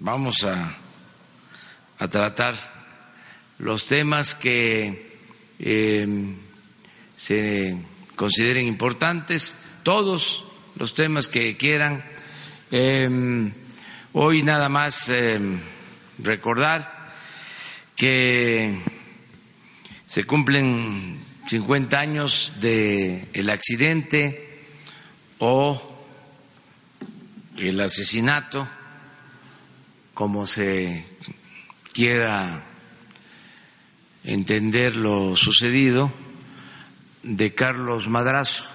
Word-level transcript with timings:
vamos 0.00 0.44
a, 0.44 0.76
a 1.98 2.08
tratar 2.08 2.54
los 3.58 3.84
temas 3.84 4.34
que 4.34 5.18
eh, 5.58 6.34
se 7.16 7.76
consideren 8.16 8.66
importantes, 8.66 9.62
todos 9.82 10.44
los 10.76 10.94
temas 10.94 11.28
que 11.28 11.56
quieran. 11.58 12.02
Eh, 12.70 13.52
hoy 14.14 14.42
nada 14.42 14.70
más 14.70 15.08
eh, 15.08 15.38
recordar 16.18 17.12
que 17.94 18.80
se 20.06 20.24
cumplen 20.24 21.22
50 21.46 22.00
años 22.00 22.54
del 22.60 23.28
el 23.34 23.50
accidente 23.50 24.64
o 25.38 25.82
el 27.58 27.78
asesinato, 27.80 28.66
como 30.20 30.44
se 30.44 31.06
quiera 31.94 32.62
entender 34.22 34.96
lo 34.96 35.34
sucedido, 35.34 36.12
de 37.22 37.54
Carlos 37.54 38.06
Madrazo. 38.06 38.66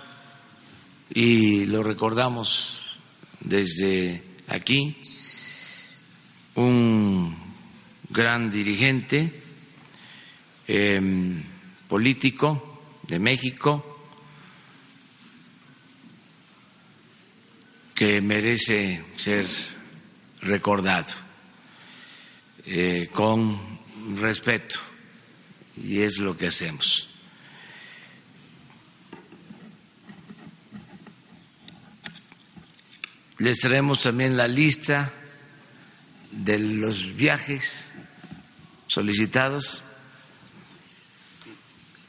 Y 1.13 1.66
lo 1.66 1.84
recordamos 1.84 2.98
desde 3.41 4.23
aquí, 4.48 4.98
un 6.55 7.38
gran 8.09 8.49
dirigente 8.49 9.32
em, 10.68 11.43
político 11.88 12.82
de 13.07 13.20
México, 13.20 14.07
que 17.93 18.20
merece 18.20 19.04
ser 19.16 19.46
recordado 20.41 21.24
eh, 22.66 23.10
con 23.12 23.60
respeto 24.16 24.80
y 25.77 26.02
es 26.02 26.18
lo 26.18 26.38
que 26.38 26.48
hacemos. 26.48 27.10
Les 33.38 33.60
traemos 33.60 34.02
también 34.02 34.38
la 34.38 34.48
lista 34.48 35.12
de 36.32 36.57
los 36.57 37.16
viajes 37.16 37.94
solicitados, 38.88 39.82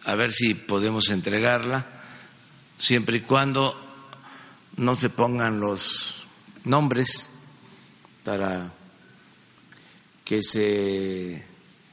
a 0.04 0.14
ver 0.14 0.30
si 0.30 0.54
podemos 0.54 1.10
entregarla, 1.10 1.86
siempre 2.78 3.18
y 3.18 3.20
cuando 3.22 3.82
no 4.76 4.94
se 4.94 5.10
pongan 5.10 5.58
los 5.58 6.26
nombres 6.64 7.32
para 8.22 8.72
que 10.26 10.42
se 10.42 11.40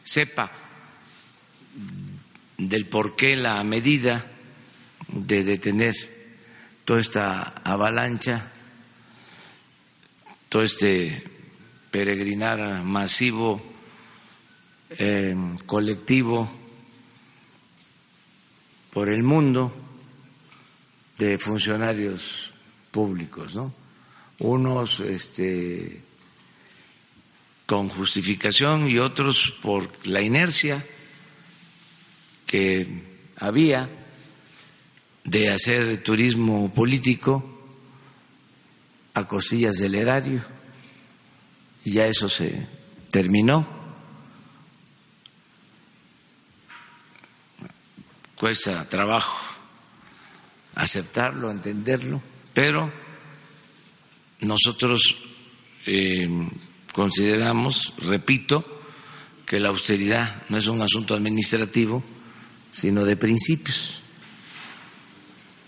sepa 0.03 0.51
del 2.57 2.87
por 2.87 3.15
qué 3.15 3.35
la 3.35 3.63
medida 3.63 4.25
de 5.07 5.43
detener 5.43 5.93
toda 6.83 6.99
esta 6.99 7.43
avalancha, 7.63 8.51
todo 10.49 10.63
este 10.63 11.23
peregrinar 11.91 12.83
masivo, 12.83 13.61
eh, 14.89 15.35
colectivo 15.67 16.51
por 18.91 19.09
el 19.09 19.21
mundo 19.21 19.71
de 21.19 21.37
funcionarios 21.37 22.51
públicos, 22.89 23.55
¿no? 23.55 23.71
Unos 24.39 25.01
este, 25.01 26.01
con 27.65 27.89
justificación 27.89 28.87
y 28.87 28.99
otros 28.99 29.53
por 29.61 29.89
la 30.05 30.21
inercia 30.21 30.85
que 32.45 33.03
había 33.37 33.89
de 35.23 35.49
hacer 35.49 36.03
turismo 36.03 36.73
político 36.73 37.49
a 39.13 39.27
costillas 39.27 39.75
del 39.75 39.95
erario 39.95 40.43
y 41.85 41.93
ya 41.93 42.05
eso 42.05 42.29
se 42.29 42.67
terminó. 43.09 43.65
Cuesta 48.35 48.87
trabajo 48.89 49.39
aceptarlo, 50.75 51.49
entenderlo 51.49 52.21
pero 52.53 52.91
nosotros 54.41 55.17
eh, 55.85 56.29
consideramos, 56.93 57.93
repito, 57.97 58.63
que 59.45 59.59
la 59.59 59.69
austeridad 59.69 60.43
no 60.47 60.57
es 60.57 60.67
un 60.67 60.81
asunto 60.81 61.15
administrativo, 61.15 62.03
sino 62.71 63.03
de 63.03 63.17
principios, 63.17 64.03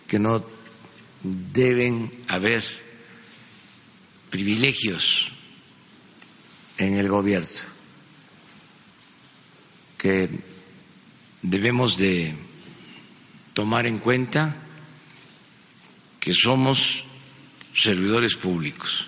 que 0.08 0.20
no 0.20 0.46
deben 1.24 2.12
haber 2.30 2.64
privilegios 4.30 5.32
en 6.78 6.96
el 6.96 7.10
gobierno, 7.10 7.50
que 9.98 10.30
debemos 11.42 11.98
de 11.98 12.36
tomar 13.54 13.88
en 13.88 13.98
cuenta 13.98 14.56
que 16.20 16.34
somos 16.34 17.04
servidores 17.74 18.36
públicos 18.36 19.08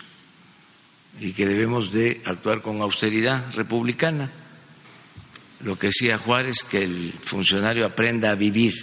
y 1.20 1.34
que 1.34 1.46
debemos 1.46 1.92
de 1.92 2.22
actuar 2.26 2.62
con 2.62 2.82
austeridad 2.82 3.54
republicana. 3.54 4.30
Lo 5.62 5.78
que 5.78 5.88
decía 5.88 6.18
Juárez, 6.18 6.64
que 6.64 6.84
el 6.84 7.14
funcionario 7.24 7.86
aprenda 7.86 8.32
a 8.32 8.36
vivir 8.36 8.74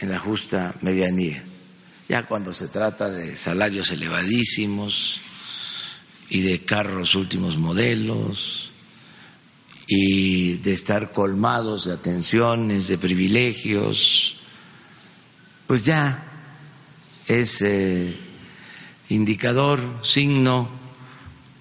en 0.00 0.10
la 0.10 0.18
justa 0.18 0.74
medianía. 0.80 1.44
Ya 2.08 2.24
cuando 2.26 2.52
se 2.52 2.68
trata 2.68 3.08
de 3.08 3.36
salarios 3.36 3.90
elevadísimos 3.92 5.20
y 6.28 6.40
de 6.40 6.64
carros 6.64 7.14
últimos 7.14 7.56
modelos 7.56 8.70
y 9.86 10.54
de 10.54 10.72
estar 10.72 11.12
colmados 11.12 11.84
de 11.84 11.92
atenciones, 11.92 12.88
de 12.88 12.98
privilegios, 12.98 14.36
pues 15.68 15.84
ya 15.84 16.24
es 17.28 17.62
eh, 17.62 18.16
indicador, 19.08 20.00
signo 20.02 20.81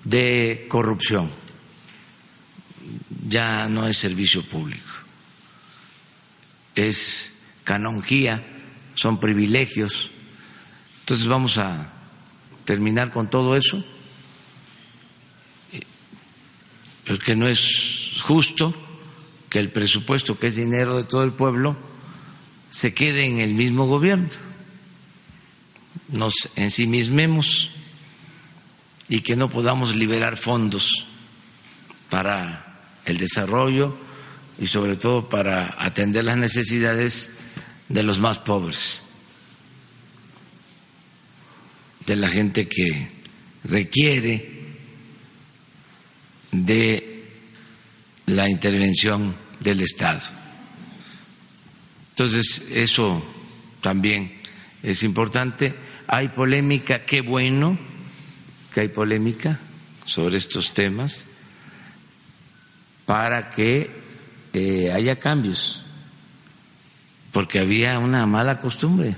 de 0.04 0.66
corrupción. 0.70 1.32
Ya 3.28 3.70
no 3.70 3.88
es 3.88 3.98
servicio 3.98 4.44
público, 4.44 4.90
es 6.76 7.34
canonjía, 7.64 8.46
son 8.94 9.20
privilegios. 9.20 10.12
Entonces 11.02 11.28
vamos 11.28 11.58
a 11.58 11.94
terminar 12.66 13.12
con 13.12 13.30
todo 13.30 13.56
eso, 13.56 13.84
porque 17.08 17.36
no 17.36 17.48
es 17.48 18.22
justo 18.24 18.74
que 19.50 19.60
el 19.60 19.70
presupuesto, 19.70 20.38
que 20.38 20.48
es 20.48 20.56
dinero 20.56 20.98
de 20.98 21.04
todo 21.04 21.24
el 21.24 21.34
pueblo, 21.34 21.78
se 22.70 22.94
quede 22.94 23.26
en 23.26 23.40
el 23.40 23.54
mismo 23.54 23.86
gobierno 23.86 24.30
nos 26.12 26.50
ensimismemos 26.56 27.72
y 29.12 29.20
que 29.20 29.36
no 29.36 29.50
podamos 29.50 29.94
liberar 29.94 30.38
fondos 30.38 31.06
para 32.10 32.80
el 33.04 33.18
desarrollo 33.18 33.98
y 34.58 34.68
sobre 34.68 34.96
todo 34.96 35.28
para 35.28 35.76
atender 35.84 36.24
las 36.24 36.38
necesidades 36.38 37.34
de 37.90 38.04
los 38.04 38.20
más 38.20 38.40
pobres, 38.40 39.02
de 42.06 42.16
la 42.16 42.30
gente 42.30 42.70
que 42.70 43.12
requiere 43.66 44.62
de 46.54 47.26
la 48.28 48.50
intervención 48.50 49.36
del 49.60 49.82
Estado. 49.82 50.22
Entonces, 52.12 52.70
eso 52.72 53.22
también 53.82 54.38
es 54.82 55.04
importante 55.04 55.76
hay 56.14 56.28
polémica, 56.28 57.06
qué 57.06 57.22
bueno 57.22 57.80
que 58.74 58.82
hay 58.82 58.88
polémica 58.88 59.60
sobre 60.06 60.38
estos 60.38 60.74
temas 60.74 61.18
para 63.06 63.50
que 63.50 63.92
eh, 64.54 64.92
haya 64.92 65.18
cambios, 65.20 65.84
porque 67.32 67.60
había 67.60 68.00
una 68.00 68.26
mala 68.26 68.60
costumbre 68.60 69.16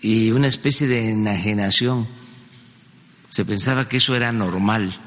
y 0.00 0.30
una 0.30 0.46
especie 0.46 0.86
de 0.86 1.10
enajenación. 1.10 2.06
Se 3.30 3.44
pensaba 3.44 3.88
que 3.88 3.98
eso 3.98 4.16
era 4.16 4.32
normal, 4.32 4.98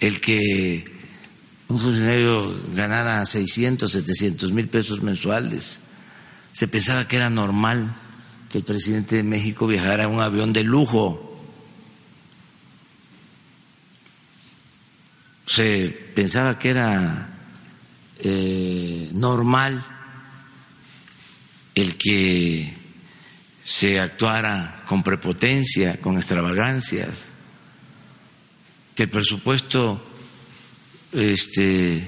el 0.00 0.20
que 0.20 0.92
un 1.68 1.78
funcionario 1.78 2.60
ganara 2.74 3.24
600, 3.24 3.90
700 3.90 4.52
mil 4.52 4.68
pesos 4.68 5.02
mensuales 5.02 5.80
se 6.52 6.68
pensaba 6.68 7.08
que 7.08 7.16
era 7.16 7.30
normal 7.30 7.94
que 8.52 8.58
el 8.58 8.64
presidente 8.64 9.16
de 9.16 9.22
México 9.22 9.66
viajara 9.66 10.04
en 10.04 10.10
un 10.10 10.20
avión 10.20 10.52
de 10.52 10.62
lujo. 10.62 11.40
Se 15.46 15.88
pensaba 16.14 16.58
que 16.58 16.68
era 16.68 17.30
eh, 18.18 19.08
normal 19.12 19.82
el 21.74 21.96
que 21.96 22.76
se 23.64 23.98
actuara 23.98 24.82
con 24.86 25.02
prepotencia, 25.02 25.98
con 25.98 26.18
extravagancias, 26.18 27.24
que 28.94 29.04
el 29.04 29.08
presupuesto 29.08 29.98
este, 31.12 32.04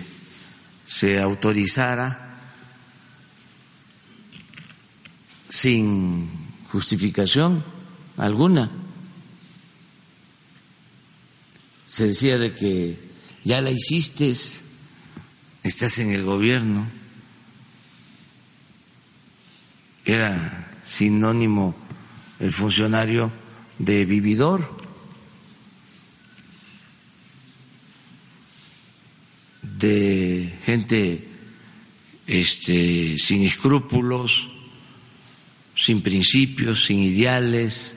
se 0.87 1.19
autorizara 1.19 2.24
sin 5.49 6.29
justificación 6.70 7.64
alguna. 8.17 8.70
Se 11.87 12.08
decía 12.08 12.38
de 12.38 12.55
que 12.55 12.99
ya 13.44 13.61
la 13.61 13.70
hiciste, 13.70 14.31
estás 15.62 15.99
en 15.99 16.11
el 16.11 16.25
gobierno. 16.25 16.87
Era 20.05 20.81
sinónimo 20.85 21.75
el 22.40 22.52
funcionario 22.52 23.32
de 23.79 24.05
vividor. 24.05 24.85
de 29.85 30.52
gente 30.64 31.29
este, 32.26 33.19
sin 33.19 33.43
escrúpulos, 33.43 34.49
sin 35.76 36.03
principios, 36.03 36.85
sin 36.85 37.00
ideales, 37.00 37.97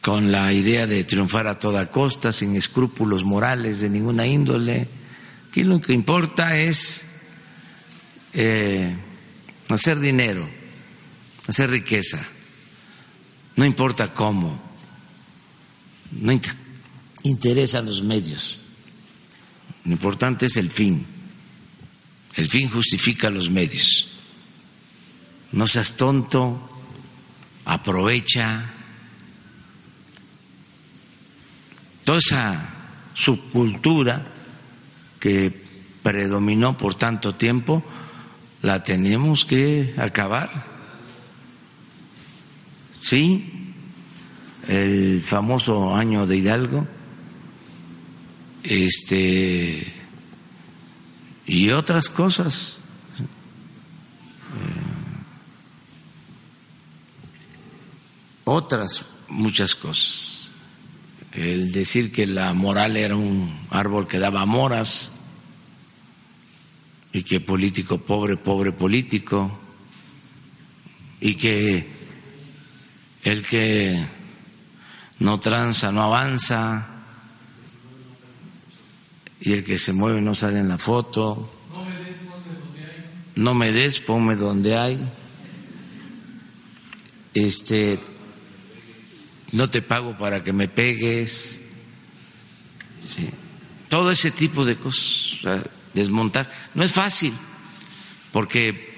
con 0.00 0.32
la 0.32 0.52
idea 0.52 0.86
de 0.86 1.04
triunfar 1.04 1.46
a 1.46 1.58
toda 1.58 1.90
costa, 1.90 2.32
sin 2.32 2.56
escrúpulos 2.56 3.24
morales 3.24 3.80
de 3.80 3.90
ninguna 3.90 4.26
índole. 4.26 4.88
Aquí 5.48 5.62
lo 5.62 5.80
que 5.80 5.92
importa 5.92 6.56
es 6.56 7.06
eh, 8.32 8.96
hacer 9.68 9.98
dinero, 10.00 10.48
hacer 11.46 11.70
riqueza, 11.70 12.24
no 13.56 13.64
importa 13.64 14.14
cómo, 14.14 14.60
no 16.12 16.40
interesan 17.24 17.86
los 17.86 18.02
medios, 18.02 18.60
lo 19.84 19.92
importante 19.92 20.46
es 20.46 20.56
el 20.56 20.70
fin, 20.70 21.04
el 22.36 22.48
fin 22.48 22.68
justifica 22.68 23.30
los 23.30 23.50
medios. 23.50 24.08
No 25.52 25.66
seas 25.66 25.96
tonto, 25.96 26.70
aprovecha 27.64 28.72
toda 32.04 32.18
esa 32.18 32.74
subcultura 33.14 34.26
que 35.18 35.52
predominó 36.02 36.76
por 36.76 36.94
tanto 36.94 37.34
tiempo 37.34 37.82
la 38.62 38.82
tenemos 38.82 39.44
que 39.44 39.94
acabar. 39.98 40.66
Sí, 43.00 43.74
el 44.66 45.20
famoso 45.22 45.94
año 45.94 46.26
de 46.26 46.36
Hidalgo, 46.36 46.86
este, 48.62 49.99
y 51.50 51.70
otras 51.72 52.08
cosas. 52.08 52.78
Eh, 53.18 54.80
otras 58.44 59.06
muchas 59.28 59.74
cosas. 59.74 60.48
El 61.32 61.72
decir 61.72 62.12
que 62.12 62.28
la 62.28 62.54
moral 62.54 62.96
era 62.96 63.16
un 63.16 63.66
árbol 63.70 64.06
que 64.06 64.20
daba 64.20 64.46
moras, 64.46 65.10
y 67.12 67.24
que 67.24 67.40
político 67.40 67.98
pobre, 67.98 68.36
pobre 68.36 68.70
político, 68.70 69.50
y 71.20 71.34
que 71.34 71.90
el 73.24 73.44
que 73.44 74.06
no 75.18 75.40
tranza 75.40 75.90
no 75.90 76.04
avanza, 76.04 76.89
y 79.40 79.52
el 79.52 79.64
que 79.64 79.78
se 79.78 79.92
mueve 79.92 80.20
no 80.20 80.34
sale 80.34 80.58
en 80.60 80.68
la 80.68 80.78
foto. 80.78 81.50
No 83.36 83.54
me 83.54 83.72
des, 83.72 84.00
ponme 84.00 84.36
donde 84.36 84.76
hay. 84.76 85.08
Este, 87.32 87.98
no 89.52 89.70
te 89.70 89.82
pago 89.82 90.16
para 90.18 90.42
que 90.42 90.52
me 90.52 90.68
pegues. 90.68 91.60
Todo 93.88 94.10
ese 94.10 94.30
tipo 94.30 94.64
de 94.64 94.76
cosas 94.76 95.62
desmontar. 95.94 96.50
No 96.74 96.84
es 96.84 96.92
fácil, 96.92 97.32
porque 98.32 98.90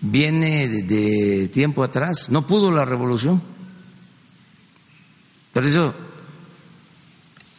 viene 0.00 0.68
de, 0.68 1.48
tiempo 1.48 1.82
atrás, 1.82 2.30
no 2.30 2.46
pudo 2.46 2.70
la 2.70 2.84
revolución. 2.84 3.42
Por 5.52 5.64
eso, 5.64 5.94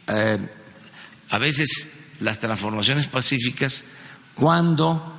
eh, 0.08 0.38
a 1.30 1.38
veces 1.38 1.92
las 2.20 2.40
transformaciones 2.40 3.06
pacíficas, 3.06 3.84
cuando 4.34 5.14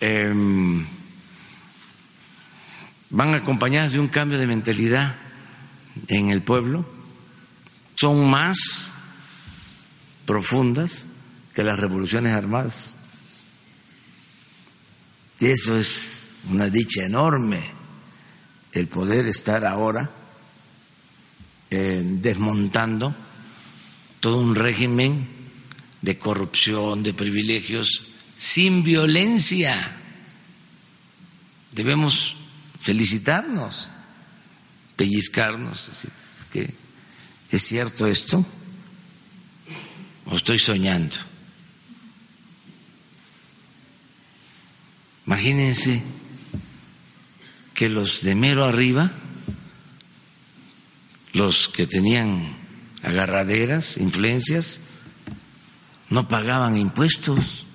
em, 0.00 0.86
van 3.10 3.34
acompañadas 3.34 3.92
de 3.92 4.00
un 4.00 4.08
cambio 4.08 4.38
de 4.38 4.46
mentalidad 4.46 5.16
en 6.08 6.30
el 6.30 6.42
pueblo, 6.42 6.88
son 7.96 8.28
más 8.28 8.90
profundas 10.26 11.06
que 11.54 11.64
las 11.64 11.78
revoluciones 11.78 12.32
armadas. 12.32 12.96
Y 15.38 15.46
eso 15.46 15.78
es 15.78 16.36
una 16.50 16.68
dicha 16.68 17.04
enorme, 17.04 17.62
el 18.72 18.86
poder 18.88 19.26
estar 19.26 19.64
ahora 19.64 20.10
eh, 21.70 22.02
desmontando 22.04 23.14
todo 24.20 24.38
un 24.38 24.54
régimen 24.54 25.26
de 26.02 26.18
corrupción, 26.18 27.02
de 27.02 27.14
privilegios, 27.14 28.04
sin 28.36 28.84
violencia. 28.84 29.96
Debemos 31.72 32.36
felicitarnos, 32.80 33.88
pellizcarnos, 34.96 35.88
es 35.88 36.46
que 36.52 36.74
es 37.50 37.62
cierto 37.62 38.06
esto, 38.06 38.44
o 40.26 40.36
estoy 40.36 40.58
soñando. 40.58 41.16
Imagínense 45.26 46.02
que 47.74 47.88
los 47.88 48.22
de 48.22 48.34
mero 48.34 48.64
arriba, 48.64 49.10
los 51.32 51.68
que 51.68 51.86
tenían 51.86 52.59
agarraderas, 53.02 53.96
influencias, 53.96 54.80
no 56.10 56.28
pagaban 56.28 56.76
impuestos. 56.76 57.66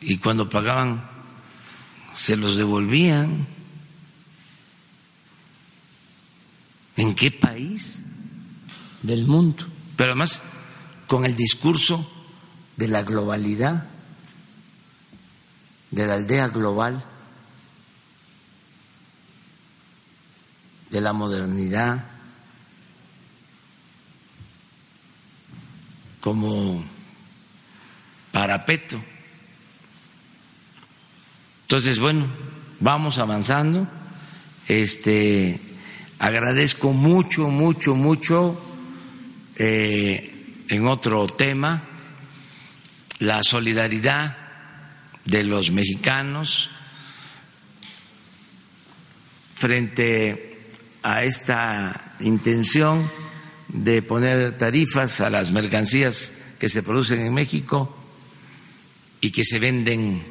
Y 0.00 0.18
cuando 0.18 0.50
pagaban, 0.50 1.08
se 2.12 2.36
los 2.36 2.56
devolvían. 2.56 3.46
¿En 6.96 7.14
qué 7.14 7.30
país 7.30 8.06
del 9.02 9.26
mundo? 9.26 9.64
Pero 9.96 10.10
además 10.10 10.42
con 11.06 11.24
el 11.24 11.36
discurso 11.36 12.10
de 12.76 12.88
la 12.88 13.02
globalidad, 13.02 13.88
de 15.90 16.06
la 16.06 16.14
aldea 16.14 16.48
global, 16.48 17.04
de 20.92 21.00
la 21.00 21.14
modernidad, 21.14 22.04
como 26.20 26.84
parapeto. 28.30 29.02
Entonces, 31.62 31.98
bueno, 31.98 32.26
vamos 32.78 33.16
avanzando. 33.18 33.88
Este, 34.68 35.58
agradezco 36.18 36.92
mucho, 36.92 37.48
mucho, 37.48 37.96
mucho 37.96 38.62
eh, 39.56 40.64
en 40.68 40.86
otro 40.86 41.26
tema, 41.26 41.84
la 43.18 43.42
solidaridad 43.42 44.36
de 45.24 45.42
los 45.44 45.70
mexicanos 45.70 46.68
frente 49.54 50.51
a 51.02 51.24
esta 51.24 52.14
intención 52.20 53.10
de 53.68 54.02
poner 54.02 54.52
tarifas 54.56 55.20
a 55.20 55.30
las 55.30 55.50
mercancías 55.50 56.38
que 56.58 56.68
se 56.68 56.82
producen 56.82 57.20
en 57.20 57.34
México 57.34 57.96
y 59.20 59.30
que 59.30 59.44
se 59.44 59.58
venden 59.58 60.24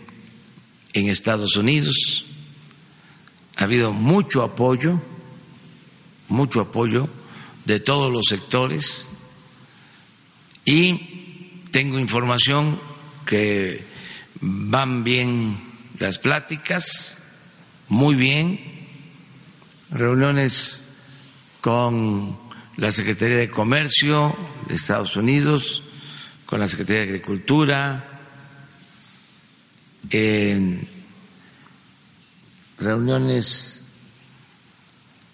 en 0.93 1.07
Estados 1.07 1.55
Unidos. 1.55 2.25
ha 3.57 3.63
habido 3.63 3.93
mucho 3.93 4.43
apoyo, 4.43 5.01
mucho 6.29 6.61
apoyo 6.61 7.09
de 7.65 7.79
todos 7.79 8.11
los 8.11 8.25
sectores 8.25 9.09
y 10.65 11.63
tengo 11.71 11.99
información 11.99 12.79
que 13.25 13.83
van 14.41 15.03
bien 15.03 15.57
las 15.99 16.17
pláticas, 16.17 17.17
muy 17.87 18.15
bien, 18.15 18.80
reuniones 19.91 20.81
con 21.59 22.37
la 22.77 22.91
Secretaría 22.91 23.37
de 23.37 23.51
Comercio 23.51 24.35
de 24.67 24.75
Estados 24.75 25.17
Unidos, 25.17 25.83
con 26.45 26.59
la 26.59 26.67
Secretaría 26.67 27.03
de 27.03 27.09
Agricultura, 27.09 28.21
en 30.09 30.87
reuniones 32.79 33.83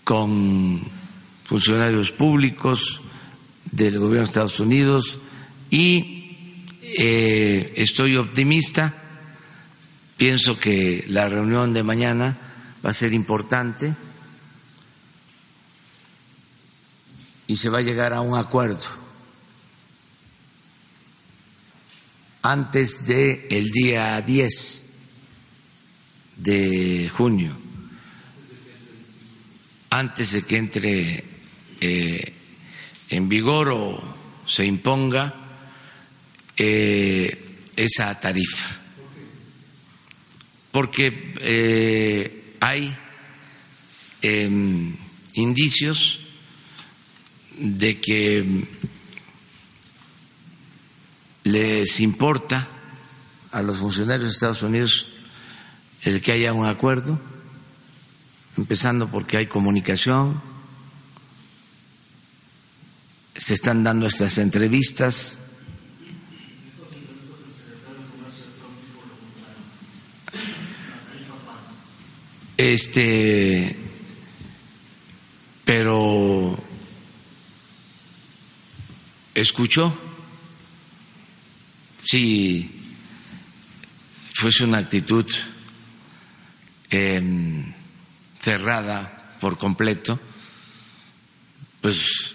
con 0.04 0.82
funcionarios 1.46 2.12
públicos 2.12 3.02
del 3.72 4.00
gobierno 4.00 4.18
de 4.18 4.24
Estados 4.24 4.60
Unidos 4.60 5.20
y 5.70 6.66
eh, 6.82 7.74
estoy 7.76 8.18
optimista. 8.18 8.94
Pienso 10.18 10.60
que 10.60 11.06
la 11.08 11.30
reunión 11.30 11.74
de 11.74 11.84
mañana 11.84 12.38
va 12.84 12.90
a 12.90 12.94
ser 12.94 13.14
importante 13.14 13.96
y 17.48 17.58
se 17.58 17.70
va 17.70 17.80
a 17.80 17.82
llegar 17.82 18.14
a 18.14 18.22
un 18.22 18.38
acuerdo 18.38 19.08
antes 22.42 23.06
del 23.06 23.46
el 23.50 23.72
día 23.72 24.22
10 24.22 24.90
de 26.38 27.10
junio, 27.14 27.58
antes 29.90 30.32
de 30.32 30.44
que 30.44 30.58
entre 30.58 31.24
eh, 31.82 32.34
en 33.10 33.28
vigor 33.28 33.70
o 33.70 34.02
se 34.46 34.66
imponga 34.66 35.36
eh, 36.56 37.66
esa 37.76 38.18
tarifa. 38.20 38.80
Porque 40.72 41.34
eh, 41.42 42.56
hay 42.62 42.96
em, 44.22 44.96
indicios 45.34 46.27
de 47.58 48.00
que 48.00 48.68
les 51.44 52.00
importa 52.00 52.68
a 53.52 53.62
los 53.62 53.78
funcionarios 53.78 54.24
de 54.24 54.30
Estados 54.30 54.64
Unidos 54.64 55.08
el 56.02 56.22
que 56.22 56.32
haya 56.32 56.54
un 56.54 56.66
acuerdo, 56.66 57.20
empezando 58.58 59.10
porque 59.10 59.38
hay 59.38 59.48
comunicación, 59.48 60.42
se 63.36 63.54
están 63.54 63.84
dando 63.84 64.08
estas 64.08 64.38
entrevistas. 64.38 65.40
Este, 72.58 73.78
pero 75.64 76.58
escuchó 79.40 79.96
si 82.04 82.70
fuese 84.34 84.64
una 84.64 84.80
actitud 84.80 85.26
em, 86.90 87.72
cerrada 88.42 89.36
por 89.40 89.60
completo, 89.60 90.20
pues 91.82 92.34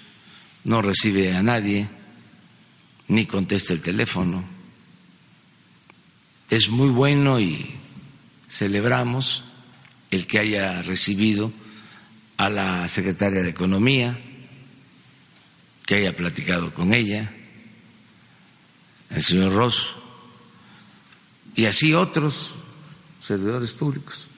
no 0.64 0.80
recibe 0.80 1.34
a 1.34 1.42
nadie, 1.42 1.88
ni 3.08 3.26
contesta 3.26 3.72
el 3.72 3.80
teléfono. 3.80 4.44
Es 6.50 6.68
muy 6.68 6.90
bueno 6.90 7.40
y 7.40 7.74
celebramos 8.48 9.42
el 10.12 10.28
que 10.28 10.38
haya 10.38 10.82
recibido 10.82 11.52
a 12.36 12.48
la 12.48 12.88
secretaria 12.88 13.42
de 13.42 13.50
Economía, 13.50 14.18
que 15.92 15.98
haya 15.98 16.16
platicado 16.16 16.72
con 16.72 16.94
ella 16.94 17.30
el 19.10 19.22
señor 19.22 19.52
Rosso, 19.52 19.88
y 21.54 21.66
así 21.66 21.92
otros 21.92 22.54
servidores 23.20 23.74
públicos. 23.74 24.28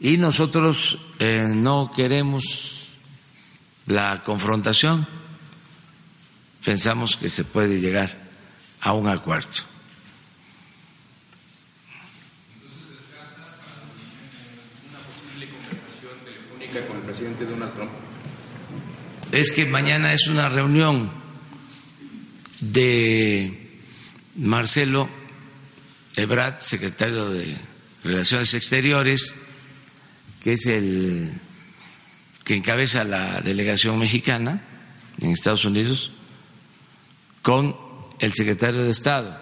Y 0.00 0.16
nosotros 0.16 0.98
eh, 1.20 1.44
no 1.54 1.92
queremos 1.94 2.96
la 3.86 4.24
confrontación, 4.24 5.06
pensamos 6.64 7.16
que 7.16 7.28
se 7.28 7.44
puede 7.44 7.78
llegar 7.78 8.18
a 8.80 8.92
un 8.92 9.06
acuerdo. 9.06 9.62
con 16.88 16.96
el 16.96 17.02
presidente 17.02 17.44
Donald 17.44 17.72
Trump? 17.74 18.01
Es 19.32 19.50
que 19.50 19.64
mañana 19.64 20.12
es 20.12 20.26
una 20.26 20.50
reunión 20.50 21.10
de 22.60 23.80
Marcelo 24.36 25.08
Ebrard, 26.16 26.60
secretario 26.60 27.30
de 27.30 27.56
Relaciones 28.04 28.52
Exteriores, 28.52 29.34
que 30.42 30.52
es 30.52 30.66
el 30.66 31.32
que 32.44 32.56
encabeza 32.56 33.04
la 33.04 33.40
delegación 33.40 33.98
mexicana 33.98 34.62
en 35.18 35.30
Estados 35.30 35.64
Unidos, 35.64 36.10
con 37.40 37.74
el 38.18 38.34
secretario 38.34 38.84
de 38.84 38.90
Estado 38.90 39.40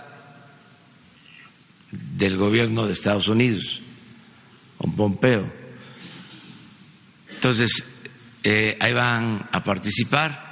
del 1.90 2.36
gobierno 2.36 2.86
de 2.86 2.92
Estados 2.92 3.26
Unidos, 3.26 3.82
con 4.78 4.94
Pompeo. 4.94 5.52
Entonces, 7.28 7.99
eh, 8.42 8.76
ahí 8.80 8.92
van 8.92 9.48
a 9.52 9.62
participar 9.62 10.48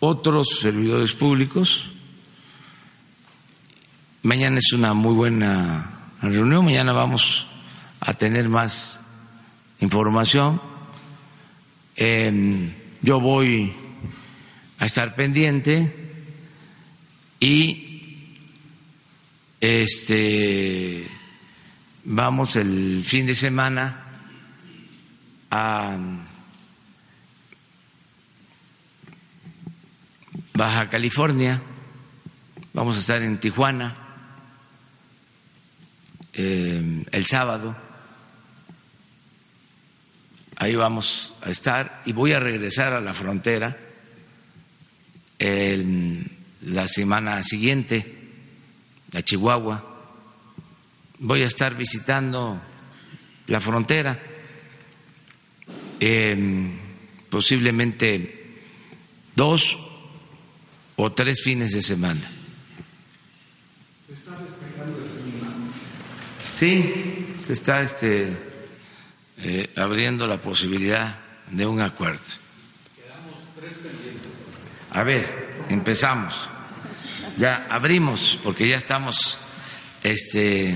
otros 0.00 0.58
servidores 0.60 1.12
públicos 1.12 1.90
Mañana 4.26 4.58
es 4.58 4.72
una 4.72 4.92
muy 4.92 5.14
buena 5.14 5.88
reunión, 6.20 6.64
mañana 6.64 6.92
vamos 6.92 7.46
a 8.00 8.12
tener 8.14 8.48
más 8.48 9.00
información. 9.78 10.60
Em, 11.94 12.72
yo 13.02 13.20
voy 13.20 13.72
a 14.80 14.86
estar 14.86 15.14
pendiente 15.14 15.94
y 17.38 18.34
este 19.60 21.06
vamos 22.02 22.56
el 22.56 23.04
fin 23.04 23.26
de 23.26 23.34
semana 23.36 24.06
a 25.52 25.96
Baja 30.56 30.88
California, 30.88 31.60
vamos 32.72 32.96
a 32.96 33.00
estar 33.00 33.20
en 33.20 33.38
Tijuana 33.38 33.94
eh, 36.32 37.04
el 37.12 37.26
sábado. 37.26 37.76
Ahí 40.56 40.74
vamos 40.74 41.34
a 41.42 41.50
estar 41.50 42.00
y 42.06 42.12
voy 42.12 42.32
a 42.32 42.40
regresar 42.40 42.94
a 42.94 43.02
la 43.02 43.12
frontera 43.12 43.76
la 45.38 46.88
semana 46.88 47.42
siguiente, 47.42 48.30
a 49.12 49.20
Chihuahua. 49.20 49.84
Voy 51.18 51.42
a 51.42 51.46
estar 51.48 51.74
visitando 51.76 52.62
la 53.48 53.60
frontera, 53.60 54.18
posiblemente 57.28 58.62
dos 59.34 59.85
o 60.96 61.12
tres 61.12 61.42
fines 61.42 61.72
de 61.72 61.82
semana. 61.82 62.30
Sí, 66.52 67.34
se 67.36 67.52
está 67.52 67.82
este, 67.82 68.34
eh, 69.38 69.70
abriendo 69.76 70.26
la 70.26 70.38
posibilidad 70.38 71.18
de 71.50 71.66
un 71.66 71.80
acuerdo. 71.80 72.22
A 74.90 75.02
ver, 75.02 75.66
empezamos. 75.68 76.48
Ya 77.36 77.66
abrimos, 77.68 78.38
porque 78.42 78.66
ya 78.66 78.76
estamos. 78.76 79.38
Este, 80.02 80.74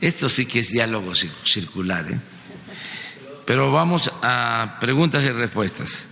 esto 0.00 0.28
sí 0.30 0.46
que 0.46 0.60
es 0.60 0.70
diálogo 0.70 1.14
circular, 1.14 2.10
¿eh? 2.10 2.18
Pero 3.44 3.70
vamos 3.70 4.10
a 4.22 4.78
preguntas 4.80 5.22
y 5.24 5.28
respuestas. 5.28 6.08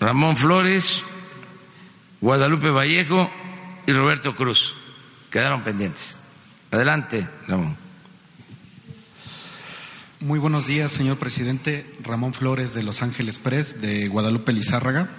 Ramón 0.00 0.36
Flores, 0.36 1.04
Guadalupe 2.22 2.70
Vallejo 2.70 3.28
y 3.84 3.90
Roberto 3.90 4.36
Cruz 4.36 4.76
quedaron 5.28 5.64
pendientes. 5.64 6.18
Adelante, 6.70 7.28
Ramón. 7.48 7.76
Muy 10.20 10.38
buenos 10.38 10.68
días, 10.68 10.92
señor 10.92 11.18
presidente. 11.18 11.84
Ramón 12.00 12.32
Flores 12.32 12.74
de 12.74 12.84
Los 12.84 13.02
Ángeles 13.02 13.40
Press, 13.40 13.82
de 13.82 14.06
Guadalupe 14.06 14.52
Lizárraga. 14.52 15.10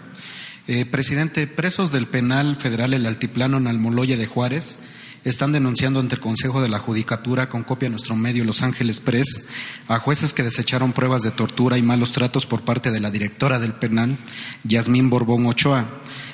Eh, 0.69 0.85
presidente, 0.85 1.45
presos 1.45 1.91
del 1.91 2.07
penal 2.07 2.55
federal 2.55 2.93
El 2.93 3.05
Altiplano 3.05 3.57
en 3.57 3.67
Almoloya 3.67 4.15
de 4.15 4.25
Juárez 4.25 4.77
están 5.23 5.51
denunciando 5.51 5.99
ante 5.99 6.15
el 6.15 6.21
Consejo 6.21 6.61
de 6.61 6.69
la 6.69 6.79
Judicatura, 6.79 7.49
con 7.49 7.63
copia 7.63 7.87
a 7.87 7.91
nuestro 7.91 8.15
medio 8.15 8.43
Los 8.43 8.61
Ángeles 8.61 8.99
Press, 8.99 9.45
a 9.87 9.99
jueces 9.99 10.33
que 10.33 10.43
desecharon 10.43 10.93
pruebas 10.93 11.21
de 11.21 11.31
tortura 11.31 11.77
y 11.77 11.81
malos 11.81 12.11
tratos 12.11 12.45
por 12.45 12.61
parte 12.61 12.91
de 12.91 12.99
la 12.99 13.11
directora 13.11 13.59
del 13.59 13.73
penal, 13.73 14.17
Yasmín 14.63 15.09
Borbón 15.09 15.45
Ochoa. 15.45 15.85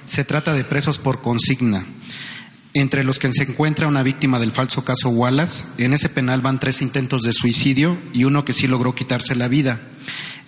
Se 0.06 0.24
trata 0.24 0.54
de 0.54 0.64
presos 0.64 0.98
por 0.98 1.22
consigna 1.22 1.86
entre 2.74 3.04
los 3.04 3.20
que 3.20 3.32
se 3.34 3.44
encuentra 3.44 3.88
una 3.88 4.04
víctima 4.04 4.40
del 4.40 4.52
falso 4.52 4.84
caso 4.84 5.10
Wallace. 5.10 5.64
En 5.78 5.94
ese 5.94 6.10
penal 6.10 6.42
van 6.42 6.60
tres 6.60 6.82
intentos 6.82 7.24
de 7.24 7.34
suicidio 7.34 7.98
y 8.14 8.26
uno 8.26 8.46
que 8.46 8.54
sí 8.54 8.68
logró 8.68 8.94
quitarse 8.94 9.36
la 9.36 9.48
vida. 9.48 9.82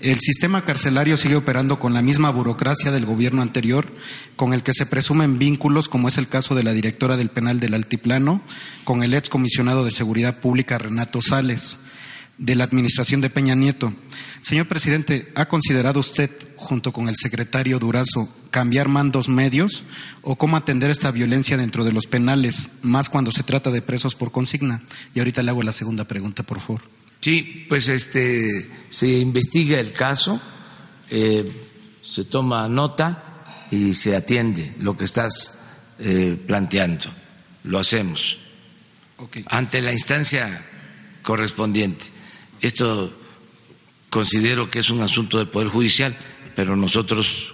El 0.01 0.19
sistema 0.19 0.65
carcelario 0.65 1.15
sigue 1.15 1.35
operando 1.35 1.77
con 1.77 1.93
la 1.93 2.01
misma 2.01 2.31
burocracia 2.31 2.91
del 2.91 3.05
gobierno 3.05 3.43
anterior, 3.43 3.87
con 4.35 4.51
el 4.51 4.63
que 4.63 4.73
se 4.73 4.87
presumen 4.87 5.37
vínculos, 5.37 5.89
como 5.89 6.07
es 6.07 6.17
el 6.17 6.27
caso 6.27 6.55
de 6.55 6.63
la 6.63 6.73
directora 6.73 7.17
del 7.17 7.29
penal 7.29 7.59
del 7.59 7.75
Altiplano, 7.75 8.41
con 8.83 9.03
el 9.03 9.13
ex 9.13 9.29
comisionado 9.29 9.85
de 9.85 9.91
Seguridad 9.91 10.39
Pública 10.39 10.79
Renato 10.79 11.21
Sales, 11.21 11.77
de 12.39 12.55
la 12.55 12.63
administración 12.63 13.21
de 13.21 13.29
Peña 13.29 13.53
Nieto. 13.53 13.93
Señor 14.41 14.67
presidente, 14.67 15.31
¿ha 15.35 15.45
considerado 15.45 15.99
usted, 15.99 16.31
junto 16.55 16.93
con 16.93 17.07
el 17.07 17.15
secretario 17.15 17.77
Durazo, 17.77 18.27
cambiar 18.49 18.87
mandos 18.87 19.29
medios 19.29 19.83
o 20.23 20.35
cómo 20.35 20.57
atender 20.57 20.89
esta 20.89 21.11
violencia 21.11 21.57
dentro 21.57 21.85
de 21.85 21.91
los 21.91 22.07
penales, 22.07 22.71
más 22.81 23.07
cuando 23.07 23.31
se 23.31 23.43
trata 23.43 23.69
de 23.69 23.83
presos 23.83 24.15
por 24.15 24.31
consigna? 24.31 24.81
Y 25.13 25.19
ahorita 25.19 25.43
le 25.43 25.51
hago 25.51 25.61
la 25.61 25.73
segunda 25.73 26.05
pregunta, 26.05 26.41
por 26.41 26.59
favor. 26.59 27.00
Sí, 27.21 27.65
pues 27.69 27.87
este 27.87 28.69
se 28.89 29.07
investiga 29.19 29.79
el 29.79 29.93
caso, 29.93 30.41
eh, 31.09 31.49
se 32.03 32.25
toma 32.25 32.67
nota 32.67 33.67
y 33.69 33.93
se 33.93 34.15
atiende 34.15 34.73
lo 34.79 34.97
que 34.97 35.05
estás 35.05 35.61
eh, 35.99 36.37
planteando. 36.45 37.05
Lo 37.63 37.77
hacemos 37.77 38.39
ante 39.47 39.81
la 39.81 39.91
instancia 39.91 40.65
correspondiente. 41.21 42.05
Esto 42.59 43.13
considero 44.09 44.69
que 44.69 44.79
es 44.79 44.89
un 44.89 45.01
asunto 45.01 45.37
del 45.37 45.47
Poder 45.47 45.69
Judicial, 45.69 46.17
pero 46.55 46.75
nosotros 46.75 47.53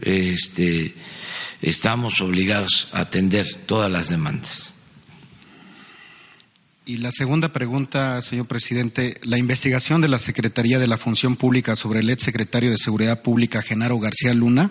este, 0.00 0.94
estamos 1.62 2.20
obligados 2.20 2.88
a 2.92 3.00
atender 3.00 3.46
todas 3.66 3.90
las 3.90 4.08
demandas. 4.08 4.72
Y 6.88 6.98
la 6.98 7.10
segunda 7.10 7.48
pregunta, 7.48 8.22
señor 8.22 8.46
presidente, 8.46 9.18
la 9.24 9.38
investigación 9.38 10.00
de 10.02 10.06
la 10.06 10.20
Secretaría 10.20 10.78
de 10.78 10.86
la 10.86 10.96
Función 10.96 11.34
Pública 11.34 11.74
sobre 11.74 11.98
el 11.98 12.08
ex 12.08 12.22
secretario 12.22 12.70
de 12.70 12.78
Seguridad 12.78 13.22
Pública, 13.22 13.60
Genaro 13.60 13.98
García 13.98 14.32
Luna, 14.34 14.70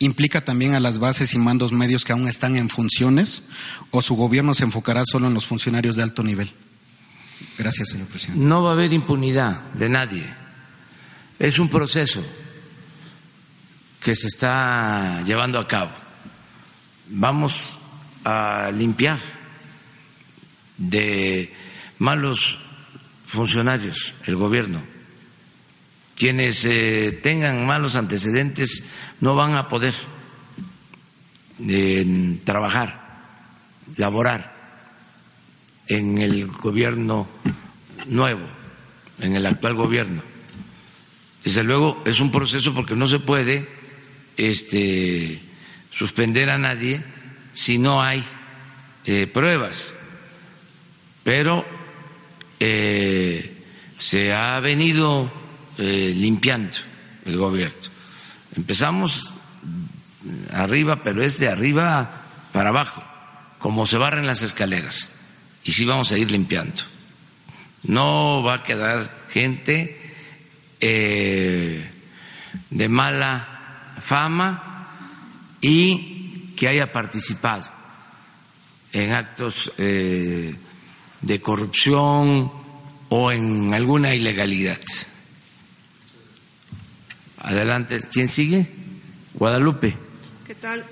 implica 0.00 0.44
también 0.44 0.74
a 0.74 0.80
las 0.80 0.98
bases 0.98 1.32
y 1.32 1.38
mandos 1.38 1.70
medios 1.70 2.04
que 2.04 2.10
aún 2.10 2.26
están 2.26 2.56
en 2.56 2.70
funciones 2.70 3.44
o 3.92 4.02
su 4.02 4.16
gobierno 4.16 4.52
se 4.52 4.64
enfocará 4.64 5.04
solo 5.06 5.28
en 5.28 5.34
los 5.34 5.46
funcionarios 5.46 5.94
de 5.94 6.02
alto 6.02 6.24
nivel. 6.24 6.52
Gracias, 7.56 7.90
señor 7.90 8.08
presidente. 8.08 8.44
No 8.44 8.64
va 8.64 8.70
a 8.70 8.72
haber 8.72 8.92
impunidad 8.92 9.62
de 9.74 9.88
nadie. 9.88 10.26
Es 11.38 11.60
un 11.60 11.68
proceso 11.68 12.26
que 14.02 14.16
se 14.16 14.26
está 14.26 15.22
llevando 15.22 15.60
a 15.60 15.68
cabo. 15.68 15.92
Vamos 17.10 17.78
a 18.24 18.72
limpiar 18.74 19.33
de 20.76 21.52
malos 21.98 22.58
funcionarios 23.26 24.14
el 24.26 24.36
gobierno. 24.36 24.82
Quienes 26.16 26.64
eh, 26.64 27.18
tengan 27.22 27.66
malos 27.66 27.96
antecedentes 27.96 28.84
no 29.20 29.34
van 29.34 29.54
a 29.54 29.68
poder 29.68 29.94
eh, 31.68 32.38
trabajar, 32.44 33.22
laborar 33.96 34.54
en 35.88 36.18
el 36.18 36.46
gobierno 36.46 37.26
nuevo, 38.06 38.46
en 39.20 39.36
el 39.36 39.46
actual 39.46 39.74
gobierno. 39.74 40.22
Desde 41.42 41.64
luego 41.64 42.02
es 42.06 42.20
un 42.20 42.30
proceso 42.30 42.72
porque 42.74 42.96
no 42.96 43.06
se 43.06 43.18
puede 43.18 43.68
este, 44.36 45.40
suspender 45.90 46.48
a 46.48 46.58
nadie 46.58 47.04
si 47.52 47.78
no 47.78 48.02
hay 48.02 48.24
eh, 49.04 49.26
pruebas 49.26 49.94
pero 51.24 51.64
eh, 52.60 53.64
se 53.98 54.32
ha 54.32 54.60
venido 54.60 55.28
eh, 55.78 56.12
limpiando 56.14 56.76
el 57.24 57.36
gobierno. 57.38 57.74
Empezamos 58.54 59.34
arriba, 60.52 61.02
pero 61.02 61.22
es 61.22 61.40
de 61.40 61.48
arriba 61.48 62.22
para 62.52 62.68
abajo, 62.68 63.02
como 63.58 63.86
se 63.86 63.96
barren 63.96 64.26
las 64.26 64.42
escaleras, 64.42 65.14
y 65.64 65.72
sí 65.72 65.84
vamos 65.84 66.12
a 66.12 66.18
ir 66.18 66.30
limpiando. 66.30 66.82
No 67.82 68.42
va 68.42 68.56
a 68.56 68.62
quedar 68.62 69.24
gente 69.30 70.00
eh, 70.80 71.90
de 72.70 72.88
mala 72.88 73.96
fama 73.98 74.88
y 75.60 76.52
que 76.56 76.68
haya 76.68 76.92
participado 76.92 77.64
en 78.92 79.12
actos 79.12 79.72
de 81.26 81.40
corrupción 81.40 82.52
o 83.08 83.32
en 83.32 83.72
alguna 83.72 84.14
ilegalidad. 84.14 84.80
Adelante, 87.38 88.00
¿quién 88.12 88.28
sigue? 88.28 88.66
Guadalupe. 89.34 89.96
¿Qué 90.46 90.54
tal? 90.54 90.84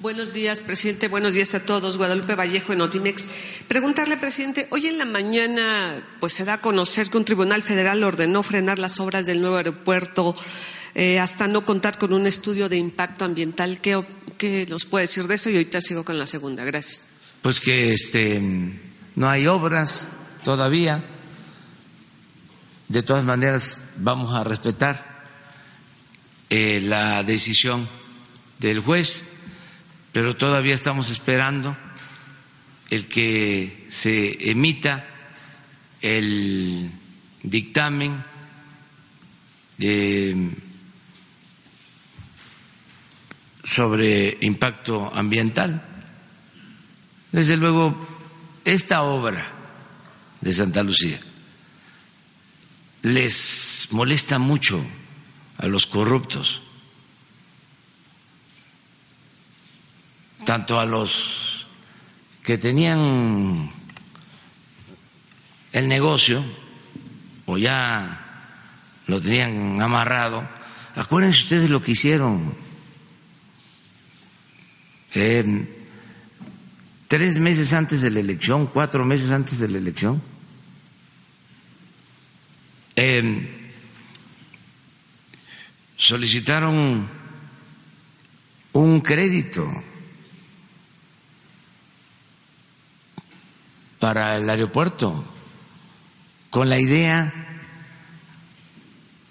Buenos 0.00 0.34
días, 0.34 0.60
presidente. 0.60 1.08
Buenos 1.08 1.34
días 1.34 1.54
a 1.54 1.64
todos. 1.64 1.96
Guadalupe 1.96 2.34
Vallejo 2.34 2.72
en 2.72 2.80
Otimex. 2.80 3.28
Preguntarle, 3.68 4.16
presidente, 4.16 4.66
hoy 4.70 4.86
en 4.86 4.98
la 4.98 5.06
mañana 5.06 6.02
pues 6.20 6.34
se 6.34 6.44
da 6.44 6.54
a 6.54 6.60
conocer 6.60 7.08
que 7.08 7.16
un 7.16 7.24
tribunal 7.24 7.62
federal 7.62 8.04
ordenó 8.04 8.42
frenar 8.42 8.78
las 8.78 9.00
obras 9.00 9.24
del 9.26 9.40
nuevo 9.40 9.56
aeropuerto 9.56 10.36
eh, 10.94 11.18
hasta 11.18 11.48
no 11.48 11.64
contar 11.64 11.98
con 11.98 12.12
un 12.12 12.26
estudio 12.26 12.68
de 12.68 12.76
impacto 12.76 13.24
ambiental. 13.24 13.80
¿Qué, 13.80 14.02
¿Qué 14.36 14.66
nos 14.68 14.84
puede 14.84 15.04
decir 15.04 15.26
de 15.26 15.36
eso? 15.36 15.48
Y 15.48 15.54
ahorita 15.54 15.80
sigo 15.80 16.04
con 16.04 16.18
la 16.18 16.26
segunda. 16.26 16.64
Gracias. 16.64 17.06
Pues 17.40 17.60
que 17.60 17.92
este 17.92 18.40
no 19.16 19.28
hay 19.28 19.46
obras 19.46 20.08
todavía. 20.42 21.04
De 22.88 23.02
todas 23.02 23.24
maneras, 23.24 23.90
vamos 23.96 24.34
a 24.34 24.44
respetar 24.44 25.24
eh, 26.50 26.80
la 26.82 27.22
decisión 27.22 27.88
del 28.58 28.80
juez, 28.80 29.32
pero 30.12 30.36
todavía 30.36 30.74
estamos 30.74 31.10
esperando 31.10 31.76
el 32.90 33.08
que 33.08 33.88
se 33.90 34.50
emita 34.50 35.06
el 36.00 36.90
dictamen 37.42 38.22
sobre 43.64 44.38
impacto 44.42 45.10
ambiental. 45.12 45.82
Desde 47.32 47.56
luego, 47.56 48.13
esta 48.64 49.02
obra 49.02 49.46
de 50.40 50.52
Santa 50.52 50.82
Lucía 50.82 51.20
les 53.02 53.88
molesta 53.90 54.38
mucho 54.38 54.82
a 55.58 55.66
los 55.66 55.86
corruptos, 55.86 56.62
tanto 60.44 60.80
a 60.80 60.86
los 60.86 61.66
que 62.42 62.56
tenían 62.56 63.70
el 65.72 65.88
negocio 65.88 66.42
o 67.46 67.58
ya 67.58 68.24
lo 69.06 69.20
tenían 69.20 69.80
amarrado. 69.82 70.48
Acuérdense 70.96 71.42
ustedes 71.42 71.68
lo 71.68 71.82
que 71.82 71.92
hicieron. 71.92 72.54
Tres 77.08 77.38
meses 77.38 77.72
antes 77.72 78.00
de 78.02 78.10
la 78.10 78.20
elección, 78.20 78.66
cuatro 78.66 79.04
meses 79.04 79.30
antes 79.30 79.58
de 79.58 79.68
la 79.68 79.78
elección, 79.78 80.22
em, 82.96 83.46
solicitaron 85.96 87.08
un 88.72 89.00
crédito 89.00 89.66
para 93.98 94.36
el 94.36 94.48
aeropuerto 94.50 95.24
con 96.50 96.68
la 96.68 96.78
idea 96.78 97.32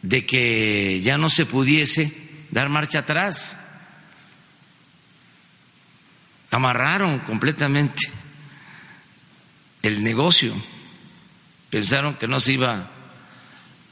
de 0.01 0.25
que 0.25 0.99
ya 1.01 1.17
no 1.17 1.29
se 1.29 1.45
pudiese 1.45 2.12
dar 2.51 2.69
marcha 2.69 2.99
atrás 2.99 3.57
amarraron 6.56 7.20
completamente 7.20 8.10
el 9.82 10.04
negocio, 10.04 10.54
pensaron 11.70 12.16
que 12.16 12.28
no 12.28 12.39
se 12.39 12.54
iba 12.54 12.89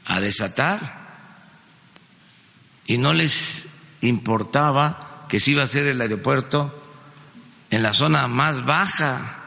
a 0.06 0.20
desatar 0.20 1.02
y 2.86 2.98
no 2.98 3.12
les 3.12 3.66
importaba 4.00 5.26
que 5.28 5.40
se 5.40 5.52
iba 5.52 5.62
a 5.62 5.64
hacer 5.64 5.86
el 5.86 6.00
aeropuerto 6.00 6.82
en 7.70 7.82
la 7.82 7.92
zona 7.92 8.28
más 8.28 8.64
baja 8.64 9.38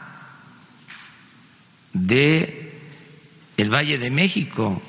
de 1.92 2.80
el 3.56 3.72
Valle 3.72 3.98
de 3.98 4.10
México, 4.10 4.82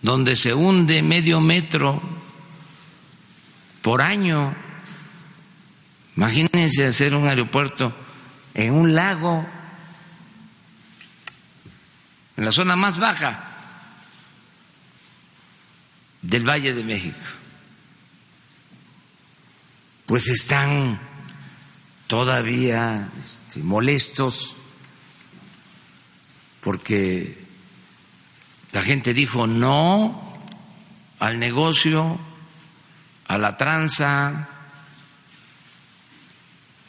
donde 0.00 0.36
se 0.36 0.54
hunde 0.54 1.02
medio 1.02 1.40
metro 1.40 2.00
por 3.82 4.00
año. 4.00 4.69
Imagínense 6.20 6.84
hacer 6.84 7.14
un 7.14 7.26
aeropuerto 7.26 7.94
en 8.52 8.74
un 8.74 8.94
lago, 8.94 9.48
en 12.36 12.44
la 12.44 12.52
zona 12.52 12.76
más 12.76 12.98
baja 12.98 13.42
del 16.20 16.46
Valle 16.46 16.74
de 16.74 16.84
México. 16.84 17.16
Pues 20.04 20.28
están 20.28 21.00
todavía 22.06 23.08
este, 23.18 23.62
molestos 23.62 24.58
porque 26.60 27.42
la 28.72 28.82
gente 28.82 29.14
dijo 29.14 29.46
no 29.46 30.38
al 31.18 31.38
negocio, 31.38 32.20
a 33.26 33.38
la 33.38 33.56
tranza, 33.56 34.59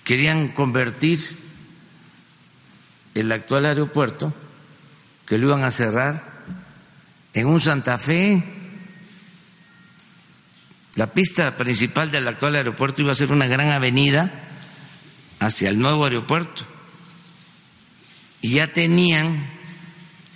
querían 0.04 0.50
convertir 0.50 1.20
el 3.14 3.32
actual 3.32 3.66
aeropuerto, 3.66 4.34
que 5.26 5.38
lo 5.38 5.48
iban 5.48 5.64
a 5.64 5.72
cerrar, 5.72 6.44
en 7.34 7.48
un 7.48 7.60
Santa 7.60 7.98
Fe. 7.98 8.44
La 10.96 11.08
pista 11.08 11.56
principal 11.56 12.12
del 12.12 12.28
actual 12.28 12.56
aeropuerto 12.56 13.02
iba 13.02 13.12
a 13.12 13.16
ser 13.16 13.32
una 13.32 13.48
gran 13.48 13.72
avenida 13.72 14.32
hacia 15.40 15.70
el 15.70 15.80
nuevo 15.80 16.06
aeropuerto. 16.06 16.66
Y 18.42 18.54
ya 18.54 18.74
tenían 18.74 19.46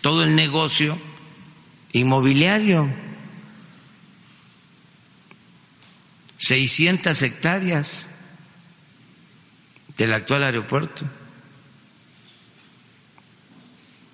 todo 0.01 0.23
el 0.23 0.35
negocio 0.35 0.97
inmobiliario. 1.91 2.93
600 6.37 7.21
hectáreas 7.21 8.07
del 9.97 10.13
actual 10.13 10.43
aeropuerto. 10.43 11.05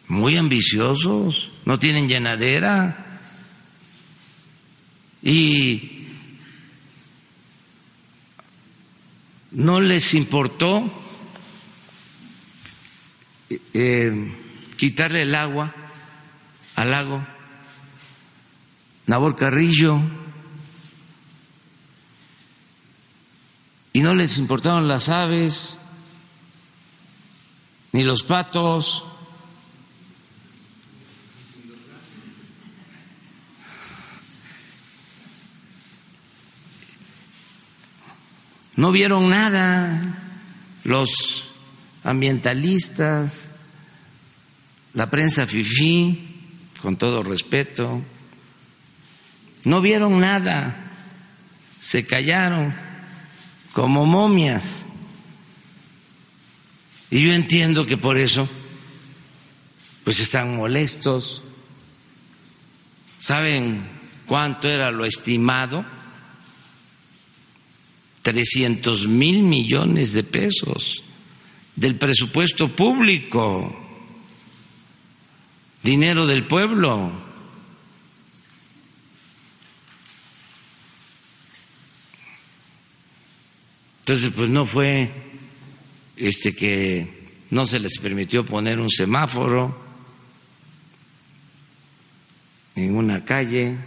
Muy 0.08 0.38
ambiciosos, 0.38 1.52
no 1.66 1.80
tienen 1.80 2.08
llenadera. 2.08 3.20
Y 5.24 6.08
no 9.52 9.80
les 9.80 10.14
importó 10.14 10.90
eh, 13.74 14.34
quitarle 14.78 15.24
el 15.24 15.36
agua 15.36 15.74
al 16.76 16.92
lago. 16.92 17.26
Nabor 19.08 19.36
Carrillo. 19.36 20.02
Y 23.94 24.02
no 24.02 24.16
les 24.16 24.38
importaban 24.38 24.88
las 24.88 25.10
aves, 25.10 25.80
ni 27.92 28.04
los 28.04 28.24
patos. 28.24 29.04
No 38.78 38.92
vieron 38.92 39.30
nada 39.30 40.18
los 40.84 41.52
ambientalistas, 42.04 43.52
la 44.94 45.10
prensa 45.10 45.46
fifí, 45.46 46.50
con 46.82 46.98
todo 46.98 47.22
respeto, 47.22 48.02
no 49.66 49.82
vieron 49.82 50.20
nada, 50.20 50.90
se 51.80 52.06
callaron 52.08 52.74
como 53.74 54.06
momias. 54.06 54.86
Y 57.10 57.24
yo 57.26 57.34
entiendo 57.34 57.86
que 57.86 57.98
por 57.98 58.18
eso, 58.18 58.48
pues 60.04 60.20
están 60.20 60.56
molestos. 60.56 61.44
¿Saben 63.20 63.88
cuánto 64.26 64.68
era 64.68 64.92
lo 64.92 65.06
estimado? 65.06 65.86
300 68.22 69.08
mil 69.08 69.44
millones 69.44 70.14
de 70.14 70.24
pesos 70.24 71.04
del 71.76 71.96
presupuesto 71.96 72.70
público 72.70 73.82
dinero 75.84 76.26
del 76.26 76.46
pueblo. 76.46 77.31
Entonces, 84.02 84.32
pues 84.36 84.50
no 84.50 84.66
fue 84.66 85.12
este 86.18 86.56
que 86.56 87.36
no 87.52 87.66
se 87.66 87.80
les 87.80 88.00
permitió 88.00 88.46
poner 88.46 88.80
un 88.80 88.90
semáforo 88.90 89.80
en 92.76 92.96
una 92.96 93.24
calle. 93.24 93.78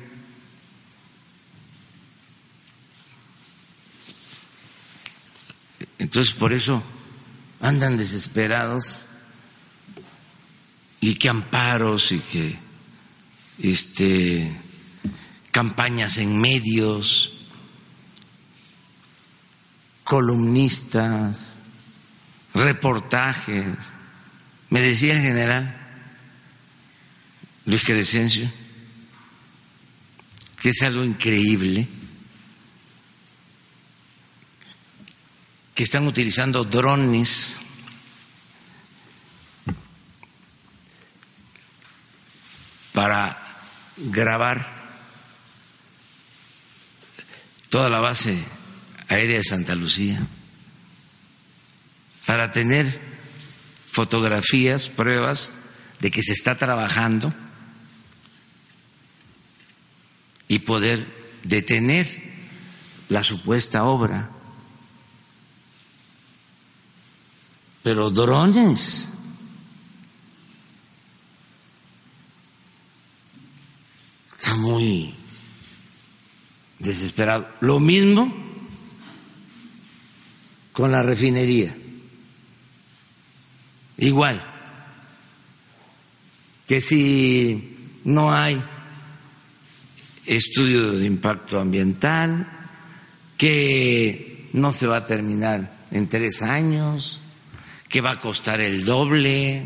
Entonces, 5.99 6.35
por 6.35 6.53
eso 6.53 6.83
andan 7.61 7.97
desesperados 7.97 9.05
y 11.01 11.17
que 11.17 11.29
amparos 11.29 12.13
y 12.13 12.19
que 12.21 12.57
este, 13.59 14.55
campañas 15.51 16.19
en 16.19 16.39
medios, 16.39 17.34
columnistas, 20.15 21.59
reportajes. 22.55 23.67
Me 24.71 24.81
decía 24.81 25.17
el 25.17 25.23
general 25.23 25.77
Luis 27.65 27.83
Crescencio 27.83 28.49
que 30.63 30.69
es 30.69 30.83
algo 30.83 31.03
increíble 31.03 31.89
que 35.75 35.83
están 35.83 36.07
utilizando 36.07 36.63
drones 36.63 37.57
para 42.93 43.37
grabar 43.97 44.65
toda 47.69 47.89
la 47.89 47.99
base 47.99 48.64
aérea 49.09 49.39
de 49.39 49.45
Santa 49.45 49.75
Lucía, 49.75 50.27
para 52.27 52.51
tener 52.53 53.01
fotografías, 53.91 54.89
pruebas 54.89 55.51
de 56.01 56.11
que 56.11 56.23
se 56.23 56.33
está 56.33 56.59
trabajando 56.59 57.33
y 60.49 60.59
poder 60.61 61.07
detener 61.45 62.07
la 63.09 63.23
supuesta 63.23 63.85
obra. 63.85 64.31
Pero 67.83 68.11
drones 68.11 69.11
está 74.27 74.57
muy 74.57 75.15
desesperado. 76.79 77.49
Lo 77.61 77.79
mismo 77.79 78.44
con 80.75 80.91
la 80.91 81.03
refinería. 81.03 81.75
Igual, 83.97 84.43
que 86.67 86.81
si 86.81 87.77
no 88.05 88.35
hay 88.35 88.61
estudio 90.27 90.91
de 90.91 91.07
impacto 91.07 91.61
ambiental, 91.61 92.49
que 93.39 94.51
no 94.53 94.73
se 94.73 94.89
va 94.89 94.97
a 94.97 95.05
terminar 95.05 95.85
en 95.93 96.09
tres 96.09 96.43
años, 96.43 97.21
que 97.89 98.01
va 98.01 98.13
a 98.13 98.19
costar 98.19 98.61
el 98.61 98.85
doble, 98.85 99.63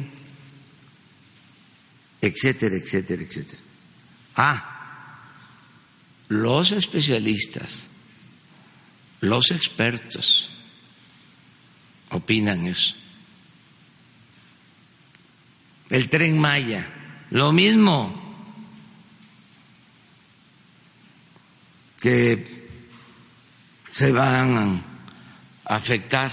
etcétera, 2.20 2.76
etcétera, 2.76 3.22
etcétera. 3.22 3.62
Ah, 4.36 5.22
los 6.28 6.72
especialistas, 6.72 7.84
los 9.20 9.50
expertos 9.52 10.57
opinan 12.10 12.66
eso. 12.66 12.94
El 15.90 16.08
tren 16.08 16.38
Maya, 16.38 16.86
lo 17.30 17.52
mismo. 17.52 18.28
que 22.00 22.68
se 23.90 24.12
van 24.12 24.82
a 25.64 25.74
afectar 25.74 26.30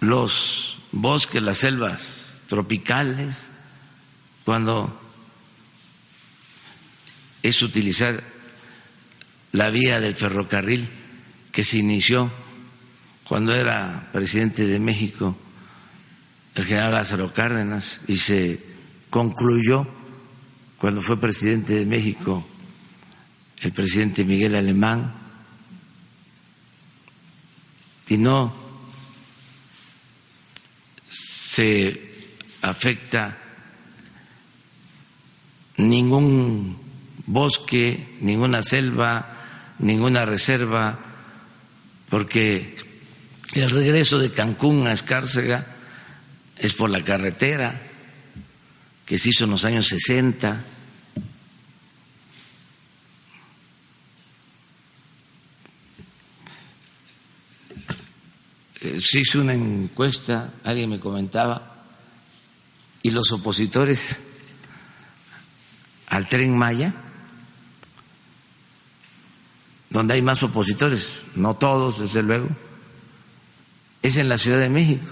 los 0.00 0.78
bosques, 0.92 1.42
las 1.42 1.58
selvas 1.58 2.34
tropicales, 2.48 3.50
cuando 4.44 4.98
es 7.42 7.62
utilizar 7.62 8.22
la 9.52 9.70
vía 9.70 10.00
del 10.00 10.14
ferrocarril 10.14 10.88
que 11.52 11.64
se 11.64 11.78
inició 11.78 12.30
cuando 13.24 13.54
era 13.54 14.08
presidente 14.12 14.66
de 14.66 14.78
México 14.78 15.36
el 16.54 16.64
general 16.64 16.92
Lázaro 16.92 17.32
Cárdenas 17.32 18.00
y 18.06 18.16
se 18.16 18.60
concluyó 19.08 19.86
cuando 20.78 21.02
fue 21.02 21.20
presidente 21.20 21.74
de 21.74 21.86
México 21.86 22.46
el 23.60 23.72
presidente 23.72 24.24
Miguel 24.24 24.54
Alemán. 24.54 25.14
Y 28.08 28.18
no 28.18 28.52
se 31.08 32.12
afecta 32.62 33.38
ningún 35.76 36.76
bosque, 37.26 38.16
ninguna 38.20 38.62
selva, 38.62 39.29
ninguna 39.80 40.24
reserva, 40.24 40.98
porque 42.08 42.76
el 43.54 43.70
regreso 43.70 44.18
de 44.18 44.30
Cancún 44.30 44.86
a 44.86 44.92
Escárcega 44.92 45.66
es 46.56 46.72
por 46.74 46.90
la 46.90 47.02
carretera 47.02 47.80
que 49.06 49.18
se 49.18 49.30
hizo 49.30 49.44
en 49.44 49.50
los 49.50 49.64
años 49.64 49.88
60. 49.88 50.64
Eh, 58.82 59.00
se 59.00 59.20
hizo 59.20 59.40
una 59.40 59.54
encuesta, 59.54 60.54
alguien 60.62 60.90
me 60.90 61.00
comentaba, 61.00 61.84
y 63.02 63.10
los 63.10 63.32
opositores 63.32 64.18
al 66.08 66.28
tren 66.28 66.56
Maya, 66.56 66.94
donde 69.90 70.14
hay 70.14 70.22
más 70.22 70.42
opositores, 70.44 71.24
no 71.34 71.54
todos, 71.54 71.98
desde 71.98 72.22
luego, 72.22 72.48
es 74.02 74.16
en 74.16 74.28
la 74.28 74.38
Ciudad 74.38 74.60
de 74.60 74.70
México. 74.70 75.04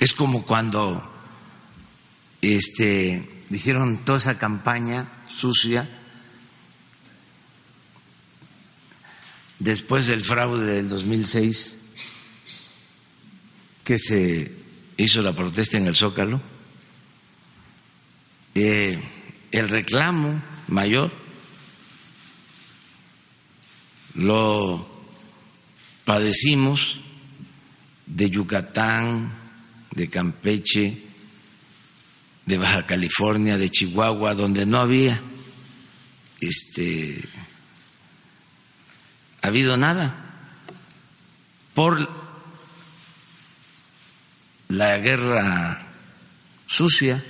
Es 0.00 0.12
como 0.12 0.44
cuando 0.44 1.10
este, 2.40 3.44
hicieron 3.50 4.04
toda 4.04 4.18
esa 4.18 4.38
campaña 4.38 5.12
sucia 5.26 5.88
después 9.58 10.06
del 10.06 10.24
fraude 10.24 10.64
del 10.64 10.88
2006 10.88 11.78
que 13.84 13.98
se 13.98 14.52
hizo 14.96 15.22
la 15.22 15.36
protesta 15.36 15.78
en 15.78 15.86
el 15.86 15.96
Zócalo. 15.96 16.40
Eh, 18.54 19.19
el 19.50 19.68
reclamo 19.68 20.40
mayor 20.68 21.10
lo 24.14 24.86
padecimos 26.04 27.00
de 28.06 28.30
Yucatán, 28.30 29.32
de 29.92 30.08
Campeche, 30.08 31.02
de 32.46 32.58
Baja 32.58 32.86
California, 32.86 33.56
de 33.56 33.70
Chihuahua, 33.70 34.34
donde 34.34 34.66
no 34.66 34.78
había 34.78 35.20
este 36.40 37.22
habido 39.42 39.76
nada. 39.76 40.26
Por 41.74 42.10
la 44.68 44.98
guerra 44.98 45.86
sucia, 46.66 47.24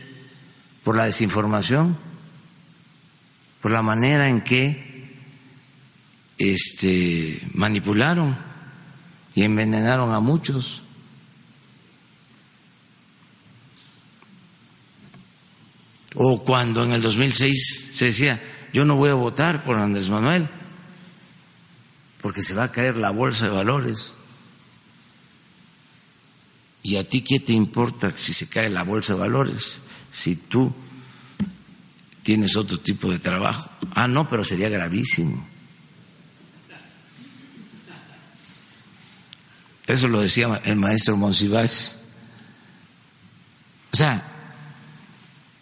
por 0.83 0.97
la 0.97 1.05
desinformación 1.05 2.10
por 3.61 3.71
la 3.71 3.83
manera 3.83 4.29
en 4.29 4.41
que 4.43 4.91
este, 6.39 7.47
manipularon 7.53 8.37
y 9.35 9.43
envenenaron 9.43 10.13
a 10.13 10.21
muchos. 10.21 10.83
O 16.15 16.43
cuando 16.43 16.83
en 16.85 16.93
el 16.93 17.03
2006 17.03 17.91
se 17.93 18.07
decía, 18.07 18.43
yo 18.73 18.85
no 18.85 18.97
voy 18.97 19.11
a 19.11 19.15
votar 19.15 19.65
por 19.65 19.79
Andrés 19.79 20.09
Manuel, 20.09 20.49
porque 22.21 22.43
se 22.43 22.55
va 22.55 22.65
a 22.65 22.73
caer 22.73 22.97
la 22.97 23.11
bolsa 23.11 23.45
de 23.45 23.51
valores. 23.51 24.13
¿Y 26.83 26.97
a 26.97 27.09
ti 27.09 27.23
qué 27.23 27.39
te 27.41 27.53
importa 27.53 28.15
si 28.17 28.33
se 28.33 28.49
cae 28.49 28.71
la 28.71 28.83
bolsa 28.83 29.13
de 29.13 29.21
valores? 29.21 29.79
Si 30.11 30.37
tú 30.37 30.73
tienes 32.31 32.55
otro 32.55 32.79
tipo 32.79 33.11
de 33.11 33.19
trabajo. 33.19 33.69
Ah, 33.93 34.07
no, 34.07 34.29
pero 34.29 34.45
sería 34.45 34.69
gravísimo. 34.69 35.45
Eso 39.85 40.07
lo 40.07 40.21
decía 40.21 40.61
el 40.63 40.77
maestro 40.77 41.17
Monsiváis. 41.17 41.97
O 43.93 43.97
sea, 43.97 44.23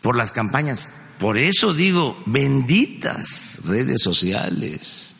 por 0.02 0.14
las 0.14 0.30
campañas. 0.30 0.92
Por 1.18 1.38
eso 1.38 1.72
digo, 1.72 2.22
benditas 2.26 3.62
redes 3.64 4.02
sociales. 4.02 5.14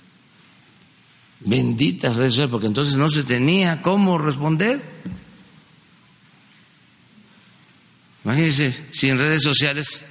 Benditas 1.41 2.17
redes 2.17 2.33
sociales, 2.33 2.51
porque 2.51 2.67
entonces 2.67 2.99
no 2.99 3.09
se 3.09 3.25
tenía 3.25 3.81
cómo 3.81 4.19
responder. 4.19 4.83
Imagínense, 8.23 8.89
sin 8.93 9.17
redes 9.17 9.43
sociales, 9.43 10.05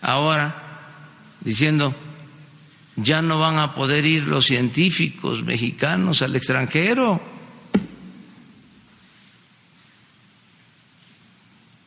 ahora 0.00 0.62
diciendo, 1.46 1.94
ya 2.96 3.22
no 3.22 3.38
van 3.38 3.58
a 3.58 3.72
poder 3.72 4.04
ir 4.04 4.24
los 4.24 4.46
científicos 4.46 5.44
mexicanos 5.44 6.20
al 6.22 6.34
extranjero. 6.34 7.22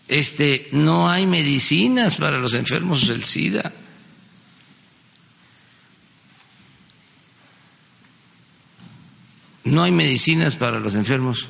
Este, 0.08 0.67
no 0.72 1.10
hay 1.10 1.28
medicinas 1.28 2.15
para 2.15 2.38
los 2.38 2.54
enfermos 2.54 3.06
del 3.10 3.26
SIDA. 3.26 3.74
No 9.65 9.84
hay 9.84 9.91
medicinas 9.91 10.56
para 10.56 10.80
los 10.80 10.95
enfermos 10.95 11.50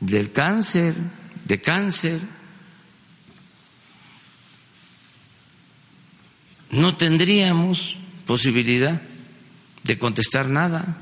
del 0.00 0.32
cáncer, 0.32 0.94
de 1.44 1.60
cáncer. 1.60 2.35
No 6.70 6.96
tendríamos 6.96 7.96
posibilidad 8.26 9.00
de 9.84 9.98
contestar 9.98 10.48
nada. 10.48 10.98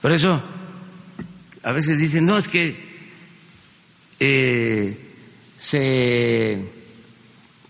Por 0.00 0.12
eso, 0.12 0.42
a 1.62 1.72
veces 1.72 1.98
dicen, 1.98 2.26
no, 2.26 2.36
es 2.36 2.48
que 2.48 2.88
eh, 4.20 5.14
se 5.56 6.72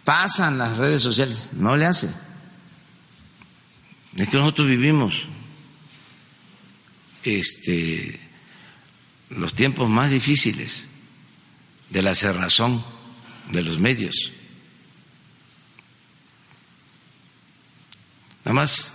pasan 0.05 0.59
las 0.59 0.77
redes 0.77 1.03
sociales. 1.03 1.51
No 1.55 1.77
le 1.77 1.87
hace. 1.87 2.09
Es 4.17 4.29
que 4.29 4.37
nosotros 4.37 4.67
vivimos 4.67 5.27
este, 7.23 8.19
los 9.31 9.55
tiempos 9.55 9.89
más 9.89 10.11
difíciles 10.11 10.85
de 11.91 12.03
la 12.03 12.15
cerrazón 12.15 12.85
de 13.53 13.63
los 13.63 13.79
medios. 13.79 14.33
Nada 18.49 18.61
más 18.61 18.95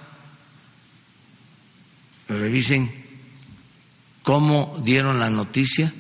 revisen 2.28 2.92
cómo 4.24 4.82
dieron 4.84 5.20
la 5.20 5.30
noticia 5.30 5.94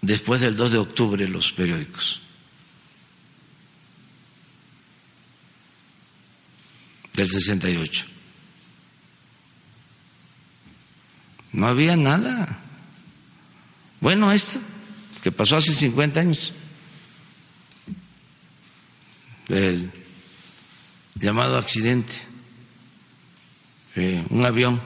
después 0.00 0.42
del 0.42 0.54
2 0.54 0.70
de 0.70 0.78
octubre 0.78 1.28
los 1.28 1.50
periódicos. 1.50 2.20
Del 7.14 7.28
68. 7.28 8.06
No 11.50 11.66
había 11.66 11.96
nada. 11.96 12.60
Bueno, 14.00 14.30
esto 14.30 14.60
que 15.20 15.32
pasó 15.32 15.56
hace 15.56 15.74
50 15.74 16.20
años. 16.20 16.52
Llamado 21.14 21.56
accidente, 21.56 22.14
eh, 23.96 24.24
un 24.30 24.44
avión 24.44 24.80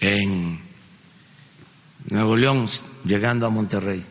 en 0.00 0.60
Nuevo 2.10 2.36
León, 2.36 2.66
llegando 3.04 3.46
a 3.46 3.50
Monterrey. 3.50 4.04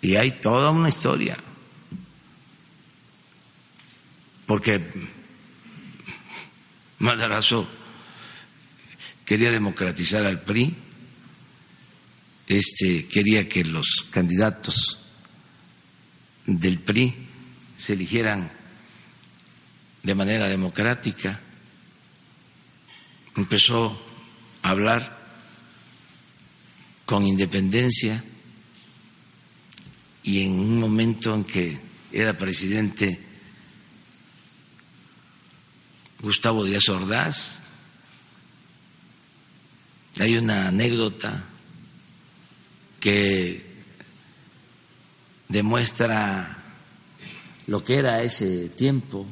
Y 0.00 0.16
hay 0.16 0.40
toda 0.40 0.70
una 0.70 0.88
historia. 0.88 1.38
Porque 4.46 4.82
Madarazo 6.98 7.66
quería 9.24 9.50
democratizar 9.50 10.26
al 10.26 10.40
PRI, 10.42 10.74
este, 12.48 13.06
quería 13.06 13.48
que 13.48 13.64
los 13.64 14.06
candidatos 14.10 15.01
del 16.46 16.78
PRI 16.80 17.14
se 17.78 17.94
eligieran 17.94 18.50
de 20.02 20.14
manera 20.14 20.48
democrática, 20.48 21.40
empezó 23.36 24.00
a 24.62 24.70
hablar 24.70 25.18
con 27.06 27.24
independencia 27.24 28.22
y 30.22 30.42
en 30.42 30.52
un 30.52 30.78
momento 30.78 31.34
en 31.34 31.44
que 31.44 31.78
era 32.12 32.36
presidente 32.36 33.20
Gustavo 36.20 36.64
Díaz 36.64 36.88
Ordaz, 36.88 37.58
hay 40.20 40.36
una 40.36 40.68
anécdota 40.68 41.44
que 43.00 43.71
demuestra 45.52 46.56
lo 47.66 47.84
que 47.84 47.98
era 47.98 48.22
ese 48.22 48.70
tiempo 48.70 49.26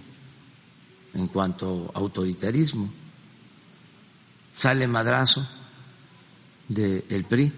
en 1.14 1.26
cuanto 1.28 1.90
a 1.94 1.98
autoritarismo. 1.98 2.92
Sale 4.54 4.86
madrazo 4.86 5.48
del 6.68 7.24
PRI 7.24 7.52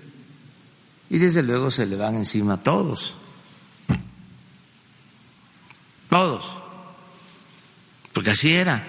y 1.11 1.18
desde 1.18 1.42
luego 1.42 1.70
se 1.70 1.87
le 1.87 1.96
van 1.96 2.14
encima 2.14 2.62
todos. 2.62 3.14
Todos. 6.09 6.59
Porque 8.12 8.31
así 8.31 8.55
era. 8.55 8.87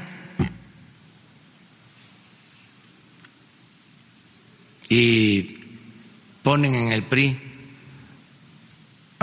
Y 4.88 5.42
ponen 6.44 6.76
en 6.76 6.92
el 6.92 7.04
PRI 7.04 7.43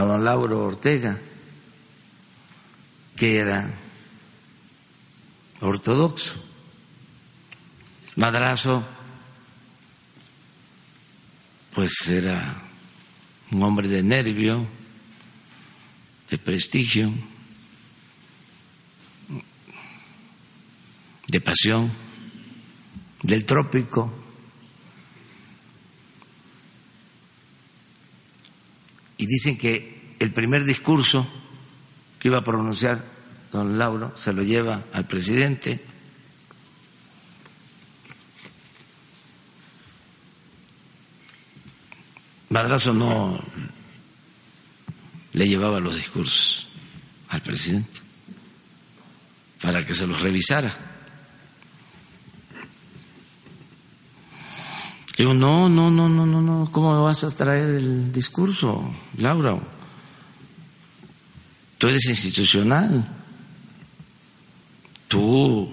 a 0.00 0.04
don 0.04 0.24
Lauro 0.24 0.64
Ortega, 0.64 1.20
que 3.16 3.36
era 3.36 3.68
ortodoxo. 5.60 6.42
Madrazo, 8.16 8.82
pues 11.74 11.92
era 12.08 12.62
un 13.50 13.62
hombre 13.62 13.88
de 13.88 14.02
nervio, 14.02 14.66
de 16.30 16.38
prestigio, 16.38 17.12
de 21.28 21.40
pasión, 21.42 21.92
del 23.22 23.44
trópico. 23.44 24.19
Y 29.20 29.26
dicen 29.26 29.58
que 29.58 30.14
el 30.18 30.32
primer 30.32 30.64
discurso 30.64 31.28
que 32.18 32.28
iba 32.28 32.38
a 32.38 32.42
pronunciar 32.42 33.04
don 33.52 33.78
Lauro 33.78 34.16
se 34.16 34.32
lo 34.32 34.42
lleva 34.42 34.84
al 34.94 35.06
presidente. 35.06 35.78
Madrazo 42.48 42.94
no 42.94 43.38
le 45.34 45.46
llevaba 45.46 45.80
los 45.80 45.96
discursos 45.96 46.66
al 47.28 47.42
presidente 47.42 48.00
para 49.60 49.84
que 49.84 49.94
se 49.94 50.06
los 50.06 50.18
revisara. 50.22 50.89
Digo, 55.16 55.34
no, 55.34 55.68
no, 55.68 55.90
no, 55.90 56.08
no, 56.08 56.26
no, 56.26 56.40
no, 56.40 56.70
¿cómo 56.72 57.04
vas 57.04 57.24
a 57.24 57.30
traer 57.30 57.68
el 57.68 58.12
discurso, 58.12 58.90
Laura? 59.18 59.58
Tú 61.78 61.88
eres 61.88 62.06
institucional. 62.06 63.06
Tú 65.08 65.68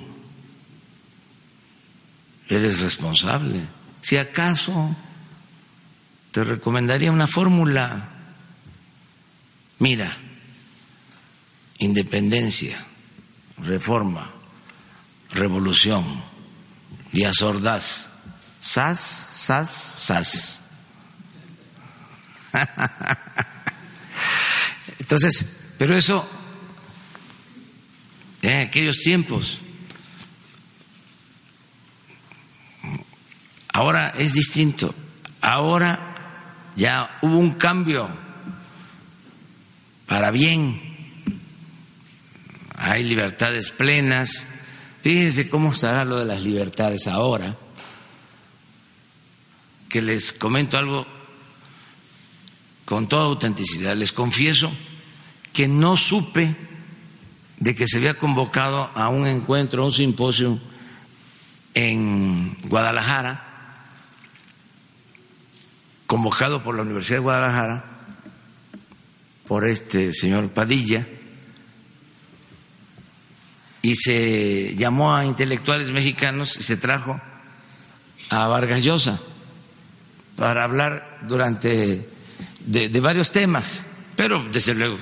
eres 2.47 2.79
responsable. 2.79 3.67
Si 4.01 4.17
acaso 4.17 4.95
te 6.31 6.43
recomendaría 6.43 7.11
una 7.11 7.27
fórmula. 7.27 8.09
Mira, 9.79 10.15
independencia, 11.79 12.77
reforma, 13.57 14.31
revolución, 15.31 16.05
Díaz 17.11 17.41
Ordaz, 17.41 18.06
sas, 18.67 18.99
sas, 18.99 19.69
sas. 19.95 20.59
Entonces, 24.99 25.73
pero 25.77 25.95
eso, 25.95 26.27
en 28.41 28.67
aquellos 28.67 28.97
tiempos, 28.97 29.59
ahora 33.71 34.09
es 34.09 34.33
distinto. 34.33 34.93
Ahora 35.39 36.15
ya 36.75 37.19
hubo 37.21 37.37
un 37.37 37.53
cambio 37.53 38.09
para 40.07 40.29
bien, 40.31 41.23
hay 42.75 43.03
libertades 43.03 43.71
plenas. 43.71 44.47
Fíjense 45.03 45.47
cómo 45.49 45.71
estará 45.71 46.03
lo 46.03 46.19
de 46.19 46.25
las 46.25 46.41
libertades 46.41 47.07
ahora, 47.07 47.55
les 50.01 50.33
comento 50.33 50.77
algo 50.77 51.05
con 52.85 53.09
toda 53.09 53.25
autenticidad. 53.25 53.95
Les 53.95 54.13
confieso 54.13 54.71
que 55.51 55.67
no 55.67 55.97
supe 55.97 56.55
de 57.57 57.75
que 57.75 57.87
se 57.87 57.97
había 57.97 58.13
convocado 58.13 58.89
a 58.95 59.09
un 59.09 59.27
encuentro, 59.27 59.83
a 59.83 59.85
un 59.87 59.91
simposio 59.91 60.59
en 61.73 62.55
Guadalajara, 62.63 63.43
convocado 66.05 66.63
por 66.63 66.75
la 66.75 66.83
Universidad 66.83 67.17
de 67.17 67.23
Guadalajara, 67.23 67.85
por 69.47 69.67
este 69.67 70.13
señor 70.13 70.49
Padilla, 70.51 71.07
y 73.81 73.95
se 73.95 74.75
llamó 74.77 75.15
a 75.15 75.25
intelectuales 75.25 75.91
mexicanos 75.91 76.57
y 76.57 76.63
se 76.63 76.77
trajo 76.77 77.19
a 78.29 78.47
Vargas 78.47 78.83
Llosa 78.83 79.19
para 80.37 80.63
hablar 80.63 81.19
durante 81.27 82.07
de, 82.65 82.89
de 82.89 82.99
varios 83.01 83.31
temas, 83.31 83.81
pero 84.15 84.47
desde 84.49 84.73
luego 84.75 84.97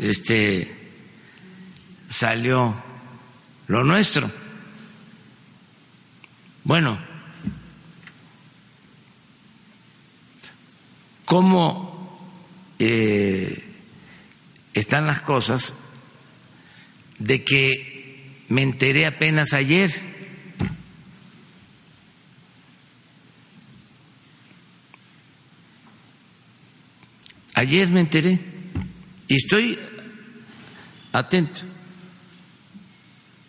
este, 0.00 0.72
salió 2.08 2.74
lo 3.66 3.84
nuestro. 3.84 4.30
Bueno, 6.64 6.98
¿cómo 11.24 12.38
eh, 12.78 13.62
están 14.72 15.06
las 15.06 15.20
cosas 15.20 15.74
de 17.18 17.44
que 17.44 18.44
me 18.48 18.62
enteré 18.62 19.06
apenas 19.06 19.52
ayer? 19.52 20.13
Ayer 27.54 27.88
me 27.88 28.00
enteré 28.00 28.38
y 29.28 29.36
estoy 29.36 29.78
atento. 31.12 31.60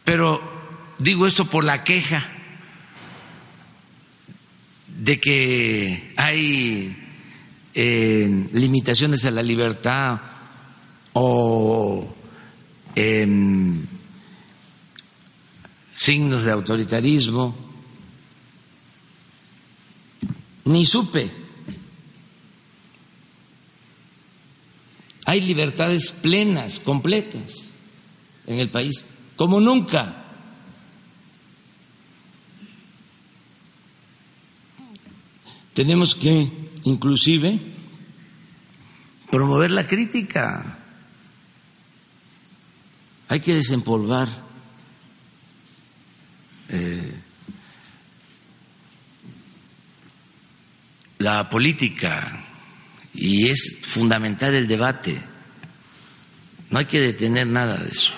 Pero 0.04 0.42
digo 1.00 1.26
esto 1.26 1.50
por 1.50 1.64
la 1.64 1.84
queja 1.84 2.24
de 5.00 5.20
que 5.20 6.14
hay 6.16 6.96
eh, 7.74 8.48
limitaciones 8.54 9.26
a 9.26 9.32
la 9.32 9.42
libertad 9.42 10.22
o 11.14 12.16
em, 12.94 13.84
signos 15.96 16.44
de 16.44 16.52
autoritarismo. 16.52 17.56
Ni 20.66 20.86
supe 20.86 21.45
Hay 25.26 25.42
libertades 25.42 26.12
plenas, 26.12 26.80
completas 26.80 27.72
en 28.46 28.60
el 28.60 28.70
país, 28.70 29.06
como 29.36 29.60
nunca. 29.60 30.24
Tenemos 35.74 36.16
que, 36.16 36.50
inclusive, 36.84 37.60
promover 39.32 39.72
la 39.72 39.86
crítica. 39.88 40.80
Hay 43.28 43.40
que 43.40 43.56
desempolvar 43.56 44.30
eh, 46.70 47.22
la 51.18 51.50
política 51.50 52.45
y 53.16 53.50
es 53.50 53.80
fundamental 53.82 54.54
el 54.54 54.68
debate. 54.68 55.22
No 56.70 56.80
hay 56.80 56.86
que 56.86 57.00
detener 57.00 57.48
nada 57.48 57.78
de 57.78 57.90
eso 57.90 58.14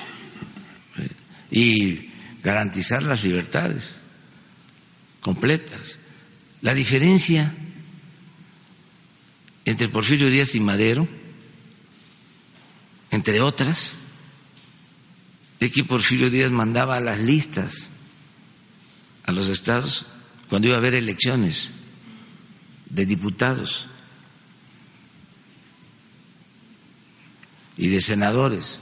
y 1.52 2.10
garantizar 2.44 3.04
las 3.04 3.24
libertades 3.24 3.96
completas. 5.22 6.00
La 6.62 6.74
diferencia 6.74 7.54
entre 9.66 9.90
Porfirio 9.90 10.30
Díaz 10.30 10.56
y 10.56 10.60
Madero, 10.60 11.08
entre 13.12 13.42
otras, 13.42 13.96
es 15.60 15.72
que 15.72 15.84
Porfirio 15.84 16.30
Díaz 16.30 16.52
mandaba 16.52 17.00
las 17.00 17.20
listas 17.20 17.90
a 19.24 19.32
los 19.32 19.50
estados 19.50 20.08
cuando 20.50 20.70
iba 20.70 20.78
a 20.78 20.80
haber 20.80 20.96
elecciones 20.96 21.74
de 22.90 23.06
diputados 23.06 23.88
y 27.78 27.90
de 27.90 28.02
senadores 28.02 28.82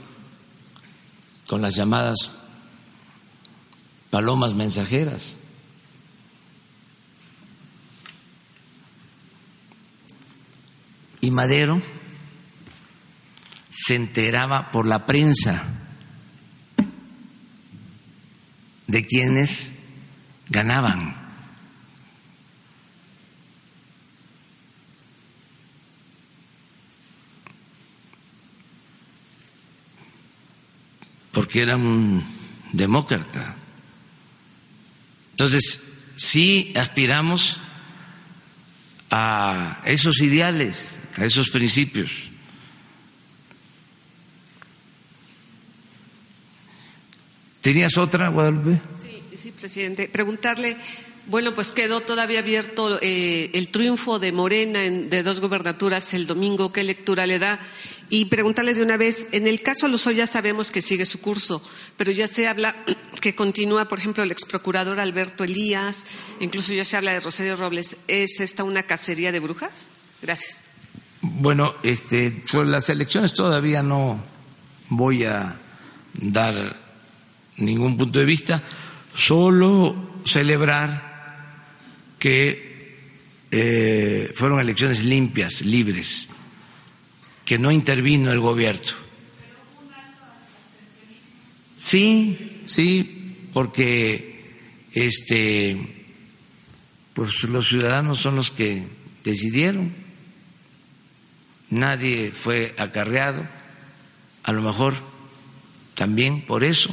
con 1.46 1.62
las 1.62 1.76
llamadas 1.76 2.32
palomas 4.10 4.54
mensajeras. 4.54 5.34
Y 11.20 11.30
Madero 11.30 11.82
se 13.70 13.94
enteraba 13.94 14.70
por 14.70 14.86
la 14.86 15.06
prensa 15.06 15.64
de 18.86 19.04
quienes 19.04 19.72
ganaban. 20.48 21.25
Porque 31.36 31.60
era 31.60 31.76
un 31.76 32.24
demócrata. 32.72 33.54
Entonces, 35.32 35.84
sí 36.16 36.72
aspiramos 36.74 37.60
a 39.10 39.82
esos 39.84 40.22
ideales, 40.22 40.98
a 41.18 41.26
esos 41.26 41.50
principios. 41.50 42.10
¿Tenías 47.60 47.98
otra, 47.98 48.30
Guadalupe? 48.30 48.80
Sí, 49.02 49.36
sí, 49.36 49.52
presidente. 49.52 50.08
Preguntarle, 50.08 50.74
bueno, 51.26 51.54
pues 51.54 51.72
quedó 51.72 52.00
todavía 52.00 52.38
abierto 52.38 52.98
eh, 53.02 53.50
el 53.54 53.68
triunfo 53.68 54.18
de 54.18 54.30
Morena 54.30 54.84
en, 54.84 55.10
de 55.10 55.22
dos 55.22 55.40
gobernaturas 55.40 56.14
el 56.14 56.26
domingo. 56.26 56.72
¿Qué 56.72 56.84
lectura 56.84 57.26
le 57.26 57.38
da? 57.38 57.58
Y 58.08 58.26
preguntarle 58.26 58.74
de 58.74 58.82
una 58.82 58.96
vez, 58.96 59.26
en 59.32 59.48
el 59.48 59.60
caso 59.62 59.88
Luso 59.88 60.12
ya 60.12 60.28
sabemos 60.28 60.70
que 60.70 60.82
sigue 60.82 61.04
su 61.04 61.20
curso, 61.20 61.60
pero 61.96 62.12
ya 62.12 62.28
se 62.28 62.46
habla 62.46 62.74
que 63.20 63.34
continúa, 63.34 63.88
por 63.88 63.98
ejemplo, 63.98 64.22
el 64.22 64.30
ex 64.30 64.44
procurador 64.44 65.00
Alberto 65.00 65.42
Elías, 65.42 66.06
incluso 66.38 66.72
ya 66.72 66.84
se 66.84 66.96
habla 66.96 67.12
de 67.12 67.20
Rosario 67.20 67.56
Robles. 67.56 67.96
¿Es 68.06 68.40
esta 68.40 68.62
una 68.62 68.84
cacería 68.84 69.32
de 69.32 69.40
brujas? 69.40 69.90
Gracias. 70.22 70.62
Bueno, 71.22 71.74
este, 71.82 72.42
sobre 72.46 72.68
las 72.68 72.88
elecciones 72.88 73.34
todavía 73.34 73.82
no 73.82 74.22
voy 74.90 75.24
a 75.24 75.58
dar 76.14 76.76
ningún 77.56 77.96
punto 77.96 78.20
de 78.20 78.24
vista, 78.24 78.62
solo 79.14 80.20
celebrar 80.24 81.05
que 82.26 82.98
eh, 83.52 84.32
fueron 84.34 84.58
elecciones 84.58 85.04
limpias, 85.04 85.60
libres 85.60 86.26
que 87.44 87.56
no 87.56 87.70
intervino 87.70 88.32
el 88.32 88.40
gobierno. 88.40 88.96
Sí, 91.80 92.62
sí, 92.66 93.48
porque 93.52 94.56
este 94.92 96.04
pues 97.12 97.44
los 97.44 97.68
ciudadanos 97.68 98.18
son 98.18 98.34
los 98.34 98.50
que 98.50 98.88
decidieron. 99.22 99.94
Nadie 101.70 102.32
fue 102.32 102.74
acarreado, 102.76 103.46
a 104.42 104.52
lo 104.52 104.62
mejor 104.62 104.96
también 105.94 106.44
por 106.44 106.64
eso. 106.64 106.92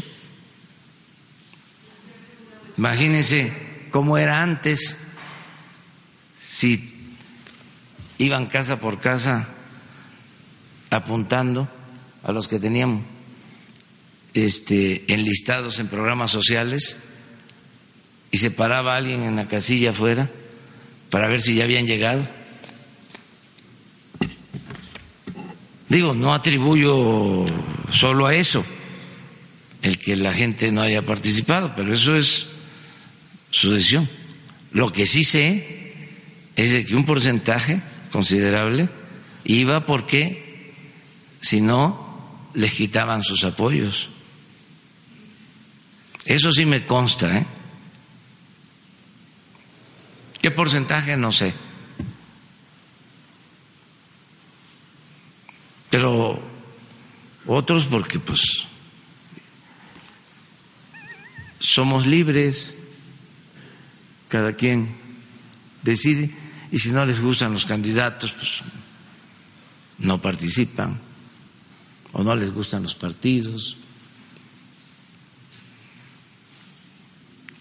Imagínense 2.78 3.52
cómo 3.90 4.20
era 4.20 4.44
antes, 4.44 5.00
si 6.64 6.80
iban 8.20 8.45
casa 8.45 8.80
por 8.80 9.01
casa 9.01 9.49
apuntando 10.89 11.68
a 12.24 12.32
los 12.32 12.47
que 12.47 12.57
tenían 12.57 13.03
este, 14.34 15.03
enlistados 15.14 15.80
en 15.80 15.89
programas 15.89 16.32
sociales 16.32 17.03
y 18.32 18.38
se 18.38 18.49
paraba 18.49 18.95
alguien 18.95 19.24
en 19.24 19.36
la 19.36 19.49
casilla 19.49 19.89
afuera 19.89 20.32
para 21.09 21.28
ver 21.28 21.41
si 21.41 21.55
ya 21.55 21.66
habían 21.66 21.86
llegado. 21.86 22.26
Digo, 25.89 26.14
no 26.14 26.34
atribuyo 26.34 27.45
solo 27.91 28.28
a 28.28 28.36
eso 28.36 28.64
el 29.82 29.99
que 29.99 30.16
la 30.16 30.32
gente 30.32 30.72
no 30.72 30.82
haya 30.82 31.01
participado, 31.01 31.74
pero 31.76 31.93
eso 31.93 32.16
es 32.16 32.47
su 33.51 33.70
decisión. 33.70 34.09
Lo 34.72 34.93
que 34.93 35.05
sí 35.05 35.26
sé 35.26 35.73
es 36.56 36.72
de 36.72 36.86
que 36.86 36.95
un 36.95 37.06
porcentaje 37.06 37.82
considerable 38.12 38.89
iba 39.43 39.86
porque 39.86 40.74
si 41.41 41.62
no, 41.62 42.49
les 42.54 42.74
quitaban 42.74 43.24
sus 43.24 43.43
apoyos. 43.43 44.10
Eso 46.26 46.51
sí 46.51 46.66
me 46.66 46.86
consta, 46.86 47.38
¿eh? 47.38 47.45
¿Qué 50.41 50.51
porcentaje? 50.51 51.18
No 51.18 51.32
sé. 51.32 51.54
Pero 55.89 56.41
otros 57.45 57.88
porque 57.88 58.20
pues 58.20 58.66
somos 61.60 62.06
libres, 62.06 62.78
cada 64.28 64.54
quien 64.54 64.95
decide 65.82 66.43
y 66.74 66.80
si 66.80 66.92
no 66.92 67.06
les 67.06 67.22
gustan 67.22 67.54
los 67.54 67.68
candidatos, 67.68 68.32
pues 68.32 68.50
no 70.00 70.20
participan 70.20 71.00
o 72.14 72.24
no 72.24 72.36
les 72.36 72.52
gustan 72.52 72.82
los 72.82 72.96
partidos. 72.96 73.78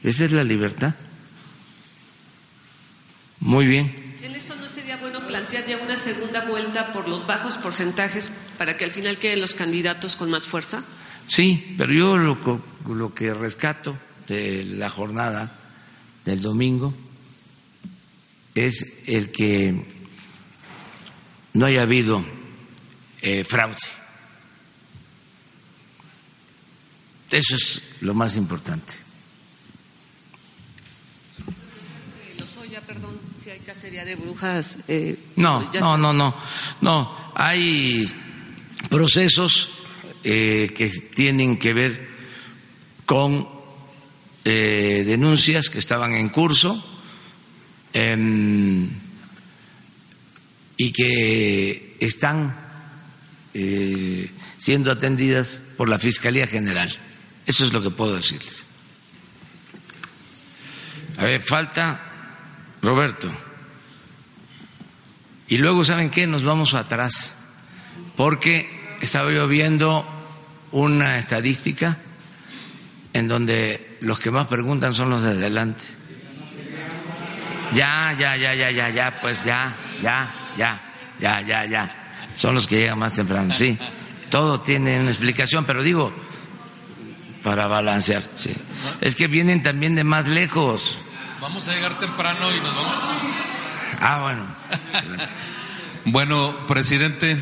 Esa 0.03 0.25
es 0.25 0.33
la 0.33 0.43
libertad. 0.43 0.95
Muy 3.41 3.67
bien. 3.67 4.17
¿En 4.23 4.35
esto 4.35 4.55
no 4.57 4.67
sería 4.67 4.97
bueno 4.97 5.21
plantear 5.27 5.67
ya 5.67 5.77
una 5.77 5.97
segunda 5.97 6.47
vuelta 6.47 6.95
por 6.95 7.07
los 7.07 7.27
bajos 7.27 7.59
porcentajes 7.59 8.33
para 8.57 8.79
que 8.79 8.87
al 8.87 8.93
final 8.93 9.19
queden 9.19 9.43
los 9.43 9.55
candidatos 9.55 10.17
con 10.17 10.31
más 10.31 10.47
fuerza? 10.47 10.83
Sí, 11.27 11.75
pero 11.77 11.93
yo 11.93 12.17
lo, 12.17 12.39
lo 12.89 13.13
que 13.13 13.35
rescato 13.35 13.95
de 14.27 14.65
la 14.65 14.89
jornada 14.89 15.53
del 16.25 16.41
domingo 16.41 16.95
es 18.55 19.03
el 19.07 19.31
que 19.31 19.85
no 21.55 21.67
haya 21.67 21.83
habido 21.83 22.25
eh, 23.21 23.45
fraude 23.45 23.77
Eso 27.31 27.57
es 27.57 27.83
lo 28.03 28.13
más 28.13 28.37
importante. 28.37 28.93
perdón, 32.87 33.19
si 33.37 33.49
hay 33.49 33.61
cacería 33.61 34.05
de 34.05 34.17
brujas. 34.17 34.79
Eh, 34.89 35.17
no, 35.37 35.71
no, 35.81 35.97
no, 35.97 36.13
no, 36.13 36.35
no. 36.81 37.33
Hay 37.35 38.05
procesos 38.91 39.71
eh, 40.25 40.73
que 40.77 40.91
tienen 41.15 41.59
que 41.59 41.73
ver 41.73 42.09
con 43.07 43.49
eh, 44.45 45.05
denuncias 45.07 45.71
que 45.71 45.79
estaban 45.79 46.15
en 46.15 46.29
curso 46.29 46.85
em, 47.93 48.89
y 50.77 50.93
que 50.93 51.97
están 52.01 52.57
siendo 54.59 54.91
atendidas 54.91 55.61
por 55.77 55.89
la 55.89 55.99
Fiscalía 55.99 56.47
General. 56.47 56.91
Eso 57.45 57.65
es 57.65 57.73
lo 57.73 57.83
que 57.83 57.91
puedo 57.91 58.17
decirles. 58.17 58.63
A 61.19 61.25
ver, 61.25 61.43
falta 61.43 62.01
Roberto. 62.81 63.31
Y 65.49 65.59
luego, 65.59 65.85
¿saben 65.85 66.11
qué? 66.11 66.27
Nos 66.27 66.45
vamos 66.45 66.75
atrás, 66.75 67.35
porque 68.17 68.97
estaba 69.01 69.31
yo 69.31 69.47
viendo 69.49 70.07
una 70.71 71.19
estadística 71.19 71.99
en 73.13 73.29
donde 73.29 73.99
los 74.01 74.19
que 74.19 74.31
más 74.31 74.47
preguntan 74.47 74.95
son 74.95 75.11
los 75.11 75.23
de 75.23 75.31
adelante. 75.31 75.85
Ya, 77.75 78.13
ya, 78.19 78.37
ya, 78.37 78.55
ya, 78.55 78.71
ya, 78.71 78.89
ya, 78.91 79.19
pues 79.21 79.45
ya, 79.45 79.75
ya, 80.01 80.35
ya, 80.57 80.81
ya, 81.19 81.41
ya, 81.41 81.67
ya. 81.67 81.91
Son 82.35 82.55
los 82.55 82.67
que 82.67 82.79
llegan 82.79 82.99
más 82.99 83.15
temprano, 83.15 83.55
sí. 83.57 83.79
Todo 84.31 84.61
tiene 84.61 85.01
una 85.01 85.11
explicación, 85.11 85.65
pero 85.65 85.83
digo, 85.83 86.13
para 87.43 87.67
balancear, 87.67 88.23
sí. 88.35 88.55
Es 89.01 89.17
que 89.17 89.27
vienen 89.27 89.63
también 89.63 89.95
de 89.95 90.05
más 90.05 90.29
lejos. 90.29 90.97
Vamos 91.41 91.67
a 91.69 91.75
llegar 91.75 91.99
temprano 91.99 92.55
y 92.55 92.61
nos 92.61 92.75
vamos. 92.75 92.95
Ah, 94.01 94.21
bueno. 94.21 94.47
bueno, 96.05 96.57
presidente, 96.67 97.39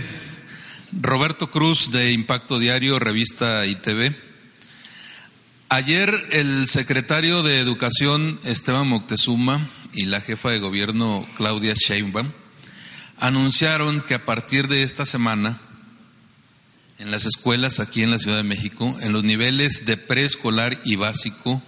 Roberto 0.92 1.50
Cruz 1.50 1.90
de 1.90 2.12
Impacto 2.12 2.58
Diario, 2.58 2.98
revista 2.98 3.66
ITV. 3.66 4.14
Ayer 5.68 6.28
el 6.32 6.66
secretario 6.66 7.42
de 7.42 7.60
Educación, 7.60 8.40
Esteban 8.42 8.88
Moctezuma, 8.88 9.60
y 9.92 10.06
la 10.06 10.20
jefa 10.20 10.50
de 10.50 10.58
gobierno, 10.58 11.26
Claudia 11.36 11.74
Sheinbaum, 11.74 12.30
anunciaron 13.18 14.00
que 14.00 14.14
a 14.14 14.24
partir 14.24 14.68
de 14.68 14.82
esta 14.82 15.04
semana, 15.06 15.60
en 16.98 17.10
las 17.10 17.26
escuelas 17.26 17.80
aquí 17.80 18.02
en 18.02 18.10
la 18.10 18.18
Ciudad 18.18 18.36
de 18.36 18.42
México, 18.42 18.96
en 19.00 19.12
los 19.12 19.24
niveles 19.24 19.86
de 19.86 19.96
preescolar 19.96 20.80
y 20.84 20.96
básico, 20.96 21.62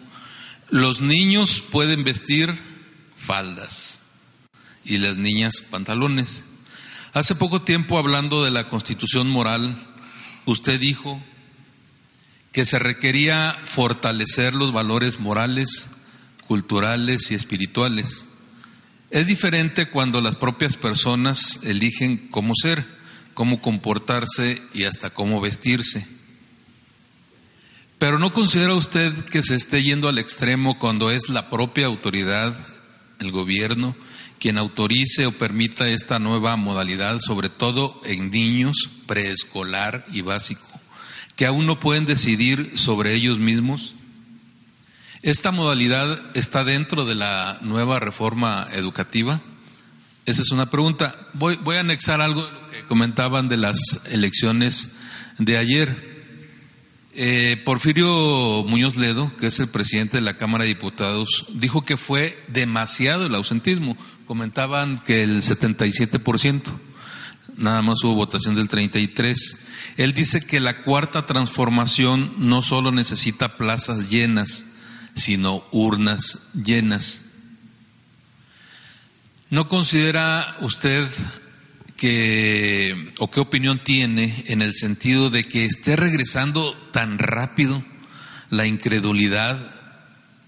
los 0.70 1.01
niños 1.01 1.61
pueden 1.61 2.05
vestir 2.05 2.55
faldas 3.16 4.03
y 4.85 4.99
las 4.99 5.16
niñas 5.16 5.62
pantalones. 5.70 6.45
Hace 7.12 7.35
poco 7.35 7.62
tiempo, 7.62 7.99
hablando 7.99 8.43
de 8.43 8.51
la 8.51 8.68
constitución 8.68 9.29
moral, 9.29 9.77
usted 10.47 10.81
dijo 10.81 11.23
que 12.53 12.64
se 12.64 12.79
requería 12.79 13.59
fortalecer 13.64 14.55
los 14.55 14.73
valores 14.73 15.20
morales, 15.20 15.91
culturales 16.47 17.30
y 17.30 17.34
espirituales. 17.34 18.26
Es 19.11 19.26
diferente 19.26 19.86
cuando 19.86 20.20
las 20.20 20.36
propias 20.36 20.76
personas 20.76 21.61
eligen 21.64 22.28
cómo 22.28 22.55
ser, 22.55 22.84
cómo 23.34 23.61
comportarse 23.61 24.62
y 24.72 24.84
hasta 24.84 25.11
cómo 25.11 25.40
vestirse. 25.40 26.07
Pero 27.99 28.18
¿no 28.18 28.32
considera 28.32 28.74
usted 28.74 29.12
que 29.26 29.43
se 29.43 29.55
esté 29.55 29.82
yendo 29.82 30.09
al 30.09 30.18
extremo 30.18 30.78
cuando 30.78 31.11
es 31.11 31.28
la 31.28 31.51
propia 31.51 31.86
autoridad, 31.86 32.57
el 33.20 33.30
gobierno, 33.30 33.97
quien 34.40 34.59
autorice 34.59 35.26
o 35.26 35.32
permita 35.32 35.88
esta 35.88 36.18
nueva 36.18 36.57
modalidad, 36.57 37.18
sobre 37.20 37.49
todo 37.49 38.01
en 38.05 38.30
niños 38.30 38.90
preescolar 39.07 40.05
y 40.12 40.22
básico? 40.22 40.72
que 41.36 41.47
aún 41.47 41.66
no 41.66 41.80
pueden 41.80 42.07
decidir 42.07 42.72
sobre 42.76 43.14
ellos 43.14 43.38
mismos? 43.38 43.95
¿Esta 45.23 45.53
modalidad 45.53 46.18
está 46.35 46.64
dentro 46.64 47.05
de 47.05 47.14
la 47.14 47.61
nueva 47.62 48.01
reforma 48.01 48.66
educativa? 48.73 49.41
Esa 50.27 50.43
es 50.43 50.51
una 50.51 50.68
pregunta. 50.68 51.16
Voy, 51.33 51.77
a 51.77 51.81
anexar 51.81 52.20
algo 52.20 52.43
lo 52.43 52.70
que 52.70 52.83
comentaban 52.87 53.49
de 53.49 53.57
las 53.57 53.79
elecciones 54.11 54.97
de 55.39 55.59
ayer. 55.59 56.27
Eh, 57.14 57.62
Porfirio 57.64 58.64
Muñoz 58.66 58.97
Ledo, 58.97 59.33
que 59.37 59.47
es 59.47 59.61
el 59.61 59.68
presidente 59.68 60.16
de 60.16 60.23
la 60.23 60.37
Cámara 60.37 60.64
de 60.64 60.70
Diputados, 60.70 61.47
dijo 61.55 61.85
que 61.85 61.97
fue 61.97 62.43
demasiado 62.49 63.27
el 63.27 63.37
ausentismo. 63.37 63.97
Comentaban 64.27 64.99
que 64.99 65.23
el 65.23 65.43
77%, 65.43 66.62
nada 67.57 67.81
más 67.83 68.03
hubo 68.03 68.16
votación 68.16 68.57
del 68.57 68.68
33%. 68.68 69.57
Él 69.99 70.14
dice 70.14 70.45
que 70.45 70.59
la 70.59 70.83
cuarta 70.83 71.27
transformación 71.27 72.35
no 72.39 72.61
solo 72.61 72.91
necesita 72.91 73.57
plazas 73.57 74.11
llenas, 74.11 74.72
sino 75.15 75.65
urnas 75.73 76.49
llenas. 76.55 77.27
¿No 79.51 79.69
considera 79.69 80.57
usted 80.61 81.07
que, 81.97 83.13
o 83.19 83.31
qué 83.31 83.41
opinión 83.41 83.85
tiene 83.85 84.45
en 84.49 84.63
el 84.63 84.73
sentido 84.75 85.29
de 85.29 85.47
que 85.47 85.67
esté 85.67 85.95
regresando 85.95 86.75
tan 86.93 87.19
rápido 87.19 87.85
la 88.49 88.67
incredulidad, 88.67 89.59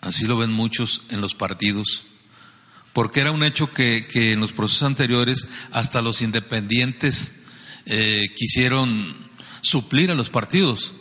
así 0.01 0.27
lo 0.27 0.39
ven 0.39 0.53
muchos 0.53 1.03
en 1.11 1.21
los 1.21 1.35
partidos? 1.35 2.07
Porque 2.95 3.21
era 3.21 3.33
un 3.33 3.45
hecho 3.45 3.71
que, 3.71 4.07
en 4.15 4.41
los 4.41 4.53
procesos 4.53 4.85
anteriores 4.85 5.49
hasta 5.73 6.01
los 6.01 6.23
independientes 6.23 7.43
eh, 7.87 8.29
quisieron 8.35 9.15
suplir 9.61 10.11
a 10.13 10.15
los 10.15 10.31
partidos. 10.31 10.95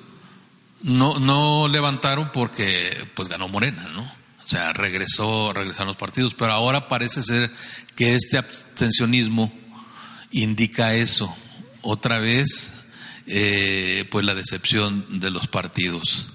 No, 0.84 1.17
no 1.17 1.67
levantaron 1.67 2.31
porque 2.31 3.07
pues 3.15 3.29
ganó 3.29 3.47
Morena, 3.47 3.88
¿no? 3.88 4.01
O 4.01 4.47
sea, 4.47 4.73
regresó, 4.73 5.53
regresaron 5.53 5.88
los 5.88 5.97
partidos, 5.97 6.34
pero 6.34 6.51
ahora 6.51 6.89
parece 6.89 7.23
ser 7.23 7.49
que 7.95 8.13
este 8.13 8.38
abstencionismo 8.38 9.53
indica 10.31 10.93
eso. 10.93 11.34
Otra 11.81 12.19
vez, 12.19 12.73
eh, 13.25 14.05
pues 14.11 14.25
la 14.25 14.36
decepción 14.36 15.19
de 15.19 15.29
los 15.29 15.47
partidos. 15.47 16.27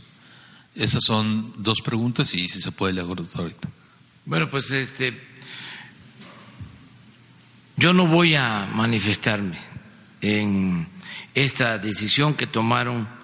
Esas 0.75 1.05
son 1.05 1.53
dos 1.59 1.81
preguntas 1.83 2.33
y 2.35 2.49
si 2.49 2.63
se 2.63 2.73
puede 2.73 2.95
le 2.95 3.01
ahorita. 3.03 3.69
Bueno, 4.25 4.49
pues 4.49 4.71
este, 4.71 5.21
yo 7.77 7.93
no 7.93 8.07
voy 8.07 8.35
a 8.37 8.67
manifestarme 8.73 9.59
en 10.21 10.87
esta 11.35 11.79
decisión 11.79 12.35
que 12.35 12.47
tomaron 12.47 13.18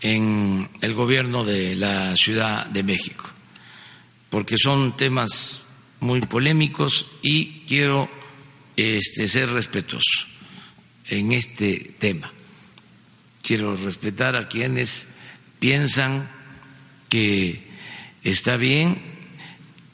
en 0.00 0.68
el 0.80 0.94
gobierno 0.94 1.44
de 1.44 1.76
la 1.76 2.14
Ciudad 2.16 2.66
de 2.66 2.82
México, 2.82 3.24
porque 4.30 4.56
son 4.56 4.96
temas 4.96 5.62
muy 6.00 6.20
polémicos 6.20 7.06
y 7.22 7.64
quiero 7.66 8.08
este, 8.76 9.26
ser 9.26 9.50
respetuoso 9.50 10.26
en 11.08 11.32
este 11.32 11.94
tema. 11.98 12.32
Quiero 13.42 13.76
respetar 13.76 14.36
a 14.36 14.48
quienes 14.48 15.08
piensan 15.58 16.30
que 17.08 17.66
está 18.22 18.56
bien 18.56 19.00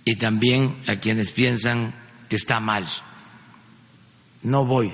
y 0.05 0.17
también 0.17 0.77
a 0.87 0.97
quienes 0.97 1.31
piensan 1.31 1.95
que 2.29 2.37
está 2.37 2.61
mal. 2.61 2.87
No 4.43 4.65
voy 4.67 4.93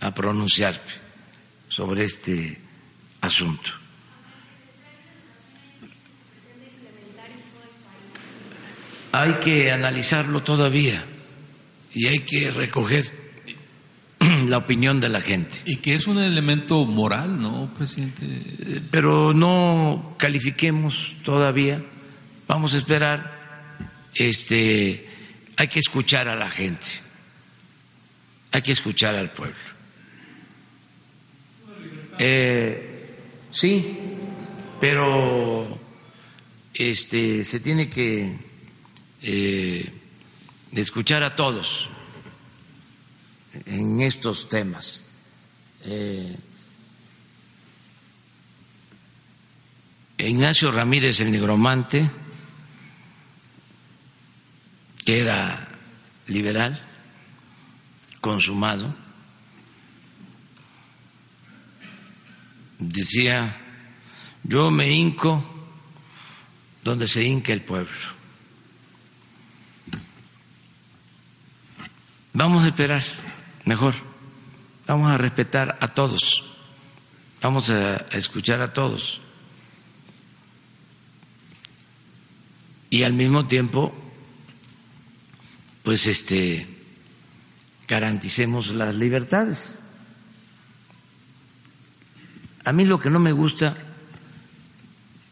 a 0.00 0.14
pronunciarme 0.14 1.08
sobre 1.68 2.04
este 2.04 2.58
asunto. 3.20 3.70
Hay 9.12 9.34
que 9.40 9.72
analizarlo 9.72 10.42
todavía 10.42 11.04
y 11.94 12.06
hay 12.06 12.20
que 12.20 12.50
recoger 12.50 13.10
la 14.46 14.58
opinión 14.58 15.00
de 15.00 15.08
la 15.08 15.20
gente. 15.20 15.58
Y 15.64 15.76
que 15.76 15.94
es 15.94 16.06
un 16.06 16.18
elemento 16.18 16.84
moral, 16.84 17.40
¿no, 17.40 17.72
presidente? 17.76 18.26
Pero 18.90 19.32
no 19.32 20.14
califiquemos 20.18 21.16
todavía. 21.22 21.82
Vamos 22.46 22.74
a 22.74 22.76
esperar. 22.76 23.38
Este, 24.14 25.08
hay 25.56 25.68
que 25.68 25.78
escuchar 25.78 26.28
a 26.28 26.36
la 26.36 26.50
gente. 26.50 26.86
Hay 28.52 28.62
que 28.62 28.72
escuchar 28.72 29.14
al 29.14 29.30
pueblo. 29.30 29.56
Eh, 32.18 33.16
sí, 33.50 33.98
pero 34.80 35.78
este, 36.74 37.44
se 37.44 37.60
tiene 37.60 37.88
que 37.88 38.47
eh, 39.22 39.92
escuchar 40.72 41.22
a 41.22 41.34
todos 41.34 41.88
en 43.66 44.00
estos 44.00 44.48
temas. 44.48 45.08
Eh, 45.84 46.36
Ignacio 50.18 50.72
Ramírez 50.72 51.20
el 51.20 51.30
Negromante, 51.30 52.10
que 55.04 55.20
era 55.20 55.68
liberal, 56.26 56.84
consumado, 58.20 58.94
decía, 62.78 63.56
yo 64.42 64.70
me 64.70 64.90
hinco 64.90 65.44
donde 66.82 67.06
se 67.06 67.22
hinca 67.22 67.52
el 67.52 67.62
pueblo. 67.62 68.17
Vamos 72.32 72.64
a 72.64 72.68
esperar, 72.68 73.02
mejor, 73.64 73.94
vamos 74.86 75.10
a 75.10 75.16
respetar 75.16 75.78
a 75.80 75.88
todos, 75.88 76.44
vamos 77.40 77.70
a, 77.70 77.96
escuchar 78.12 78.60
a 78.60 78.72
todos. 78.72 79.20
Y 82.90 83.02
al 83.02 83.14
mismo 83.14 83.46
tiempo, 83.46 83.94
pues 85.82 86.06
este, 86.06 86.66
garanticemos 87.86 88.70
las 88.70 88.96
libertades. 88.96 89.80
A 92.64 92.72
mí 92.72 92.84
lo 92.84 92.98
que 92.98 93.10
no 93.10 93.18
me 93.18 93.32
gusta 93.32 93.74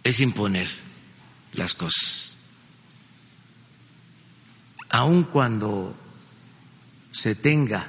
es 0.03 0.21
imponer 0.21 0.69
las 1.53 1.75
cosas. 1.75 2.37
Aun 4.89 5.25
cuando 5.25 5.95
se 7.17 7.35
tenga 7.35 7.87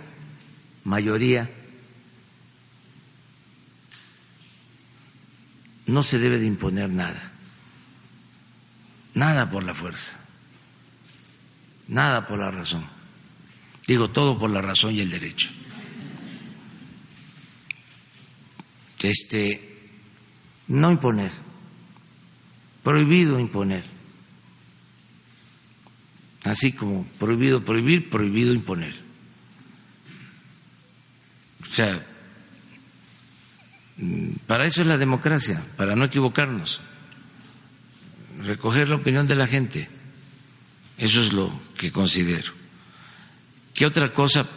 mayoría, 0.85 1.49
no 5.85 6.01
se 6.01 6.17
debe 6.17 6.39
de 6.39 6.45
imponer 6.45 6.89
nada, 6.89 7.33
nada 9.15 9.49
por 9.49 9.65
la 9.65 9.73
fuerza, 9.73 10.17
nada 11.89 12.25
por 12.25 12.39
la 12.39 12.51
razón. 12.51 12.85
Digo 13.85 14.11
todo 14.11 14.39
por 14.39 14.49
la 14.49 14.61
razón 14.61 14.95
y 14.95 15.01
el 15.01 15.09
derecho. 15.09 15.49
Este, 19.03 19.89
no 20.69 20.89
imponer, 20.89 21.31
prohibido 22.81 23.41
imponer. 23.41 23.83
Así 26.45 26.71
como 26.71 27.05
prohibido 27.19 27.65
prohibir, 27.65 28.09
prohibido 28.09 28.53
imponer. 28.53 29.06
O 31.67 31.73
sea, 31.73 31.99
para 34.45 34.65
eso 34.65 34.81
es 34.81 34.87
la 34.87 34.97
democracia, 34.97 35.61
para 35.75 35.95
no 35.95 36.05
equivocarnos, 36.05 36.79
recoger 38.43 38.89
la 38.89 38.95
opinión 38.95 39.27
de 39.27 39.35
la 39.35 39.47
gente. 39.47 39.89
Eso 40.97 41.21
es 41.21 41.33
lo 41.33 41.51
que 41.77 41.91
considero. 41.91 42.53
¿Qué 43.73 43.85
otra 43.85 44.11
cosa, 44.11 44.47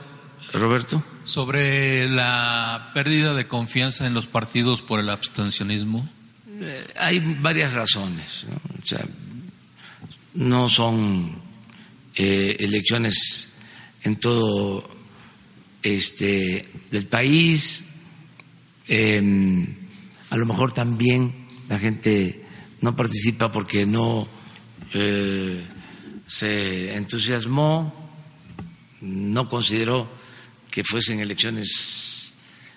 Roberto? 0.53 1.05
Sobre 1.25 2.09
la 2.09 2.91
pérdida 2.95 3.35
de 3.35 3.47
confianza 3.47 4.07
en 4.07 4.15
los 4.15 4.27
partidos 4.27 4.81
por 4.81 5.01
el 5.01 5.11
abstencionismo. 5.11 6.09
Eh, 6.61 6.95
hay 6.99 7.19
varias 7.41 7.75
razones. 7.75 8.47
¿no? 8.49 8.57
O 8.57 8.87
sea, 8.87 9.05
no 10.35 10.69
son 10.69 11.39
eh, 12.15 12.57
elecciones 12.61 13.51
en 14.03 14.17
todo 14.17 15.00
este 15.83 16.67
del 16.91 17.07
país 17.07 17.91
eh, 18.93 19.67
a 20.31 20.37
lo 20.37 20.47
mejor 20.47 20.73
también 20.73 21.47
la 21.69 21.79
gente 21.79 22.45
no 22.81 22.97
participa 22.97 23.53
porque 23.53 23.87
no 23.87 24.27
eh, 24.95 25.63
se 26.27 26.95
entusiasmó, 26.95 28.11
no 29.01 29.49
consideró 29.49 30.09
que 30.71 30.83
fuesen 30.83 31.21
elecciones 31.21 32.33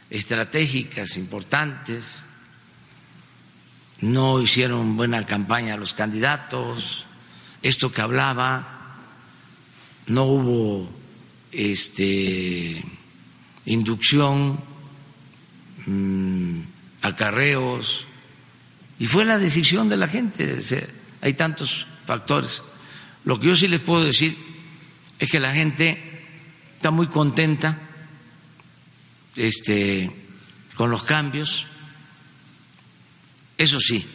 estratégicas, 0.10 1.18
importantes, 1.18 2.24
no 4.02 4.40
hicieron 4.40 4.96
buena 4.96 5.26
campaña 5.26 5.78
los 5.78 5.94
candidatos, 5.94 7.06
esto 7.64 7.92
que 7.92 8.02
hablaba, 8.02 8.98
no 10.08 10.26
hubo 10.26 11.03
este, 11.54 12.84
inducción 13.66 14.60
Mm, 15.86 16.62
acarreos, 17.02 18.06
y 19.00 19.08
fue 19.08 19.26
la 19.26 19.38
decisión 19.38 19.90
de 19.90 19.98
la 19.98 20.08
gente. 20.08 20.60
hay 21.22 21.34
tantos 21.34 21.86
factores. 22.06 22.64
Lo 23.26 23.40
que 23.40 23.48
yo 23.48 23.56
sí 23.56 23.68
les 23.68 23.82
puedo 23.82 24.04
decir 24.04 24.38
es 25.20 25.30
que 25.30 25.40
la 25.40 25.52
gente 25.54 26.26
está 26.76 26.92
muy 26.92 27.08
contenta 27.08 27.80
este, 29.36 30.10
con 30.76 30.90
los 30.90 31.04
cambios. 31.04 31.68
Eso 33.58 33.80
sí, 33.80 34.06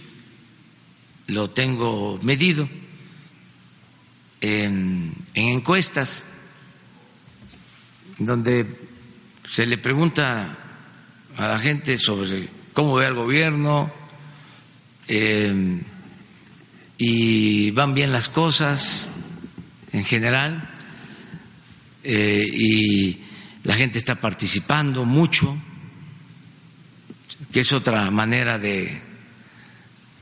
lo 1.26 1.50
tengo 1.50 2.18
medido 2.22 2.68
en, 4.40 5.14
en 5.34 5.48
encuestas 5.48 6.24
donde 8.18 8.66
se 9.48 9.66
le 9.66 9.78
pregunta 9.78 10.56
a 11.36 11.46
la 11.46 11.58
gente 11.58 11.96
sobre 11.98 12.48
cómo 12.72 12.94
ve 12.94 13.06
al 13.06 13.14
gobierno 13.14 13.90
eh, 15.06 15.80
y 16.98 17.70
van 17.70 17.94
bien 17.94 18.12
las 18.12 18.28
cosas 18.28 19.08
en 19.92 20.04
general 20.04 20.68
eh, 22.02 22.44
y 22.52 23.20
la 23.62 23.74
gente 23.74 23.98
está 23.98 24.16
participando 24.16 25.04
mucho, 25.04 25.56
que 27.52 27.60
es 27.60 27.72
otra 27.72 28.10
manera 28.10 28.58
de, 28.58 29.00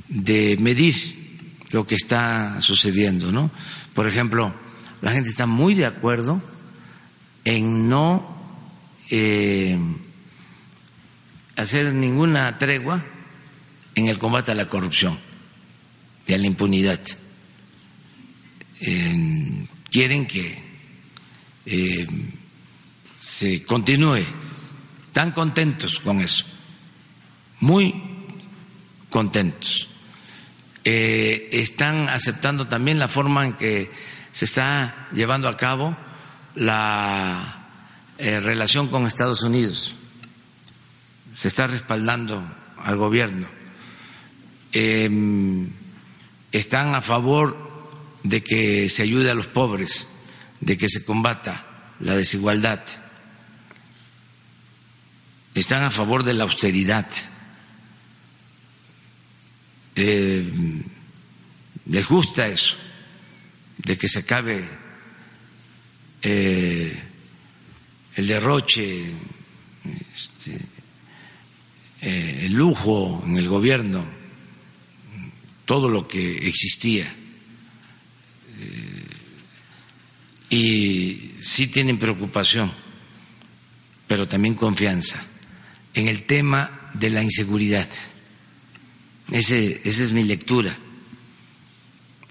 de 0.09 0.57
medir 0.61 0.95
lo 1.73 1.87
que 1.87 1.95
está 1.95 2.61
sucediendo, 2.61 3.33
¿no? 3.33 3.51
Por 3.95 4.07
ejemplo, 4.07 4.55
la 5.01 5.13
gente 5.13 5.31
está 5.31 5.47
muy 5.47 5.75
de 5.75 5.87
acuerdo 5.87 6.43
en 7.47 7.89
no 7.89 8.27
eh, 9.09 9.79
hacer 11.55 11.95
ninguna 11.95 12.59
tregua 12.59 13.05
en 13.95 14.09
el 14.09 14.19
combate 14.19 14.51
a 14.51 14.57
la 14.57 14.67
corrupción 14.67 15.17
y 16.27 16.35
a 16.35 16.39
la 16.39 16.47
impunidad. 16.47 17.01
quieren 19.91 20.27
que 20.27 20.59
eh, 21.67 22.07
se 23.21 23.63
continúe. 23.63 24.25
Tan 25.13 25.31
contentos 25.31 26.01
con 26.01 26.21
eso, 26.21 26.45
muy 27.61 27.95
contentos. 29.09 29.89
Eh, 30.83 31.49
están 31.53 32.09
aceptando 32.09 32.67
también 32.67 32.99
la 32.99 33.09
forma 33.09 33.47
en 33.47 33.53
que 33.55 33.91
se 34.33 34.45
está 34.45 35.09
llevando 35.13 35.49
a 35.49 35.57
cabo 35.57 35.97
la 36.57 37.69
eh, 38.19 38.41
relación 38.41 38.89
con 38.89 39.07
Estados 39.07 39.43
Unidos 39.43 39.95
se 41.33 41.49
está 41.49 41.67
respaldando 41.67 42.43
al 42.79 42.97
gobierno. 42.97 43.47
Em, 44.73 45.69
están 46.51 46.95
a 46.95 47.03
favor 47.03 47.55
de 48.23 48.43
que 48.43 48.89
se 48.89 49.03
ayude 49.03 49.31
a 49.31 49.35
los 49.35 49.47
pobres, 49.47 50.09
de 50.61 50.79
que 50.79 50.89
se 50.89 51.05
combata 51.05 51.67
la 52.01 52.17
desigualdad. 52.17 52.81
Están 55.55 55.85
a 55.85 55.91
favor 55.91 56.25
de 56.25 56.35
la 56.35 56.45
austeridad. 56.45 57.07
Em, 59.95 60.83
les 61.87 62.09
gusta 62.09 62.49
eso, 62.49 62.77
de 63.77 63.97
que 63.99 64.09
se 64.09 64.21
acabe 64.21 64.86
eh, 66.29 66.93
el 68.17 68.27
derroche, 68.27 69.13
este, 70.13 70.59
eh, 72.01 72.41
el 72.47 72.53
lujo 72.53 73.23
en 73.25 73.37
el 73.37 73.47
gobierno, 73.47 74.05
todo 75.65 75.89
lo 75.89 76.09
que 76.09 76.49
existía. 76.49 77.05
Eh, 78.59 79.07
y 80.51 81.35
sí 81.43 81.69
tienen 81.69 81.97
preocupación, 81.97 82.73
pero 84.09 84.27
también 84.27 84.57
confianza 84.57 85.25
en 85.95 86.09
el 86.09 86.25
tema 86.25 86.91
de 86.95 87.11
la 87.11 87.23
inseguridad. 87.23 87.89
Ese, 89.31 89.81
esa 89.85 90.03
es 90.03 90.11
mi 90.11 90.25
lectura. 90.25 90.77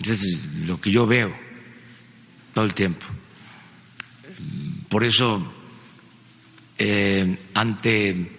Eso 0.03 0.11
es 0.11 0.45
lo 0.67 0.81
que 0.81 0.91
yo 0.91 1.07
veo 1.07 1.33
todo 2.53 2.65
el 2.65 2.73
tiempo. 2.73 3.14
Por 4.95 5.03
eso, 5.03 5.45
eh, 6.77 7.37
ante 7.53 8.31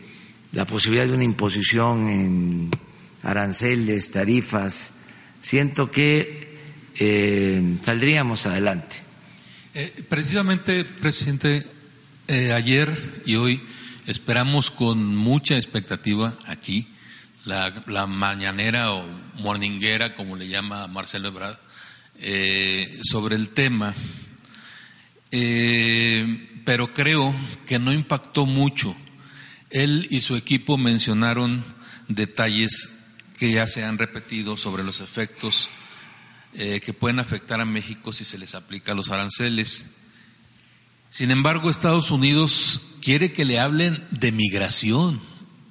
la 0.52 0.64
posibilidad 0.64 1.07
de 1.07 1.12
una 1.12 1.24
imposición 1.24 2.09
en 2.09 2.70
aranceles, 3.24 4.11
tarifas, 4.11 5.00
siento 5.38 5.90
que 5.90 6.57
eh, 6.94 7.76
saldríamos 7.84 8.46
adelante. 8.46 8.96
Eh, 9.74 10.02
precisamente, 10.09 10.84
presidente, 10.84 11.66
ayer 12.26 13.22
y 13.26 13.34
hoy 13.36 13.61
esperamos 14.07 14.70
con 14.70 15.14
mucha 15.14 15.57
expectativa 15.57 16.38
aquí 16.46 16.88
la, 17.44 18.07
mañanera 18.07 18.92
o 18.92 19.04
morninguera, 19.42 20.14
como 20.14 20.36
le 20.36 20.48
llama 20.48 20.88
Marcelo 20.88 21.28
Ebrard, 21.28 21.59
sobre 23.02 23.36
el 23.36 23.50
tema. 23.50 23.94
Pero 25.31 26.93
creo 26.95 27.35
que 27.66 27.79
no 27.79 27.93
impactó 27.93 28.47
mucho 28.47 28.97
él 29.70 30.07
y 30.11 30.20
su 30.20 30.37
equipo 30.37 30.79
mencionaron 30.79 31.64
detalles 32.09 33.01
que 33.39 33.53
ya 33.53 33.66
se 33.66 33.85
han 33.85 33.99
repetido 33.99 34.57
sobre 34.57 34.85
los 34.85 35.01
efectos 35.01 35.68
eh, 36.55 36.81
que 36.83 36.95
pueden 36.95 37.18
afectar 37.18 37.61
a 37.61 37.66
México 37.66 38.12
si 38.12 38.24
se 38.24 38.39
les 38.39 38.55
aplica 38.55 38.95
los 38.95 39.11
aranceles. 39.11 39.93
Sin 41.11 41.31
embargo, 41.31 41.68
Estados 41.68 42.11
Unidos 42.11 42.81
quiere 43.03 43.33
que 43.33 43.45
le 43.45 43.59
hablen 43.59 44.03
de 44.11 44.33
migración 44.33 45.20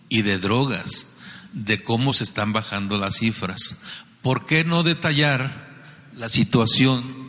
y 0.10 0.22
de 0.22 0.38
drogas, 0.38 1.08
de 1.54 1.82
cómo 1.82 2.14
se 2.14 2.24
están 2.24 2.54
bajando 2.54 3.00
las 3.00 3.18
cifras. 3.18 3.78
¿Por 4.22 4.46
qué 4.46 4.64
no 4.64 4.84
detallar 4.84 5.68
la 6.16 6.30
situación 6.30 7.25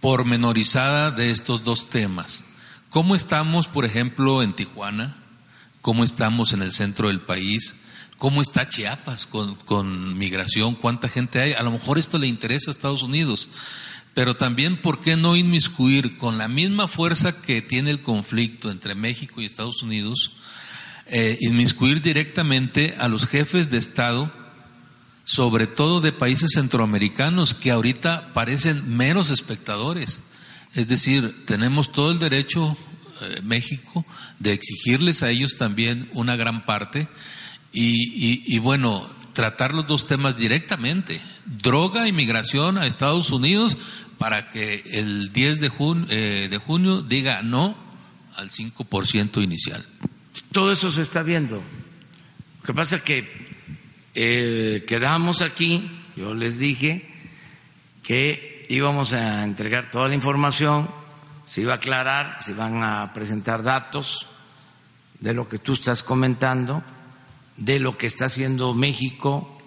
pormenorizada 0.00 1.10
de 1.10 1.30
estos 1.30 1.64
dos 1.64 1.90
temas? 1.90 2.44
¿Cómo 2.88 3.14
estamos, 3.14 3.68
por 3.68 3.84
ejemplo, 3.84 4.42
en 4.42 4.52
Tijuana? 4.52 5.16
¿Cómo 5.80 6.04
estamos 6.04 6.52
en 6.52 6.62
el 6.62 6.72
centro 6.72 7.08
del 7.08 7.20
país? 7.20 7.80
¿Cómo 8.18 8.42
está 8.42 8.68
Chiapas 8.68 9.26
con, 9.26 9.54
con 9.54 10.18
migración? 10.18 10.74
¿Cuánta 10.74 11.08
gente 11.08 11.40
hay? 11.40 11.52
A 11.52 11.62
lo 11.62 11.70
mejor 11.70 11.98
esto 11.98 12.18
le 12.18 12.26
interesa 12.26 12.70
a 12.70 12.72
Estados 12.72 13.02
Unidos 13.02 13.48
pero 14.14 14.36
también 14.36 14.76
por 14.76 15.00
qué 15.00 15.16
no 15.16 15.36
inmiscuir 15.36 16.16
con 16.16 16.38
la 16.38 16.48
misma 16.48 16.88
fuerza 16.88 17.40
que 17.40 17.62
tiene 17.62 17.90
el 17.90 18.02
conflicto 18.02 18.70
entre 18.70 18.94
México 18.94 19.40
y 19.40 19.44
Estados 19.44 19.82
Unidos, 19.82 20.32
eh, 21.06 21.38
inmiscuir 21.40 22.02
directamente 22.02 22.96
a 22.98 23.08
los 23.08 23.26
jefes 23.26 23.70
de 23.70 23.78
Estado, 23.78 24.32
sobre 25.30 25.68
todo 25.68 26.00
de 26.00 26.10
países 26.10 26.50
centroamericanos 26.54 27.54
que 27.54 27.70
ahorita 27.70 28.32
parecen 28.32 28.96
menos 28.96 29.30
espectadores. 29.30 30.24
Es 30.74 30.88
decir, 30.88 31.46
tenemos 31.46 31.92
todo 31.92 32.10
el 32.10 32.18
derecho, 32.18 32.76
eh, 33.20 33.40
México, 33.44 34.04
de 34.40 34.52
exigirles 34.52 35.22
a 35.22 35.30
ellos 35.30 35.56
también 35.56 36.10
una 36.14 36.34
gran 36.34 36.64
parte 36.64 37.06
y, 37.72 38.42
y 38.52 38.58
bueno, 38.58 39.08
tratar 39.32 39.72
los 39.72 39.86
dos 39.86 40.08
temas 40.08 40.36
directamente, 40.36 41.20
droga 41.46 42.08
y 42.08 42.12
migración 42.12 42.76
a 42.76 42.88
Estados 42.88 43.30
Unidos, 43.30 43.76
para 44.18 44.48
que 44.48 44.82
el 44.90 45.32
10 45.32 45.60
de, 45.60 45.72
eh, 46.08 46.48
de 46.50 46.58
junio 46.58 47.02
diga 47.02 47.42
no 47.42 47.76
al 48.34 48.50
5% 48.50 49.40
inicial. 49.44 49.86
Todo 50.50 50.72
eso 50.72 50.90
se 50.90 51.02
está 51.02 51.22
viendo. 51.22 51.54
Lo 51.58 52.66
que 52.66 52.74
pasa 52.74 52.96
es 52.96 53.02
que 53.02 53.49
eh, 54.14 54.84
quedamos 54.86 55.42
aquí, 55.42 55.90
yo 56.16 56.34
les 56.34 56.58
dije 56.58 57.08
que 58.02 58.66
íbamos 58.68 59.12
a 59.12 59.44
entregar 59.44 59.90
toda 59.90 60.08
la 60.08 60.14
información, 60.14 60.90
se 61.46 61.60
iba 61.62 61.74
a 61.74 61.76
aclarar, 61.76 62.42
se 62.42 62.52
iban 62.52 62.82
a 62.82 63.12
presentar 63.12 63.62
datos 63.62 64.26
de 65.18 65.34
lo 65.34 65.48
que 65.48 65.58
tú 65.58 65.72
estás 65.72 66.02
comentando, 66.02 66.82
de 67.56 67.78
lo 67.78 67.98
que 67.98 68.06
está 68.06 68.26
haciendo 68.26 68.74
México, 68.74 69.60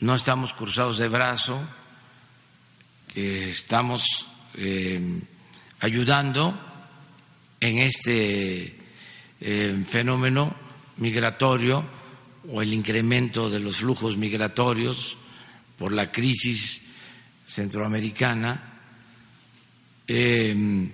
no 0.00 0.14
estamos 0.16 0.52
cruzados 0.52 0.98
de 0.98 1.08
brazo 1.08 1.60
estamos 3.14 4.26
eh, 4.54 5.20
ayudando 5.80 6.58
en 7.60 7.78
este 7.78 8.76
eh, 9.40 9.84
fenómeno 9.86 10.54
migratorio 10.96 11.84
o 12.48 12.62
el 12.62 12.72
incremento 12.72 13.50
de 13.50 13.60
los 13.60 13.76
flujos 13.76 14.16
migratorios 14.16 15.16
por 15.78 15.92
la 15.92 16.10
crisis 16.10 16.86
centroamericana 17.46 18.80
eh, 20.06 20.90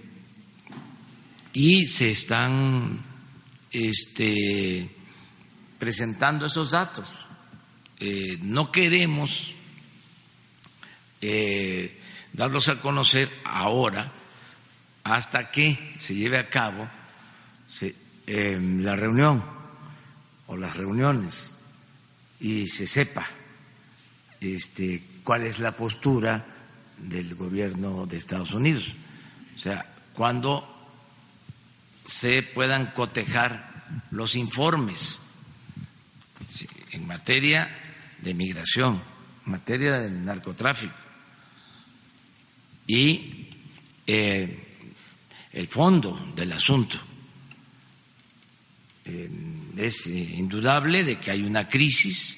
y 1.52 1.86
se 1.86 2.10
están 2.12 3.02
este, 3.72 4.88
presentando 5.78 6.46
esos 6.46 6.70
datos. 6.70 7.26
no 8.42 8.70
queremos 8.72 9.54
darlos 12.32 12.68
a 12.68 12.80
conocer 12.80 13.28
ahora 13.44 14.12
hasta 15.04 15.50
que 15.50 15.94
se 15.98 16.14
lleve 16.14 16.38
a 16.38 16.48
cabo 16.48 16.88
em, 18.26 18.80
la 18.82 18.94
reunión 18.94 19.59
o 20.50 20.56
las 20.56 20.76
reuniones 20.76 21.54
y 22.40 22.66
se 22.66 22.86
sepa 22.86 23.24
este, 24.40 25.00
cuál 25.22 25.44
es 25.44 25.60
la 25.60 25.76
postura 25.76 26.44
del 26.98 27.36
gobierno 27.36 28.04
de 28.04 28.16
Estados 28.16 28.52
Unidos. 28.52 28.96
O 29.54 29.58
sea, 29.58 29.94
cuando 30.12 30.66
se 32.04 32.42
puedan 32.42 32.86
cotejar 32.86 33.86
los 34.10 34.34
informes 34.34 35.20
en 36.90 37.06
materia 37.06 37.70
de 38.18 38.34
migración, 38.34 39.00
en 39.46 39.52
materia 39.52 40.00
de 40.00 40.10
narcotráfico, 40.10 40.94
y 42.88 43.48
eh, 44.04 44.66
el 45.52 45.68
fondo 45.68 46.32
del 46.34 46.50
asunto. 46.50 46.98
Eh, 49.04 49.30
es 49.80 50.06
indudable 50.06 51.04
de 51.04 51.18
que 51.18 51.30
hay 51.30 51.42
una 51.42 51.68
crisis 51.68 52.36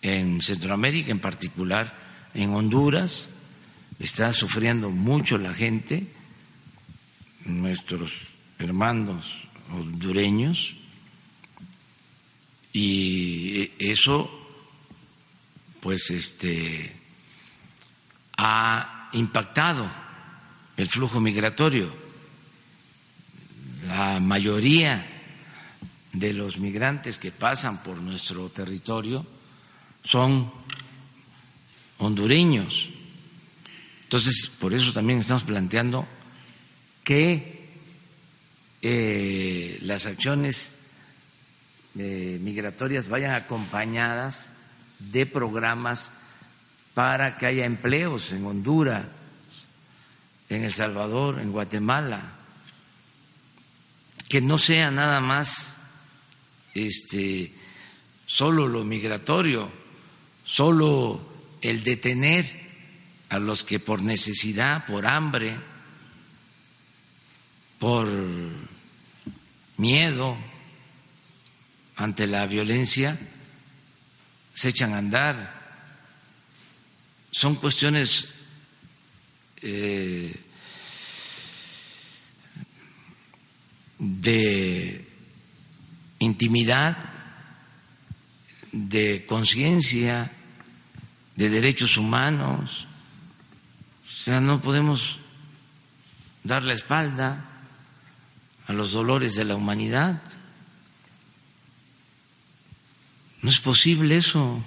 en 0.00 0.40
Centroamérica, 0.40 1.10
en 1.10 1.20
particular 1.20 1.92
en 2.34 2.50
Honduras, 2.50 3.26
está 3.98 4.32
sufriendo 4.32 4.90
mucho 4.90 5.38
la 5.38 5.54
gente, 5.54 6.06
nuestros 7.44 8.34
hermanos 8.58 9.48
hondureños, 9.72 10.76
y 12.72 13.72
eso 13.78 14.30
pues 15.80 16.10
este 16.10 16.94
ha 18.36 19.08
impactado 19.12 19.90
el 20.76 20.88
flujo 20.88 21.20
migratorio. 21.20 21.92
La 23.88 24.20
mayoría 24.20 25.17
de 26.12 26.32
los 26.32 26.58
migrantes 26.58 27.18
que 27.18 27.30
pasan 27.30 27.82
por 27.82 27.98
nuestro 27.98 28.48
territorio 28.48 29.26
son 30.04 30.50
hondureños. 31.98 32.90
Entonces, 34.04 34.50
por 34.58 34.72
eso 34.72 34.92
también 34.92 35.18
estamos 35.18 35.44
planteando 35.44 36.06
que 37.04 37.68
eh, 38.80 39.78
las 39.82 40.06
acciones 40.06 40.80
eh, 41.98 42.38
migratorias 42.40 43.08
vayan 43.08 43.32
acompañadas 43.32 44.54
de 44.98 45.26
programas 45.26 46.14
para 46.94 47.36
que 47.36 47.46
haya 47.46 47.64
empleos 47.64 48.32
en 48.32 48.44
Honduras, 48.46 49.06
en 50.48 50.64
El 50.64 50.74
Salvador, 50.74 51.40
en 51.40 51.52
Guatemala, 51.52 52.32
que 54.28 54.40
no 54.40 54.58
sea 54.58 54.90
nada 54.90 55.20
más 55.20 55.77
este 56.86 57.52
solo 58.26 58.68
lo 58.68 58.84
migratorio, 58.84 59.70
solo 60.44 61.20
el 61.60 61.82
detener 61.82 62.68
a 63.30 63.38
los 63.38 63.64
que 63.64 63.80
por 63.80 64.02
necesidad, 64.02 64.86
por 64.86 65.06
hambre, 65.06 65.58
por 67.78 68.08
miedo 69.76 70.36
ante 71.96 72.26
la 72.26 72.46
violencia, 72.46 73.18
se 74.54 74.68
echan 74.68 74.92
a 74.92 74.98
andar. 74.98 75.58
Son 77.30 77.56
cuestiones 77.56 78.28
eh, 79.62 80.34
de 83.98 85.07
intimidad, 86.18 86.96
de 88.72 89.24
conciencia, 89.26 90.30
de 91.36 91.48
derechos 91.48 91.96
humanos. 91.96 92.86
O 94.06 94.10
sea, 94.10 94.40
no 94.40 94.60
podemos 94.60 95.18
dar 96.44 96.62
la 96.62 96.74
espalda 96.74 97.44
a 98.66 98.72
los 98.72 98.92
dolores 98.92 99.34
de 99.36 99.44
la 99.44 99.56
humanidad. 99.56 100.22
No 103.42 103.50
es 103.50 103.60
posible 103.60 104.16
eso 104.16 104.62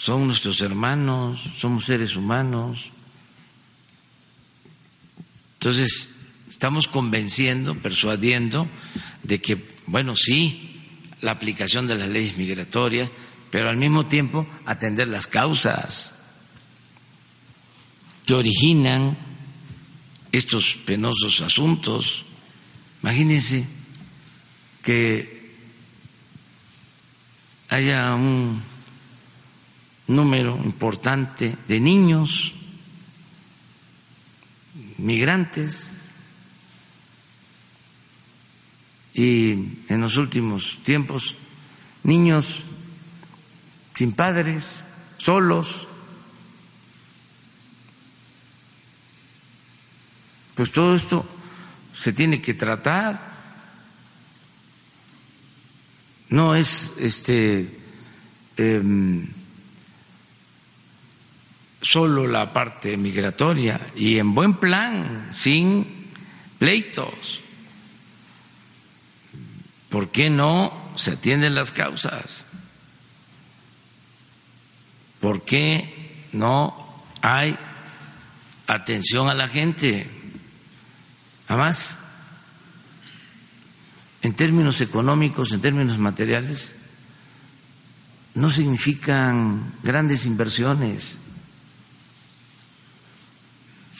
son 0.00 0.28
nuestros 0.28 0.62
hermanos, 0.62 1.44
somos 1.58 1.84
seres 1.84 2.16
humanos. 2.16 2.90
Entonces, 5.58 6.19
estamos 6.60 6.88
convenciendo, 6.88 7.74
persuadiendo 7.74 8.68
de 9.22 9.40
que, 9.40 9.56
bueno, 9.86 10.14
sí, 10.14 10.76
la 11.22 11.30
aplicación 11.30 11.86
de 11.86 11.94
las 11.94 12.06
leyes 12.06 12.36
migratorias, 12.36 13.08
pero 13.50 13.70
al 13.70 13.78
mismo 13.78 14.04
tiempo 14.04 14.46
atender 14.66 15.08
las 15.08 15.26
causas 15.26 16.18
que 18.26 18.34
originan 18.34 19.16
estos 20.32 20.74
penosos 20.84 21.40
asuntos. 21.40 22.26
Imagínense 23.02 23.66
que 24.82 25.54
haya 27.70 28.14
un 28.14 28.60
número 30.08 30.60
importante 30.62 31.56
de 31.66 31.80
niños 31.80 32.52
migrantes 34.98 35.99
y 39.14 39.52
en 39.88 40.00
los 40.00 40.16
últimos 40.16 40.78
tiempos 40.84 41.36
niños 42.02 42.64
sin 43.94 44.12
padres, 44.12 44.86
solos. 45.18 45.88
Pues 50.54 50.72
todo 50.72 50.94
esto 50.94 51.26
se 51.92 52.12
tiene 52.12 52.40
que 52.40 52.54
tratar. 52.54 53.30
No 56.30 56.54
es 56.54 56.94
este 56.98 57.78
eh, 58.56 58.82
solo 61.82 62.26
la 62.26 62.52
parte 62.52 62.96
migratoria 62.96 63.80
y 63.96 64.18
en 64.18 64.34
buen 64.34 64.54
plan, 64.54 65.30
sin 65.34 65.86
pleitos. 66.58 67.42
¿Por 69.90 70.10
qué 70.10 70.30
no 70.30 70.92
se 70.96 71.12
atienden 71.12 71.54
las 71.54 71.72
causas? 71.72 72.44
¿Por 75.20 75.44
qué 75.44 76.28
no 76.32 77.04
hay 77.20 77.58
atención 78.66 79.28
a 79.28 79.34
la 79.34 79.48
gente? 79.48 80.08
Además, 81.48 81.98
en 84.22 84.32
términos 84.34 84.80
económicos, 84.80 85.52
en 85.52 85.60
términos 85.60 85.98
materiales, 85.98 86.76
no 88.34 88.48
significan 88.48 89.74
grandes 89.82 90.24
inversiones 90.24 91.18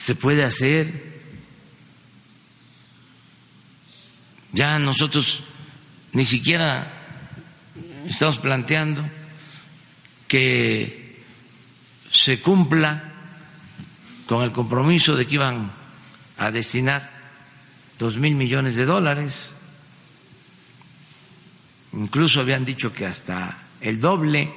se 0.01 0.15
puede 0.15 0.43
hacer. 0.43 1.21
Ya 4.51 4.79
nosotros 4.79 5.43
ni 6.13 6.25
siquiera 6.25 6.91
estamos 8.07 8.39
planteando 8.39 9.07
que 10.27 11.23
se 12.11 12.41
cumpla 12.41 13.03
con 14.25 14.43
el 14.43 14.51
compromiso 14.51 15.15
de 15.15 15.27
que 15.27 15.35
iban 15.35 15.71
a 16.37 16.51
destinar 16.51 17.09
dos 17.99 18.17
mil 18.17 18.35
millones 18.35 18.75
de 18.75 18.85
dólares. 18.85 19.51
Incluso 21.93 22.39
habían 22.39 22.65
dicho 22.65 22.93
que 22.93 23.05
hasta 23.05 23.57
el 23.81 23.99
doble, 23.99 24.51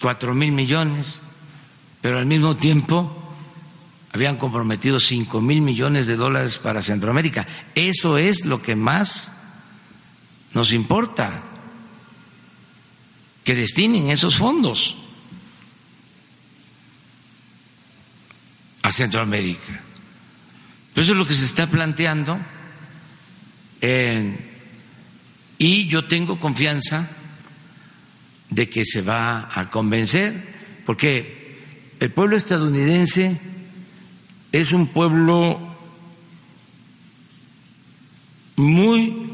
cuatro 0.00 0.34
mil 0.34 0.52
millones, 0.52 1.20
pero 2.00 2.18
al 2.18 2.26
mismo 2.26 2.56
tiempo 2.56 3.16
habían 4.12 4.36
comprometido 4.36 4.98
cinco 4.98 5.40
mil 5.40 5.60
millones 5.60 6.06
de 6.06 6.16
dólares 6.16 6.58
para 6.58 6.82
Centroamérica. 6.82 7.46
Eso 7.74 8.18
es 8.18 8.44
lo 8.44 8.60
que 8.60 8.74
más 8.76 9.39
nos 10.54 10.72
importa, 10.72 11.42
que 13.44 13.54
destinen 13.54 14.10
esos 14.10 14.36
fondos 14.36 14.96
a 18.82 18.92
Centroamérica. 18.92 19.80
Eso 20.94 21.12
es 21.12 21.18
lo 21.18 21.26
que 21.26 21.34
se 21.34 21.44
está 21.44 21.66
planteando 21.68 22.38
y 25.58 25.86
yo 25.86 26.04
tengo 26.04 26.38
confianza 26.38 27.08
de 28.50 28.68
que 28.68 28.84
se 28.84 29.00
va 29.00 29.48
a 29.52 29.70
convencer, 29.70 30.82
porque 30.84 31.58
el 32.00 32.10
pueblo 32.10 32.36
estadounidense 32.36 33.40
es 34.52 34.72
un 34.72 34.88
pueblo 34.88 35.60
muy 38.56 39.29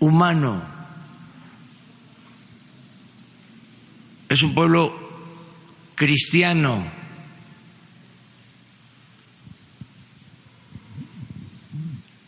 humano, 0.00 0.62
es 4.28 4.42
un 4.42 4.54
pueblo 4.54 4.94
cristiano. 5.94 6.84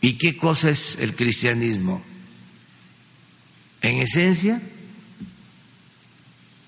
¿Y 0.01 0.17
qué 0.17 0.35
cosa 0.35 0.69
es 0.69 0.99
el 0.99 1.15
cristianismo? 1.15 2.03
En 3.81 3.99
esencia, 4.01 4.61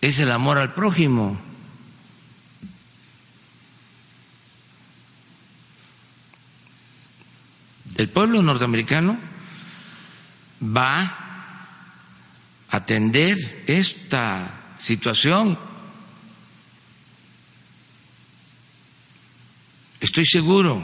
es 0.01 0.19
el 0.19 0.31
amor 0.31 0.57
al 0.57 0.73
prójimo. 0.73 1.37
El 7.97 8.09
pueblo 8.09 8.41
norteamericano 8.41 9.34
va 10.65 11.01
a 12.69 12.77
atender 12.77 13.37
esta 13.67 14.75
situación. 14.77 15.57
Estoy 19.99 20.25
seguro 20.25 20.81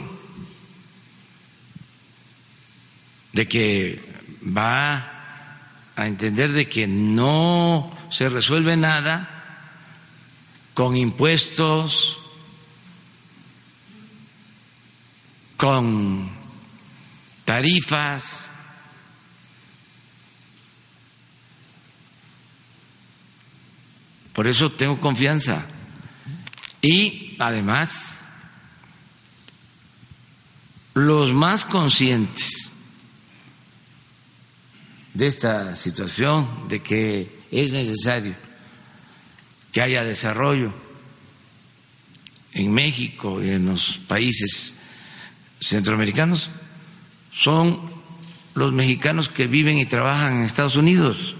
de 3.32 3.48
que 3.48 4.00
va 4.44 5.12
a 5.96 6.06
entender 6.06 6.52
de 6.52 6.68
que 6.68 6.86
no 6.86 7.90
se 8.10 8.28
resuelve 8.28 8.76
nada 8.76 9.28
con 10.74 10.96
impuestos, 10.96 12.18
con 15.56 16.30
tarifas, 17.44 18.48
por 24.32 24.46
eso 24.48 24.72
tengo 24.72 24.98
confianza. 24.98 25.66
Y 26.80 27.36
además, 27.38 28.20
los 30.94 31.32
más 31.32 31.64
conscientes 31.64 32.72
de 35.14 35.26
esta 35.26 35.74
situación, 35.74 36.68
de 36.68 36.82
que 36.82 37.42
es 37.50 37.72
necesario 37.72 38.34
que 39.70 39.82
haya 39.82 40.04
desarrollo 40.04 40.72
en 42.52 42.72
México 42.72 43.42
y 43.42 43.50
en 43.50 43.66
los 43.66 43.98
países 44.08 44.76
centroamericanos, 45.60 46.50
son 47.32 47.80
los 48.54 48.72
mexicanos 48.72 49.28
que 49.28 49.46
viven 49.46 49.78
y 49.78 49.86
trabajan 49.86 50.38
en 50.38 50.42
Estados 50.42 50.76
Unidos, 50.76 51.36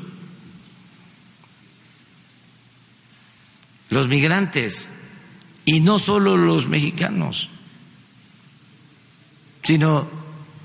los 3.93 4.09
migrantes, 4.09 4.88
y 5.66 5.80
no 5.80 5.99
solo 5.99 6.38
los 6.38 6.66
mexicanos, 6.66 7.51
sino 9.62 10.09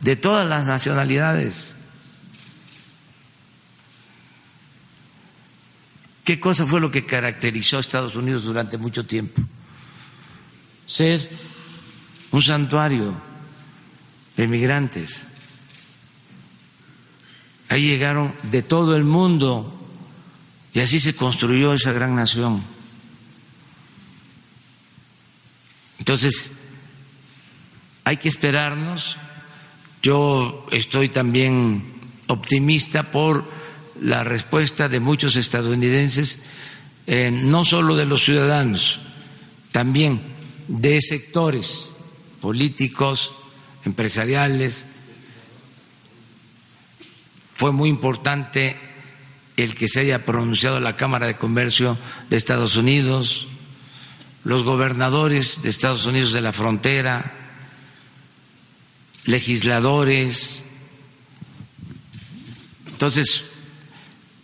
de 0.02 0.16
todas 0.16 0.48
las 0.48 0.66
nacionalidades. 0.66 1.76
¿Qué 6.24 6.40
cosa 6.40 6.66
fue 6.66 6.80
lo 6.80 6.90
que 6.90 7.06
caracterizó 7.06 7.76
a 7.78 7.82
Estados 7.82 8.16
Unidos 8.16 8.46
durante 8.46 8.78
mucho 8.78 9.06
tiempo? 9.06 9.42
Ser 10.86 11.30
un 12.32 12.42
santuario 12.42 13.14
de 14.38 14.48
migrantes. 14.48 15.24
Ahí 17.68 17.90
llegaron 17.90 18.34
de 18.44 18.62
todo 18.62 18.96
el 18.96 19.04
mundo 19.04 19.74
y 20.74 20.80
así 20.80 20.98
se 21.02 21.14
construyó 21.14 21.74
esa 21.74 21.92
gran 21.92 22.16
nación. 22.16 22.77
Entonces, 26.00 26.54
hay 28.04 28.18
que 28.18 28.30
esperarnos. 28.30 29.18
Yo 30.02 30.66
estoy 30.72 31.10
también 31.10 31.84
optimista 32.28 33.12
por 33.12 33.44
la 34.02 34.24
respuesta 34.24 34.88
de 34.88 35.00
muchos 35.00 35.36
estadounidenses, 35.36 36.46
eh, 37.08 37.32
no 37.32 37.64
solo 37.64 37.96
de 37.96 38.06
los 38.06 38.24
ciudadanos, 38.24 39.00
también 39.72 40.22
de 40.68 41.02
sectores 41.02 41.92
políticos, 42.42 43.34
empresariales. 43.86 44.86
Fue 47.56 47.72
muy 47.72 47.90
importante 47.90 48.78
el 49.56 49.74
que 49.74 49.88
se 49.88 50.02
haya 50.02 50.24
pronunciado 50.24 50.80
la 50.80 50.96
Cámara 50.96 51.28
de 51.28 51.36
Comercio 51.36 51.98
de 52.30 52.38
Estados 52.38 52.76
Unidos, 52.76 53.48
los 54.48 54.64
gobernadores 54.64 55.62
de 55.62 55.68
Estados 55.68 56.06
Unidos 56.06 56.32
de 56.32 56.40
la 56.40 56.54
frontera, 56.54 57.34
legisladores. 59.26 60.64
Entonces, 62.88 63.44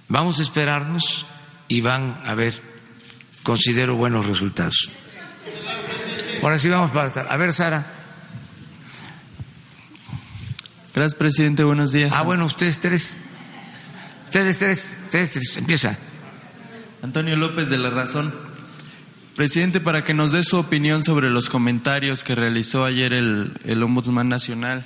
vamos 0.09 0.39
a 0.39 0.41
esperarnos 0.41 1.25
y 1.69 1.79
van 1.79 2.19
a 2.25 2.35
ver, 2.35 2.61
considero 3.43 3.95
buenos 3.95 4.27
resultados. 4.27 4.89
Ahora 6.41 6.59
sí 6.59 6.67
vamos 6.67 6.91
para 6.91 7.21
A 7.21 7.37
ver, 7.37 7.53
Sara. 7.53 7.87
Gracias, 10.93 11.15
presidente. 11.15 11.63
Buenos 11.63 11.93
días. 11.93 12.13
Ah, 12.13 12.23
bueno, 12.23 12.43
ustedes 12.43 12.79
tres. 12.79 13.21
Ustedes 14.25 14.59
tres. 14.59 14.97
Ustedes 15.05 15.31
tres. 15.31 15.55
Empieza. 15.55 15.97
Antonio 17.01 17.37
López 17.37 17.69
de 17.69 17.77
La 17.77 17.89
Razón. 17.89 18.42
Presidente, 19.35 19.79
para 19.79 20.03
que 20.03 20.13
nos 20.13 20.31
dé 20.31 20.43
su 20.43 20.57
opinión 20.57 21.03
sobre 21.03 21.31
los 21.31 21.49
comentarios 21.49 22.23
que 22.23 22.35
realizó 22.35 22.85
ayer 22.85 23.13
el, 23.13 23.51
el 23.65 23.81
Ombudsman 23.81 24.29
Nacional. 24.29 24.85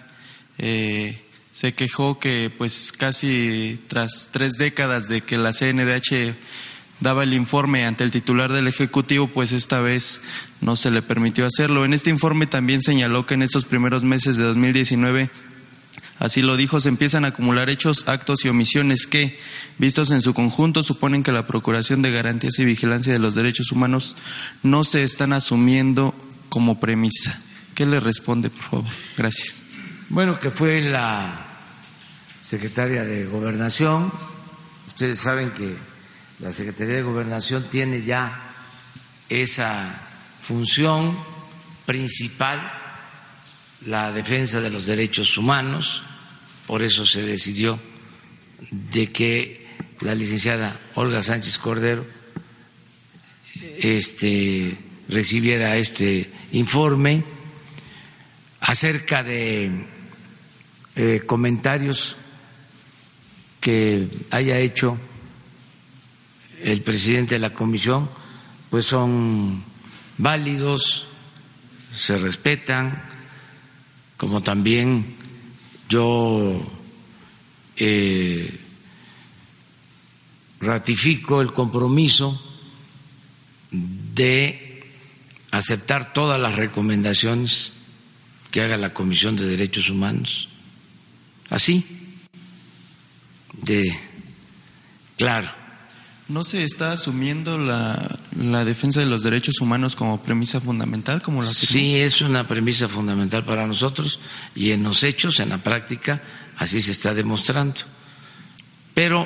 Eh, 0.57 1.21
se 1.51 1.73
quejó 1.73 2.17
que, 2.17 2.49
pues, 2.57 2.93
casi 2.93 3.77
tras 3.89 4.29
tres 4.31 4.53
décadas 4.53 5.09
de 5.09 5.19
que 5.19 5.37
la 5.37 5.51
CNDH 5.51 6.33
daba 7.01 7.23
el 7.23 7.33
informe 7.33 7.85
ante 7.85 8.05
el 8.05 8.11
titular 8.11 8.53
del 8.53 8.67
Ejecutivo, 8.67 9.27
pues 9.27 9.51
esta 9.51 9.81
vez 9.81 10.21
no 10.61 10.77
se 10.77 10.91
le 10.91 11.01
permitió 11.01 11.45
hacerlo. 11.45 11.83
En 11.83 11.93
este 11.93 12.09
informe 12.09 12.47
también 12.47 12.81
señaló 12.81 13.25
que 13.25 13.33
en 13.33 13.41
estos 13.41 13.65
primeros 13.65 14.05
meses 14.05 14.37
de 14.37 14.43
2019 14.43 15.29
Así 16.19 16.41
lo 16.41 16.57
dijo, 16.57 16.81
se 16.81 16.89
empiezan 16.89 17.25
a 17.25 17.29
acumular 17.29 17.69
hechos, 17.69 18.07
actos 18.07 18.43
y 18.43 18.49
omisiones 18.49 19.05
que, 19.05 19.39
vistos 19.77 20.09
en 20.11 20.21
su 20.21 20.33
conjunto, 20.33 20.83
suponen 20.83 21.23
que 21.23 21.31
la 21.31 21.45
Procuración 21.45 22.01
de 22.01 22.11
Garantías 22.11 22.57
y 22.57 22.65
Vigilancia 22.65 23.13
de 23.13 23.19
los 23.19 23.35
Derechos 23.35 23.71
Humanos 23.71 24.15
no 24.63 24.83
se 24.83 25.03
están 25.03 25.33
asumiendo 25.33 26.15
como 26.49 26.79
premisa. 26.79 27.39
¿Qué 27.75 27.85
le 27.85 27.99
responde, 27.99 28.49
por 28.49 28.63
favor? 28.63 28.91
Gracias. 29.15 29.61
Bueno, 30.09 30.39
que 30.39 30.49
fue 30.49 30.81
la 30.81 31.45
secretaria 32.41 33.03
de 33.03 33.25
Gobernación. 33.25 34.11
Ustedes 34.87 35.19
saben 35.19 35.51
que 35.51 35.75
la 36.39 36.51
Secretaría 36.51 36.95
de 36.95 37.01
Gobernación 37.03 37.65
tiene 37.69 38.01
ya 38.01 38.53
esa 39.29 39.99
función 40.41 41.15
principal, 41.85 42.71
la 43.85 44.11
defensa 44.11 44.59
de 44.61 44.69
los 44.69 44.85
derechos 44.85 45.37
humanos, 45.37 46.03
por 46.65 46.81
eso 46.81 47.05
se 47.05 47.21
decidió 47.21 47.79
de 48.71 49.11
que 49.11 49.67
la 50.01 50.15
licenciada 50.15 50.79
Olga 50.95 51.21
Sánchez 51.21 51.57
Cordero 51.57 52.05
este, 53.79 54.77
recibiera 55.07 55.77
este 55.77 56.29
informe 56.51 57.23
acerca 58.59 59.23
de 59.23 59.87
eh, 60.95 61.21
comentarios 61.25 62.17
que 63.61 64.07
haya 64.31 64.59
hecho 64.59 64.97
el 66.61 66.81
presidente 66.81 67.35
de 67.35 67.39
la 67.39 67.53
comisión, 67.53 68.09
pues 68.69 68.85
son 68.85 69.63
válidos, 70.17 71.05
se 71.93 72.17
respetan, 72.17 73.03
como 74.17 74.41
también 74.41 75.15
yo 75.87 76.59
eh, 77.77 78.59
ratifico 80.59 81.41
el 81.41 81.53
compromiso 81.53 82.41
de 83.71 84.89
aceptar 85.51 86.13
todas 86.13 86.39
las 86.39 86.55
recomendaciones 86.55 87.73
que 88.51 88.61
haga 88.61 88.77
la 88.77 88.93
Comisión 88.93 89.35
de 89.35 89.45
Derechos 89.45 89.89
Humanos. 89.89 90.49
Así, 91.49 91.85
de 93.53 93.97
claro. 95.15 95.66
¿No 96.29 96.43
se 96.43 96.63
está 96.63 96.91
asumiendo 96.91 97.57
la, 97.57 98.19
la, 98.37 98.65
defensa 98.65 98.99
de 98.99 99.05
los 99.05 99.23
derechos 99.23 99.61
humanos 99.61 99.95
como 99.95 100.21
premisa 100.21 100.59
fundamental? 100.59 101.21
Como 101.21 101.41
la 101.41 101.53
sí, 101.53 101.95
es 101.95 102.19
una 102.19 102.45
premisa 102.45 102.89
fundamental 102.89 103.45
para 103.45 103.65
nosotros 103.65 104.19
y 104.53 104.71
en 104.71 104.83
los 104.83 105.03
hechos, 105.03 105.39
en 105.39 105.49
la 105.49 105.63
práctica, 105.63 106.21
así 106.57 106.81
se 106.81 106.91
está 106.91 107.13
demostrando. 107.13 107.81
Pero, 108.93 109.25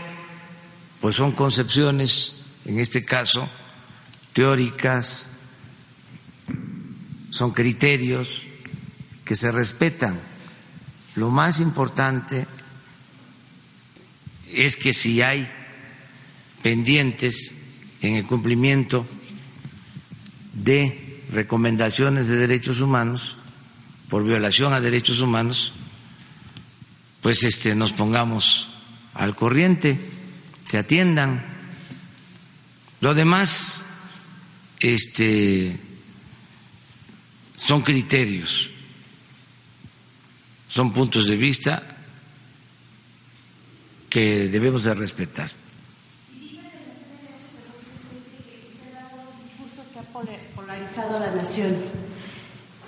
pues 0.99 1.15
son 1.15 1.31
concepciones, 1.31 2.35
en 2.65 2.77
este 2.77 3.03
caso, 3.03 3.49
teóricas, 4.33 5.29
son 7.31 7.49
criterios 7.49 8.45
que 9.25 9.35
se 9.35 9.51
respetan. 9.51 10.19
Lo 11.15 11.31
más 11.31 11.59
importante 11.61 12.45
es 14.51 14.77
que 14.77 14.93
si 14.93 15.23
hay 15.23 15.51
pendientes 16.61 17.57
en 18.01 18.15
el 18.15 18.25
cumplimiento 18.25 19.05
de 20.53 21.23
recomendaciones 21.31 22.27
de 22.27 22.37
derechos 22.37 22.81
humanos 22.81 23.37
por 24.09 24.23
violación 24.23 24.73
a 24.73 24.81
derechos 24.81 25.21
humanos, 25.21 25.71
pues 27.21 27.43
este 27.43 27.75
nos 27.75 27.93
pongamos 27.93 28.67
al 29.13 29.35
corriente, 29.35 29.97
se 30.67 30.77
atiendan. 30.77 31.45
Lo 32.99 33.13
demás 33.13 33.85
este 34.79 35.79
son 37.55 37.83
criterios, 37.83 38.69
son 40.67 40.91
puntos 40.91 41.27
de 41.27 41.37
vista 41.37 41.81
que 44.09 44.49
debemos 44.49 44.83
de 44.83 44.93
respetar. 44.93 45.60
A 51.15 51.19
la 51.19 51.31
nación. 51.31 51.75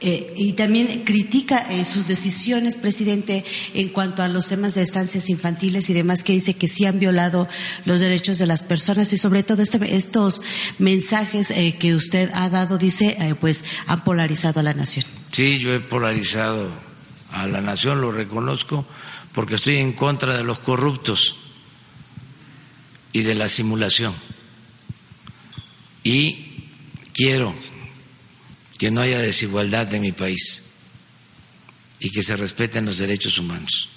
Eh, 0.05 0.33
y 0.35 0.51
también 0.51 1.05
critica 1.05 1.59
eh, 1.69 1.85
sus 1.85 2.09
decisiones, 2.09 2.75
presidente, 2.75 3.45
en 3.73 3.87
cuanto 3.87 4.21
a 4.21 4.27
los 4.27 4.49
temas 4.49 4.75
de 4.75 4.81
estancias 4.81 5.29
infantiles 5.29 5.89
y 5.89 5.93
demás, 5.93 6.25
que 6.25 6.33
dice 6.33 6.55
que 6.55 6.67
sí 6.67 6.85
han 6.85 6.99
violado 6.99 7.47
los 7.85 8.01
derechos 8.01 8.37
de 8.37 8.45
las 8.45 8.63
personas 8.63 9.13
y 9.13 9.17
sobre 9.17 9.43
todo 9.43 9.61
este, 9.61 9.95
estos 9.95 10.41
mensajes 10.77 11.51
eh, 11.51 11.77
que 11.79 11.95
usted 11.95 12.29
ha 12.33 12.49
dado, 12.49 12.77
dice, 12.77 13.17
pues 13.39 13.63
han 13.87 14.03
polarizado 14.03 14.59
a 14.59 14.63
la 14.63 14.73
nación. 14.73 15.05
Sí, 15.31 15.57
yo 15.59 15.73
he 15.73 15.79
polarizado 15.79 16.69
a 17.31 17.47
la 17.47 17.61
nación, 17.61 18.01
lo 18.01 18.11
reconozco, 18.11 18.85
porque 19.31 19.55
estoy 19.55 19.77
en 19.77 19.93
contra 19.93 20.35
de 20.35 20.43
los 20.43 20.59
corruptos 20.59 21.37
y 23.13 23.21
de 23.21 23.35
la 23.35 23.47
simulación. 23.47 24.13
Y 26.03 26.65
quiero 27.13 27.55
que 28.83 28.91
no 28.91 28.99
haya 28.99 29.17
desigualdad 29.19 29.93
en 29.93 30.01
mi 30.01 30.11
país 30.11 30.65
y 32.01 32.09
que 32.09 32.21
se 32.21 32.35
respeten 32.35 32.83
los 32.83 32.97
derechos 32.97 33.37
humanos. 33.37 33.87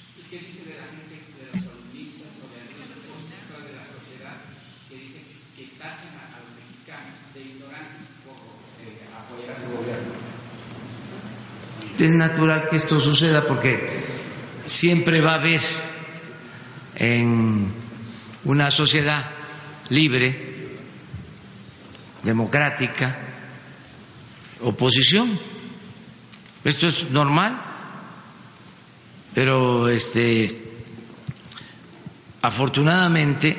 Es 11.98 12.12
natural 12.12 12.68
que 12.70 12.76
esto 12.76 13.00
suceda 13.00 13.44
porque 13.44 13.90
siempre 14.66 15.20
va 15.20 15.32
a 15.32 15.40
haber 15.40 15.62
en 16.94 17.72
una 18.44 18.70
sociedad 18.70 19.32
libre 19.88 20.76
democrática, 22.22 23.25
oposición. 24.62 25.38
Esto 26.64 26.88
es 26.88 27.10
normal, 27.10 27.60
pero 29.34 29.88
este 29.88 30.64
afortunadamente 32.42 33.56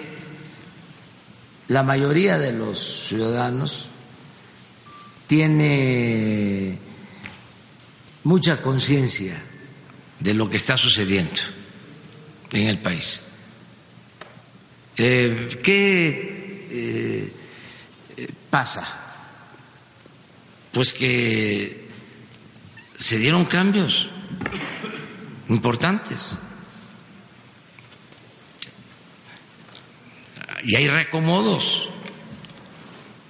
la 1.67 1.83
mayoría 1.83 2.37
de 2.37 2.53
los 2.53 2.79
ciudadanos 3.07 3.89
tiene 5.27 6.79
mucha 8.23 8.61
conciencia 8.61 9.43
de 10.19 10.33
lo 10.33 10.49
que 10.49 10.57
está 10.57 10.77
sucediendo 10.77 11.41
en 12.51 12.67
el 12.67 12.79
país. 12.79 13.23
Eh, 14.95 15.59
¿Qué 15.61 16.67
eh, 16.71 17.33
pasa? 18.49 19.06
Pues 20.77 20.93
que 20.93 21.87
se 22.99 23.17
dieron 23.17 23.45
cambios 23.45 24.09
importantes. 25.49 26.35
Y 30.63 30.75
hay 30.75 30.87
recomodos. 30.87 31.89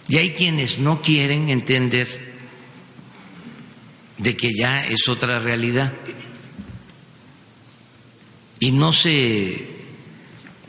Y 0.09 0.17
hay 0.17 0.33
quienes 0.33 0.79
no 0.79 1.01
quieren 1.01 1.47
entender 1.47 2.09
de 4.17 4.35
que 4.35 4.51
ya 4.51 4.85
es 4.85 5.07
otra 5.07 5.39
realidad. 5.39 5.93
Y 8.59 8.71
no 8.71 8.91
se 8.91 9.69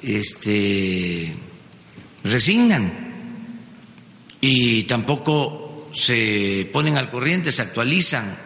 este, 0.01 1.35
resignan 2.23 2.93
y 4.41 4.85
tampoco 4.85 5.68
se 5.99 6.71
ponen 6.73 6.97
al 6.97 7.11
corriente, 7.11 7.51
se 7.51 7.63
actualizan. 7.63 8.37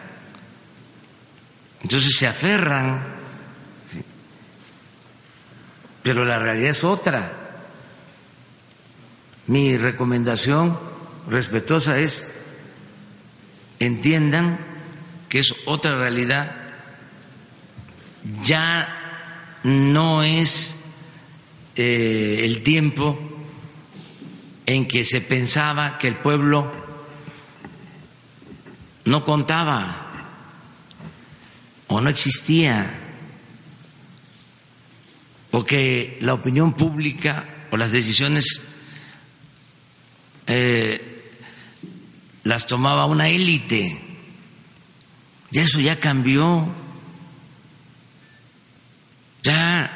Entonces 1.83 2.15
se 2.17 2.25
aferran. 2.25 3.03
Pero 6.01 6.25
la 6.25 6.39
realidad 6.39 6.71
es 6.71 6.83
otra. 6.83 7.31
Mi 9.47 9.77
recomendación 9.77 10.79
respetuosa 11.27 11.99
es 11.99 12.39
entiendan 13.79 14.59
que 15.29 15.39
es 15.39 15.53
otra 15.65 15.95
realidad. 15.95 16.55
Ya 18.41 19.59
no 19.63 20.23
es 20.23 20.75
eh, 21.75 22.41
el 22.43 22.63
tiempo 22.63 23.19
en 24.65 24.87
que 24.87 25.03
se 25.03 25.21
pensaba 25.21 25.97
que 25.97 26.07
el 26.07 26.17
pueblo 26.17 26.82
no 29.05 29.25
contaba 29.25 30.09
o 31.87 32.01
no 32.01 32.09
existía 32.09 32.99
o 35.51 35.63
que 35.63 36.17
la 36.21 36.33
opinión 36.33 36.73
pública 36.73 37.67
o 37.71 37.77
las 37.77 37.91
decisiones 37.91 38.61
eh, 40.47 41.31
las 42.43 42.67
tomaba 42.67 43.05
una 43.05 43.29
élite. 43.29 43.99
Ya 45.51 45.61
eso 45.61 45.79
ya 45.79 45.99
cambió. 45.99 46.67
Ya 49.43 49.91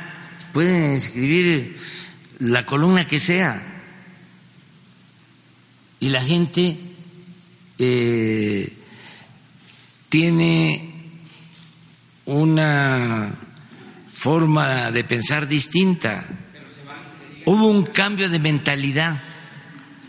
pueden 0.53 0.91
escribir 0.91 1.79
la 2.39 2.65
columna 2.65 3.07
que 3.07 3.19
sea 3.19 3.77
y 5.99 6.09
la 6.09 6.21
gente 6.21 6.77
eh, 7.79 8.76
tiene 10.17 11.11
una 12.25 13.35
forma 14.15 14.89
de 14.89 15.03
pensar 15.03 15.47
distinta. 15.47 16.25
Hubo 17.45 17.67
un 17.67 17.83
cambio 17.85 18.27
de 18.27 18.39
mentalidad, 18.39 19.15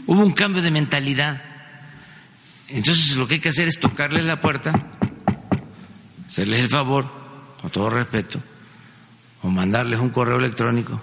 hubo 0.07 0.25
un 0.25 0.33
cambio 0.33 0.63
de 0.63 0.71
mentalidad. 0.71 1.43
Entonces 2.69 3.17
lo 3.17 3.29
que 3.29 3.35
hay 3.35 3.41
que 3.41 3.51
hacer 3.51 3.69
es 3.69 3.79
tocarles 3.81 4.25
la 4.25 4.41
puerta, 4.41 4.73
hacerles 6.27 6.61
el 6.61 6.71
favor, 6.71 7.07
con 7.61 7.71
todo 7.71 7.91
respeto, 7.91 8.41
o 9.43 9.51
mandarles 9.51 10.01
un 10.01 10.09
correo 10.09 10.39
electrónico 10.39 10.99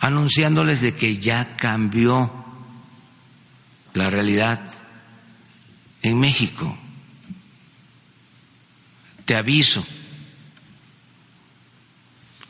anunciándoles 0.00 0.80
de 0.80 0.96
que 0.96 1.18
ya 1.18 1.56
cambió 1.56 2.32
la 3.94 4.10
realidad 4.10 4.60
en 6.02 6.18
México. 6.18 6.76
Te 9.26 9.36
aviso, 9.36 9.84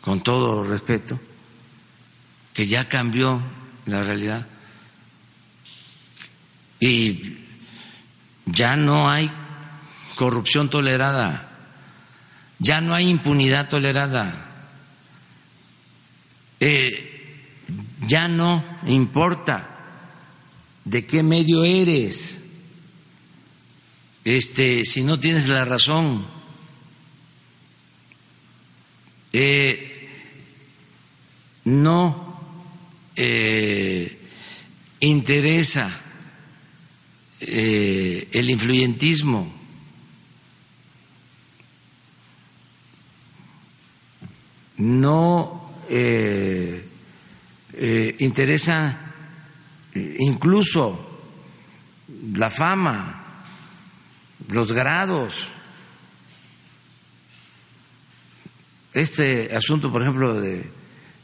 con 0.01 0.22
todo 0.22 0.62
respeto, 0.62 1.18
que 2.55 2.68
ya 2.68 2.85
cambió 2.85 3.43
la 3.87 4.05
realidad 4.05 4.47
y 6.79 7.39
ya 8.45 8.77
no 8.77 9.11
hay 9.11 9.31
corrupción 10.16 10.70
tolerada, 10.70 11.51
ya 12.59 12.81
no 12.81 12.95
hay 12.95 13.09
impunidad 13.09 13.68
tolerada, 13.68 14.53
eh, 16.61 17.64
ya 18.07 18.29
no 18.29 18.64
importa 18.87 19.68
de 20.85 21.07
qué 21.07 21.22
medio 21.22 21.64
eres, 21.64 22.39
este, 24.24 24.85
si 24.85 25.03
no 25.03 25.18
tienes 25.18 25.49
la 25.49 25.64
razón. 25.64 26.36
Eh, 29.39 30.09
no 31.64 32.41
eh, 33.14 34.18
interesa 35.01 36.01
eh, 37.41 38.28
el 38.32 38.49
influyentismo. 38.49 39.53
No 44.78 45.82
interesa 48.18 49.12
incluso 49.95 51.20
la 52.32 52.49
fama, 52.49 53.45
los 54.49 54.72
grados. 54.72 55.56
Este 58.97 59.55
asunto, 59.55 59.93
por 59.93 60.01
ejemplo, 60.01 60.41
de 60.41 60.71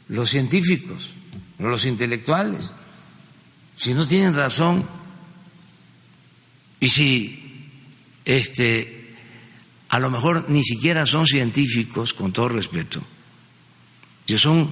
los 0.09 0.29
científicos, 0.29 1.15
los 1.57 1.87
intelectuales, 1.87 2.75
si 3.75 3.95
no 3.95 4.07
tienen 4.07 4.35
razón 4.35 4.87
y 6.79 6.87
si 6.87 7.71
este 8.25 9.15
a 9.89 9.99
lo 9.99 10.11
mejor 10.11 10.51
ni 10.51 10.63
siquiera 10.63 11.07
son 11.07 11.25
científicos, 11.25 12.13
con 12.13 12.31
todo 12.31 12.49
respeto, 12.49 13.03
que 14.27 14.37
son 14.37 14.69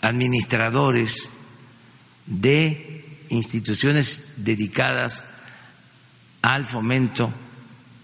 administradores 0.00 1.30
de 2.26 3.24
instituciones 3.28 4.34
dedicadas 4.36 5.24
al 6.42 6.64
fomento 6.64 7.34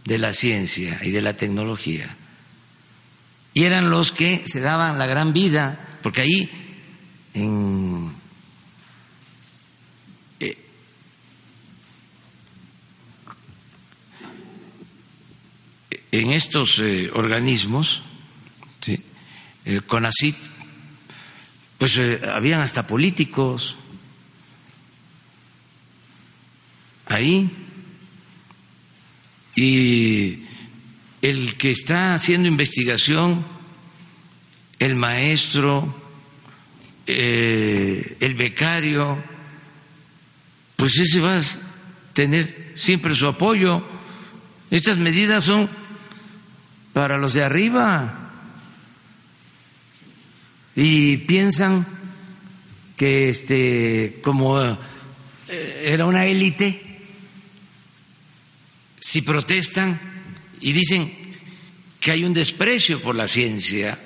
de 0.04 0.18
la 0.18 0.32
ciencia 0.32 0.98
y 1.00 1.12
de 1.12 1.22
la 1.22 1.36
tecnología. 1.36 2.16
Y 3.60 3.64
eran 3.66 3.90
los 3.90 4.10
que 4.10 4.42
se 4.46 4.60
daban 4.60 4.98
la 4.98 5.04
gran 5.04 5.34
vida, 5.34 5.98
porque 6.02 6.22
ahí 6.22 6.50
en, 7.34 8.10
eh, 10.40 10.56
estos 16.10 16.78
eh, 16.78 17.10
organismos, 17.12 18.02
¿sí? 18.80 18.98
el 19.66 19.84
CONACIT, 19.84 20.36
pues 21.76 21.98
eh, 21.98 22.18
habían 22.34 22.62
hasta 22.62 22.86
políticos, 22.86 23.76
ahí. 27.04 27.50
Y 29.54 30.46
el 31.22 31.56
que 31.56 31.70
está 31.70 32.14
haciendo 32.14 32.48
investigación, 32.48 33.44
el 34.78 34.96
maestro, 34.96 35.94
eh, 37.06 38.16
el 38.20 38.34
becario, 38.34 39.22
pues 40.76 40.98
ese 40.98 41.20
va 41.20 41.36
a 41.36 41.42
tener 42.14 42.72
siempre 42.76 43.14
su 43.14 43.26
apoyo. 43.26 43.84
Estas 44.70 44.96
medidas 44.96 45.44
son 45.44 45.68
para 46.92 47.18
los 47.18 47.34
de 47.34 47.44
arriba 47.44 48.30
y 50.74 51.18
piensan 51.18 51.86
que 52.96 53.28
este 53.28 54.20
como 54.22 54.60
eh, 54.60 54.76
era 55.84 56.06
una 56.06 56.26
élite 56.26 56.86
si 59.00 59.22
protestan 59.22 60.09
y 60.60 60.72
dicen 60.72 61.12
que 62.00 62.12
hay 62.12 62.24
un 62.24 62.34
desprecio 62.34 63.00
por 63.00 63.14
la 63.14 63.28
ciencia, 63.28 63.98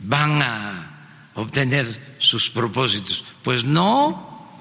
van 0.00 0.42
a 0.42 1.30
obtener 1.34 2.16
sus 2.18 2.50
propósitos. 2.50 3.24
Pues 3.42 3.64
no, 3.64 4.56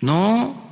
no. 0.00 0.70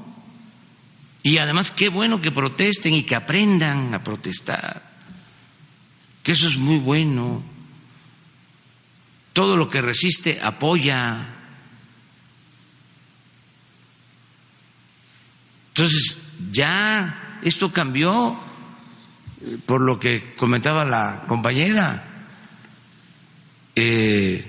Y 1.23 1.39
además 1.39 1.71
qué 1.71 1.89
bueno 1.89 2.21
que 2.21 2.33
protesten 2.33 2.95
y 2.95 3.03
que 3.03 3.15
aprendan 3.15 3.95
a 3.95 4.03
protestar, 4.03 4.83
que 6.23 6.33
eso 6.33 6.49
es 6.49 6.57
muy 6.57 6.79
bueno. 6.79 7.43
Todo 9.33 9.57
lo 9.57 9.69
que 9.69 9.81
resiste 9.81 10.41
apoya. 10.43 11.37
Entonces, 15.69 16.19
ya 16.51 17.30
esto 17.43 17.73
cambió 17.73 18.37
eh, 19.43 19.59
por 19.67 19.81
lo 19.81 19.99
que 19.99 20.35
comentaba 20.37 20.85
la 20.85 21.25
compañera. 21.27 22.05
Eh, 23.75 24.45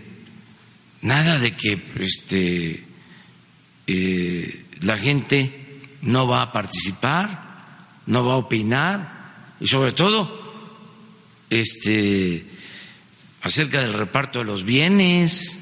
nada 1.01 1.39
de 1.39 1.55
que 1.55 1.83
este, 1.99 2.85
eh, 3.87 4.65
la 4.81 4.97
gente 4.97 5.87
no 6.01 6.27
va 6.27 6.41
a 6.41 6.51
participar, 6.51 7.99
no 8.07 8.25
va 8.25 8.33
a 8.33 8.37
opinar 8.37 9.55
y 9.59 9.67
sobre 9.67 9.91
todo 9.91 10.39
este, 11.49 12.45
acerca 13.41 13.81
del 13.81 13.93
reparto 13.93 14.39
de 14.39 14.45
los 14.45 14.63
bienes. 14.63 15.57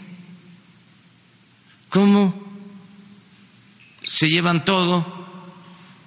¿Cómo? 1.90 2.50
se 4.10 4.28
llevan 4.28 4.66
todo, 4.66 5.06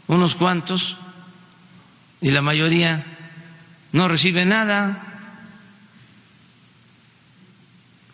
unos 0.09 0.35
cuantos, 0.35 0.97
y 2.23 2.31
la 2.31 2.41
mayoría 2.41 3.05
no 3.91 4.09
recibe 4.09 4.45
nada. 4.45 5.09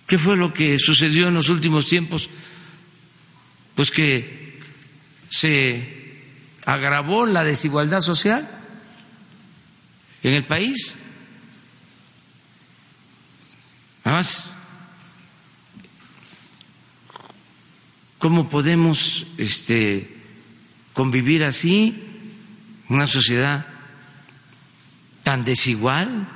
¿Qué 0.06 0.16
fue 0.16 0.36
lo 0.36 0.54
que 0.54 0.78
sucedió 0.78 1.28
en 1.28 1.34
los 1.34 1.50
últimos 1.50 1.86
tiempos? 1.86 2.30
Pues 3.74 3.90
que 3.90 4.58
se 5.28 6.24
agravó 6.64 7.26
la 7.26 7.44
desigualdad 7.44 8.00
social 8.00 8.48
en 10.22 10.34
el 10.34 10.44
país. 10.46 10.98
Además, 14.04 14.44
¿cómo 18.16 18.48
podemos 18.48 19.26
este, 19.36 20.16
convivir 20.94 21.44
así? 21.44 22.04
Una 22.88 23.06
sociedad 23.06 23.77
tan 25.28 25.44
desigual. 25.44 26.26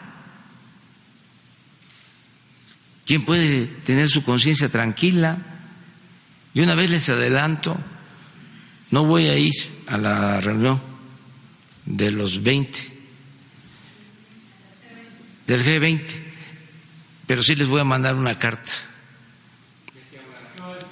¿Quién 3.07 3.25
puede 3.25 3.65
tener 3.67 4.11
su 4.11 4.23
conciencia 4.23 4.69
tranquila? 4.69 5.39
Y 6.53 6.61
una 6.61 6.75
vez 6.75 6.91
les 6.91 7.09
adelanto, 7.09 7.75
no 8.91 9.07
voy 9.07 9.29
a 9.29 9.39
ir 9.39 9.55
a 9.87 9.97
la 9.97 10.43
reunión 10.43 10.79
de 11.87 12.11
los 12.11 12.43
20, 12.43 12.81
del 15.47 15.65
G20, 15.65 16.07
pero 17.27 17.43
sí 17.43 17.55
les 17.55 17.69
voy 17.69 17.81
a 17.81 17.85
mandar 17.85 18.15
una 18.15 18.39
carta 18.39 18.73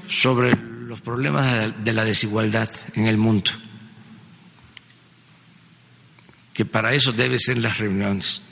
sobre 0.08 0.56
los 0.86 1.02
problemas 1.02 1.84
de 1.84 1.92
la 1.92 2.04
desigualdad 2.04 2.70
en 2.94 3.08
el 3.08 3.18
mundo, 3.18 3.50
que 6.52 6.64
para 6.64 6.94
eso 6.94 7.12
deben 7.12 7.38
ser 7.38 7.58
las 7.58 7.78
reuniones. 7.78 8.42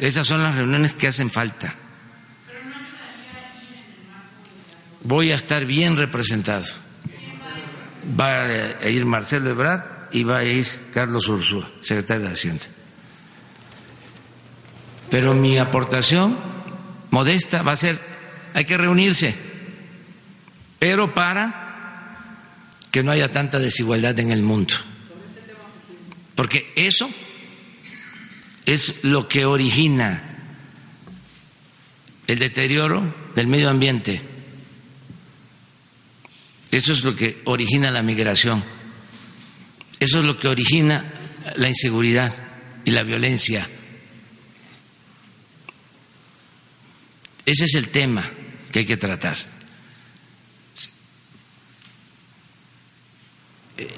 Esas 0.00 0.26
son 0.26 0.42
las 0.42 0.56
reuniones 0.56 0.92
que 0.94 1.08
hacen 1.08 1.30
falta. 1.30 1.74
Voy 5.02 5.32
a 5.32 5.34
estar 5.34 5.66
bien 5.66 5.96
representado. 5.96 6.64
Va 8.18 8.42
a 8.42 8.88
ir 8.88 9.04
Marcelo 9.04 9.50
Ebrard 9.50 9.82
y 10.12 10.24
va 10.24 10.38
a 10.38 10.44
ir 10.44 10.66
Carlos 10.92 11.28
Ursúa, 11.28 11.70
secretario 11.82 12.26
de 12.26 12.32
Hacienda. 12.32 12.64
Pero 15.10 15.34
mi 15.34 15.58
aportación 15.58 16.38
modesta 17.10 17.62
va 17.62 17.72
a 17.72 17.76
ser, 17.76 17.98
hay 18.54 18.64
que 18.64 18.76
reunirse, 18.76 19.34
pero 20.78 21.14
para 21.14 21.62
que 22.90 23.02
no 23.02 23.12
haya 23.12 23.30
tanta 23.30 23.58
desigualdad 23.58 24.18
en 24.18 24.30
el 24.30 24.42
mundo. 24.42 24.74
Porque 26.34 26.72
eso 26.74 27.08
es 28.66 29.04
lo 29.04 29.28
que 29.28 29.44
origina 29.44 30.34
el 32.26 32.38
deterioro 32.38 33.14
del 33.34 33.46
medio 33.46 33.70
ambiente. 33.70 34.20
Eso 36.70 36.92
es 36.92 37.04
lo 37.04 37.14
que 37.14 37.40
origina 37.44 37.90
la 37.90 38.02
migración. 38.02 38.64
Eso 40.00 40.18
es 40.18 40.24
lo 40.24 40.36
que 40.36 40.48
origina 40.48 41.04
la 41.56 41.68
inseguridad 41.68 42.34
y 42.84 42.90
la 42.90 43.02
violencia. 43.02 43.68
Ese 47.46 47.64
es 47.66 47.74
el 47.74 47.88
tema 47.88 48.28
que 48.72 48.80
hay 48.80 48.86
que 48.86 48.96
tratar. 48.96 49.36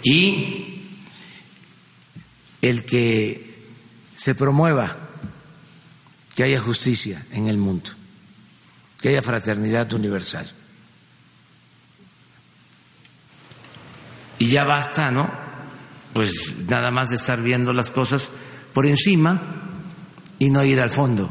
Y 0.02 0.75
el 2.68 2.84
que 2.84 3.64
se 4.16 4.34
promueva 4.34 4.96
que 6.34 6.42
haya 6.42 6.60
justicia 6.60 7.24
en 7.32 7.48
el 7.48 7.56
mundo, 7.56 7.90
que 9.00 9.10
haya 9.10 9.22
fraternidad 9.22 9.92
universal. 9.92 10.46
Y 14.38 14.48
ya 14.48 14.64
basta, 14.64 15.10
¿no? 15.10 15.30
Pues 16.12 16.54
nada 16.68 16.90
más 16.90 17.08
de 17.08 17.16
estar 17.16 17.40
viendo 17.42 17.72
las 17.72 17.90
cosas 17.90 18.30
por 18.74 18.86
encima 18.86 19.40
y 20.38 20.50
no 20.50 20.62
ir 20.62 20.80
al 20.80 20.90
fondo. 20.90 21.30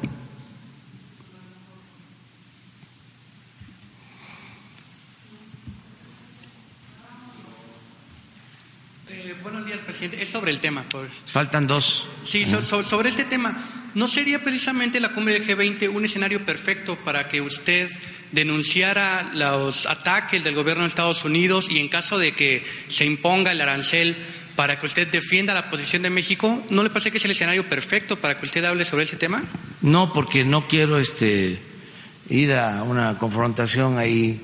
Es 10.13 10.29
sobre 10.29 10.51
el 10.51 10.59
tema. 10.59 10.85
Faltan 11.31 11.67
dos. 11.67 12.05
Sí, 12.23 12.45
sobre 12.45 13.09
este 13.09 13.25
tema. 13.25 13.57
¿No 13.93 14.07
sería 14.07 14.43
precisamente 14.43 14.99
la 14.99 15.09
cumbre 15.09 15.39
del 15.39 15.47
G20 15.47 15.89
un 15.89 16.03
escenario 16.03 16.45
perfecto 16.45 16.97
para 16.97 17.29
que 17.29 17.41
usted 17.41 17.89
denunciara 18.31 19.31
los 19.33 19.85
ataques 19.85 20.43
del 20.43 20.53
gobierno 20.53 20.83
de 20.83 20.89
Estados 20.89 21.23
Unidos 21.23 21.67
y 21.69 21.79
en 21.79 21.87
caso 21.87 22.19
de 22.19 22.33
que 22.33 22.65
se 22.87 23.05
imponga 23.05 23.51
el 23.53 23.61
arancel 23.61 24.17
para 24.55 24.79
que 24.79 24.85
usted 24.85 25.07
defienda 25.07 25.53
la 25.53 25.69
posición 25.69 26.01
de 26.01 26.09
México? 26.09 26.63
¿No 26.69 26.83
le 26.83 26.89
parece 26.89 27.11
que 27.11 27.17
es 27.17 27.25
el 27.25 27.31
escenario 27.31 27.63
perfecto 27.69 28.17
para 28.17 28.37
que 28.37 28.45
usted 28.45 28.63
hable 28.65 28.85
sobre 28.85 29.03
ese 29.03 29.17
tema? 29.17 29.43
No, 29.81 30.11
porque 30.11 30.43
no 30.43 30.67
quiero 30.67 30.97
este 30.99 31.59
ir 32.29 32.53
a 32.53 32.83
una 32.83 33.17
confrontación 33.17 33.97
ahí 33.97 34.41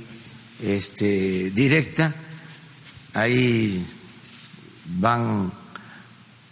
este 0.64 1.52
directa. 1.52 2.14
Ahí 3.14 3.86
van 4.86 5.52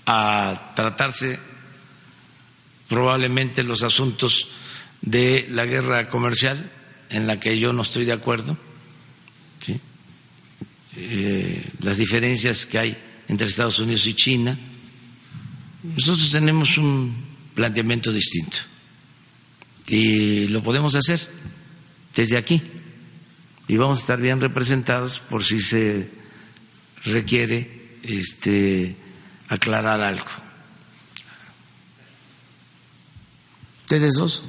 a 0.06 0.72
tratarse 0.76 1.40
probablemente 2.88 3.64
los 3.64 3.84
asuntos 3.84 4.50
de 5.02 5.48
la 5.52 5.66
guerra 5.66 6.10
comercial 6.10 6.72
en 7.10 7.28
la 7.28 7.40
que 7.40 7.60
yo 7.60 7.74
no 7.74 7.84
estoy 7.84 8.06
de 8.06 8.14
acuerdo, 8.14 8.58
eh, 10.96 11.72
las 11.82 11.98
diferencias 11.98 12.66
que 12.66 12.80
hay 12.80 12.98
entre 13.28 13.48
Estados 13.48 13.80
Unidos 13.80 14.06
y 14.08 14.16
China. 14.16 14.58
Nosotros 15.84 16.32
tenemos 16.32 16.78
un 16.78 17.16
planteamiento 17.54 18.12
distinto 18.12 18.58
y 19.88 20.48
lo 20.48 20.62
podemos 20.62 20.96
hacer 20.96 21.26
desde 22.16 22.38
aquí 22.38 22.62
y 23.68 23.78
vamos 23.78 24.00
a 24.00 24.02
estar 24.02 24.20
bien 24.20 24.42
representados 24.42 25.20
por 25.20 25.44
si 25.44 25.62
se 25.62 26.10
requiere 27.06 27.79
este, 28.04 28.96
aclarar 29.48 30.02
algo. 30.02 30.26
¿Ustedes 33.82 34.14
dos? 34.14 34.44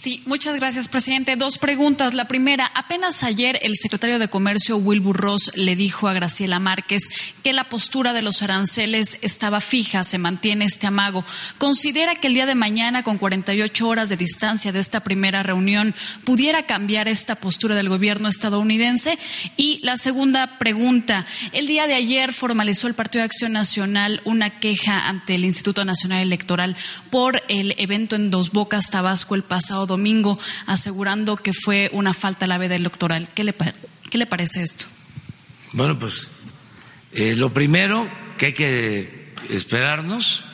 Sí, 0.00 0.22
muchas 0.24 0.56
gracias, 0.56 0.88
presidente. 0.88 1.36
Dos 1.36 1.58
preguntas. 1.58 2.14
La 2.14 2.26
primera, 2.26 2.64
apenas 2.74 3.22
ayer 3.22 3.58
el 3.60 3.76
secretario 3.76 4.18
de 4.18 4.30
Comercio, 4.30 4.78
Wilbur 4.78 5.18
Ross, 5.18 5.50
le 5.56 5.76
dijo 5.76 6.08
a 6.08 6.14
Graciela 6.14 6.58
Márquez 6.58 7.02
que 7.42 7.52
la 7.52 7.68
postura 7.68 8.14
de 8.14 8.22
los 8.22 8.40
aranceles 8.40 9.18
estaba 9.20 9.60
fija, 9.60 10.02
se 10.04 10.16
mantiene 10.16 10.64
este 10.64 10.86
amago. 10.86 11.22
¿Considera 11.58 12.14
que 12.14 12.28
el 12.28 12.32
día 12.32 12.46
de 12.46 12.54
mañana, 12.54 13.02
con 13.02 13.18
48 13.18 13.86
horas 13.86 14.08
de 14.08 14.16
distancia 14.16 14.72
de 14.72 14.78
esta 14.78 15.00
primera 15.00 15.42
reunión, 15.42 15.94
pudiera 16.24 16.64
cambiar 16.64 17.06
esta 17.06 17.34
postura 17.34 17.74
del 17.74 17.90
gobierno 17.90 18.30
estadounidense? 18.30 19.18
Y 19.58 19.80
la 19.82 19.98
segunda 19.98 20.58
pregunta, 20.58 21.26
el 21.52 21.66
día 21.66 21.86
de 21.86 21.92
ayer 21.92 22.32
formalizó 22.32 22.88
el 22.88 22.94
Partido 22.94 23.20
de 23.20 23.26
Acción 23.26 23.52
Nacional 23.52 24.22
una 24.24 24.48
queja 24.48 25.08
ante 25.08 25.34
el 25.34 25.44
Instituto 25.44 25.84
Nacional 25.84 26.22
Electoral 26.22 26.74
por 27.10 27.42
el 27.48 27.74
evento 27.76 28.16
en 28.16 28.30
Dos 28.30 28.50
Bocas, 28.52 28.88
Tabasco, 28.88 29.34
el 29.34 29.42
pasado 29.42 29.89
domingo 29.90 30.38
asegurando 30.66 31.36
que 31.36 31.52
fue 31.52 31.90
una 31.92 32.14
falta 32.14 32.46
a 32.46 32.48
la 32.48 32.58
veda 32.58 32.76
electoral. 32.76 33.28
¿Qué 33.34 33.44
le, 33.44 33.54
qué 34.10 34.18
le 34.18 34.26
parece 34.26 34.62
esto? 34.62 34.86
Bueno, 35.72 35.98
pues 35.98 36.30
eh, 37.12 37.34
lo 37.36 37.52
primero 37.52 38.08
que 38.38 38.46
hay 38.46 38.54
que 38.54 39.34
esperarnos 39.50 40.44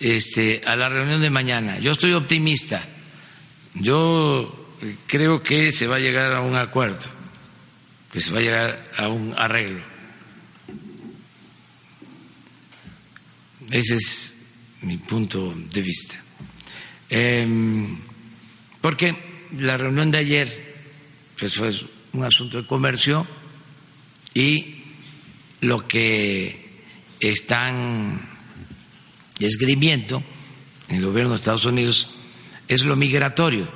este, 0.00 0.62
a 0.66 0.76
la 0.76 0.88
reunión 0.88 1.20
de 1.20 1.30
mañana. 1.30 1.78
Yo 1.78 1.92
estoy 1.92 2.12
optimista. 2.12 2.82
Yo 3.74 4.76
creo 5.06 5.42
que 5.42 5.72
se 5.72 5.86
va 5.86 5.96
a 5.96 6.00
llegar 6.00 6.32
a 6.32 6.42
un 6.42 6.56
acuerdo, 6.56 7.06
que 8.12 8.20
se 8.20 8.30
va 8.32 8.38
a 8.38 8.42
llegar 8.42 8.84
a 8.96 9.08
un 9.08 9.34
arreglo. 9.36 9.82
Ese 13.70 13.94
es 13.94 14.42
mi 14.82 14.98
punto 14.98 15.54
de 15.54 15.82
vista. 15.82 16.16
Eh, 17.10 17.46
porque 18.84 19.16
la 19.60 19.78
reunión 19.78 20.10
de 20.10 20.18
ayer 20.18 20.74
pues 21.38 21.54
fue 21.54 21.72
un 22.12 22.22
asunto 22.22 22.60
de 22.60 22.68
comercio 22.68 23.26
y 24.34 24.82
lo 25.62 25.88
que 25.88 26.82
están 27.18 28.20
esgrimiendo 29.38 30.22
en 30.88 30.96
el 30.96 31.06
gobierno 31.06 31.30
de 31.30 31.36
Estados 31.36 31.64
Unidos 31.64 32.10
es 32.68 32.84
lo 32.84 32.94
migratorio, 32.94 33.72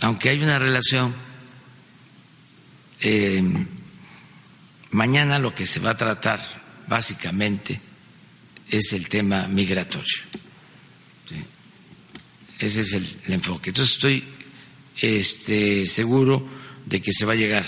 aunque 0.00 0.30
hay 0.30 0.42
una 0.42 0.58
relación 0.58 1.14
eh, 3.02 3.44
mañana 4.92 5.38
lo 5.38 5.54
que 5.54 5.66
se 5.66 5.80
va 5.80 5.90
a 5.90 5.96
tratar 5.98 6.40
básicamente 6.88 7.78
es 8.70 8.94
el 8.94 9.06
tema 9.10 9.48
migratorio. 9.48 10.39
Ese 12.60 12.82
es 12.82 12.92
el, 12.92 13.32
enfoque. 13.32 13.70
Entonces 13.70 13.94
estoy 13.94 14.22
este, 15.00 15.86
seguro 15.86 16.46
de 16.84 17.00
que 17.00 17.12
se 17.12 17.24
va 17.24 17.32
a 17.32 17.36
llegar 17.36 17.64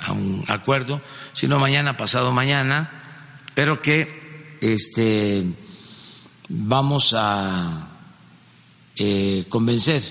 a 0.00 0.12
un 0.12 0.44
acuerdo, 0.46 1.02
si 1.34 1.48
no 1.48 1.58
mañana, 1.58 1.96
pasado 1.96 2.32
mañana, 2.32 3.42
pero 3.54 3.82
que 3.82 4.56
este, 4.60 5.44
vamos 6.48 7.12
a 7.18 7.88
eh, 8.94 9.46
convencer 9.48 10.02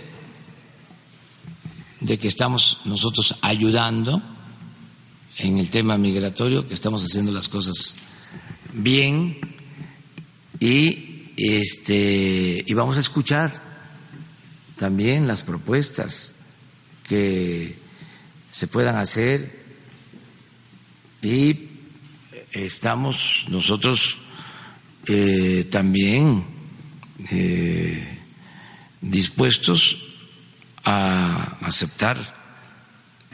de 2.02 2.20
que 2.20 2.28
estamos 2.28 2.82
nosotros 2.84 3.36
ayudando 3.41 4.22
en 5.38 5.57
el 5.60 5.70
tema 5.70 5.98
migratorio, 5.98 6.68
que 6.68 6.74
estamos 6.74 7.03
haciendo 7.03 7.32
las 7.32 7.48
cosas 7.48 7.95
bien 8.74 9.40
y 10.60 11.32
este 11.38 12.64
y 12.66 12.74
vamos 12.74 12.98
a 12.98 12.99
escuchar 12.99 13.64
también 14.76 15.27
las 15.27 15.43
propuestas 15.43 16.35
que 17.07 17.77
se 18.52 18.68
puedan 18.68 18.95
hacer 18.95 19.64
y 21.22 21.69
estamos 22.52 23.45
nosotros 23.49 24.18
eh, 25.07 25.68
también 25.72 26.45
eh, 27.30 28.19
dispuestos 29.02 30.03
a 30.84 31.57
aceptar 31.61 32.18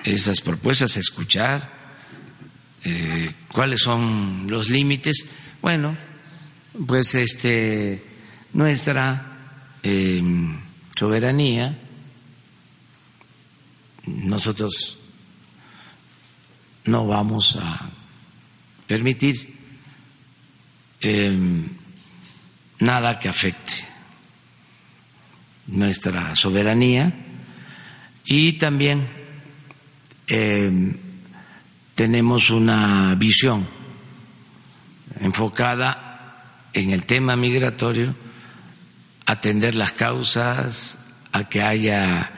esas 0.03 0.41
propuestas, 0.41 0.97
a 0.97 0.99
escuchar 0.99 1.71
eh, 2.83 3.31
cuáles 3.51 3.81
son 3.81 4.47
los 4.49 4.69
límites. 4.69 5.27
Bueno, 5.61 5.95
pues 6.87 7.15
este 7.15 8.03
nuestra 8.53 9.37
em, 9.83 10.57
soberanía, 11.01 11.75
nosotros 14.05 14.99
no 16.85 17.07
vamos 17.07 17.57
a 17.59 17.89
permitir 18.85 19.35
em, 21.01 21.69
nada 22.81 23.17
que 23.17 23.29
afecte 23.29 23.73
nuestra 25.65 26.35
soberanía 26.35 27.11
y 28.23 28.59
también 28.59 29.09
eh, 30.27 30.99
tenemos 31.95 32.51
una 32.51 33.15
visión 33.15 33.67
enfocada 35.19 36.69
en 36.73 36.91
el 36.91 37.05
tema 37.07 37.35
migratorio, 37.35 38.13
atender 39.31 39.75
las 39.75 39.93
causas, 39.93 40.97
a 41.31 41.47
que 41.47 41.61
haya 41.61 42.29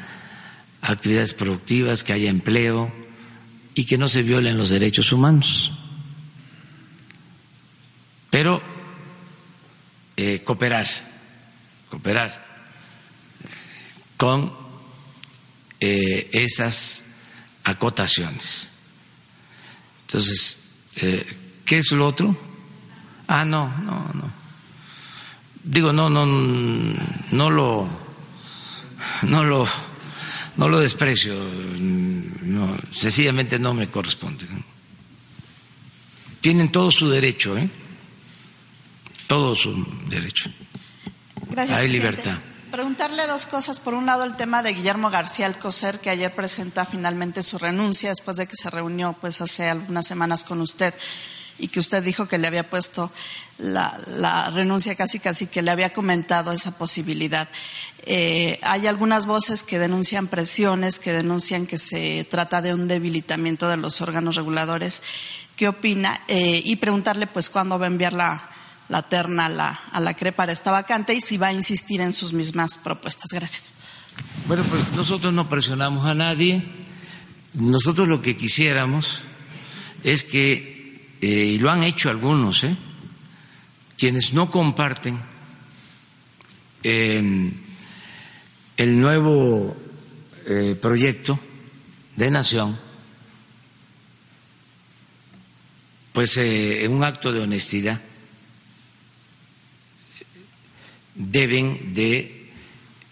actividades 0.81 1.33
productivas, 1.33 2.03
que 2.03 2.13
haya 2.13 2.29
empleo 2.29 2.91
y 3.73 3.85
que 3.85 3.97
no 3.97 4.07
se 4.07 4.21
violen 4.21 4.59
los 4.59 4.69
derechos 4.69 5.11
humanos. 5.11 5.71
Pero 8.29 8.61
eh, 10.15 10.43
cooperar, 10.43 10.85
cooperar 11.89 12.45
con 14.15 14.53
eh, 15.79 16.29
esas 16.31 17.15
acotaciones. 17.63 18.69
Entonces, 20.05 20.63
eh, 20.97 21.25
¿qué 21.65 21.79
es 21.79 21.91
lo 21.91 22.05
otro? 22.05 22.37
Ah, 23.27 23.45
no, 23.45 23.75
no, 23.79 24.11
no. 24.13 24.42
Digo, 25.63 25.93
no, 25.93 26.09
no, 26.09 26.25
no 26.25 27.49
lo, 27.49 27.87
no 29.21 29.43
lo, 29.43 29.65
no 30.57 30.69
lo 30.69 30.79
desprecio. 30.79 31.33
No, 31.33 32.77
sencillamente 32.91 33.57
no 33.59 33.73
me 33.73 33.89
corresponde. 33.89 34.45
Tienen 36.41 36.71
todo 36.71 36.91
su 36.91 37.09
derecho, 37.09 37.57
¿eh? 37.57 37.69
Todo 39.27 39.55
su 39.55 39.73
derecho. 40.09 40.51
Gracias. 41.49 41.79
Hay 41.79 41.87
libertad. 41.87 42.37
Preguntarle 42.69 43.25
dos 43.27 43.45
cosas. 43.45 43.79
Por 43.79 43.93
un 43.93 44.05
lado, 44.05 44.25
el 44.25 44.35
tema 44.35 44.63
de 44.63 44.73
Guillermo 44.73 45.09
García 45.09 45.45
Alcocer, 45.45 45.99
que 46.01 46.09
ayer 46.09 46.33
presenta 46.35 46.83
finalmente 46.83 47.41
su 47.41 47.57
renuncia 47.57 48.09
después 48.09 48.35
de 48.35 48.47
que 48.47 48.57
se 48.57 48.69
reunió 48.69 49.15
pues 49.21 49.39
hace 49.39 49.69
algunas 49.69 50.07
semanas 50.07 50.43
con 50.43 50.59
usted 50.59 50.93
y 51.63 51.69
que 51.69 51.79
usted 51.79 52.03
dijo 52.03 52.27
que 52.27 52.37
le 52.37 52.47
había 52.47 52.69
puesto 52.69 53.09
la, 53.57 54.49
renuncia 54.53 54.95
casi 54.95 55.19
casi 55.19 55.47
que 55.47 55.61
le 55.61 55.71
había 55.71 55.93
comentado 55.93 56.51
esa 56.51 56.77
posibilidad. 56.77 57.47
Eh, 58.05 58.59
hay 58.63 58.85
algunas 58.87 59.25
voces 59.25 59.63
que 59.63 59.79
denuncian 59.79 60.27
presiones, 60.27 60.99
que 60.99 61.13
denuncian 61.13 61.65
que 61.65 61.77
se 61.77 62.27
trata 62.29 62.61
de 62.61 62.73
un 62.73 62.89
debilitamiento 62.89 63.69
de 63.69 63.77
los 63.77 64.01
órganos 64.01 64.35
reguladores. 64.35 65.03
¿Qué 65.55 65.69
opina? 65.69 66.19
Eh, 66.27 66.61
y 66.65 66.75
preguntarle 66.75 67.27
pues 67.27 67.49
cuándo 67.49 67.79
va 67.79 67.85
a 67.85 67.87
enviar 67.87 68.11
la, 68.11 68.49
terna 69.09 69.47
la, 69.47 69.79
a 69.93 70.01
la 70.01 70.15
CRE 70.15 70.33
para 70.33 70.51
esta 70.51 70.71
vacante 70.71 71.13
y 71.13 71.21
si 71.21 71.37
va 71.37 71.47
a 71.47 71.53
insistir 71.53 72.01
en 72.01 72.11
sus 72.11 72.33
mismas 72.33 72.77
propuestas. 72.77 73.31
Gracias. 73.31 73.73
Bueno, 74.47 74.65
pues 74.69 74.91
nosotros 74.91 75.33
no 75.33 75.47
presionamos 75.47 76.05
a 76.05 76.13
nadie. 76.13 76.61
Nosotros 77.53 78.09
lo 78.09 78.21
que 78.21 78.35
quisiéramos 78.35 79.21
es 80.03 80.23
que, 80.23 80.72
eh, 81.23 81.53
y 81.53 81.57
lo 81.57 81.71
han 81.71 81.83
hecho 81.83 82.09
algunos, 82.09 82.65
¿eh? 82.65 82.75
quienes 83.97 84.33
no 84.33 84.51
comparten 84.51 85.17
em, 86.83 87.49
el 88.75 88.99
nuevo 88.99 89.73
eh, 90.45 90.77
proyecto 90.81 91.39
de 92.17 92.29
nación, 92.29 92.77
pues 96.11 96.35
en 96.35 96.91
un 96.91 97.05
acto 97.05 97.31
de 97.31 97.39
honestidad 97.39 98.01
deben 101.15 101.93
de 101.93 102.51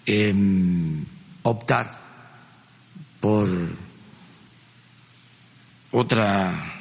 em, 0.06 1.06
optar 1.44 1.98
por 3.22 3.48
otra 5.92 6.81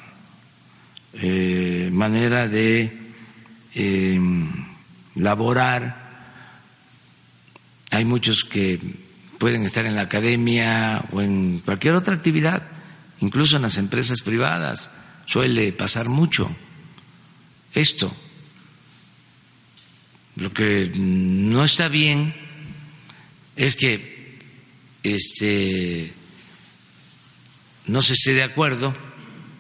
eh, 1.15 1.91
manera 1.93 2.47
de 2.47 3.13
eh, 3.75 4.21
laborar. 5.17 6.09
Hay 7.91 8.05
muchos 8.05 8.45
que 8.45 8.79
pueden 9.39 9.65
estar 9.65 9.87
en 9.87 9.97
la 9.97 10.03
academia 10.03 11.03
o 11.13 11.21
en 11.21 11.61
cualquier 11.65 11.95
otra 11.95 12.15
actividad, 12.15 12.63
incluso 13.21 13.57
en 13.57 13.63
las 13.63 13.77
empresas 13.79 14.21
privadas. 14.21 14.91
Suele 15.27 15.73
pasar 15.73 16.09
mucho 16.09 16.55
esto. 17.75 18.15
Lo 20.37 20.53
que 20.53 20.93
no 20.95 21.65
está 21.65 21.89
bien 21.89 22.35
es 23.57 23.77
que 23.77 24.39
este, 25.03 26.13
no 27.87 28.03
se 28.03 28.13
esté 28.15 28.35
de 28.35 28.43
acuerdo 28.43 28.93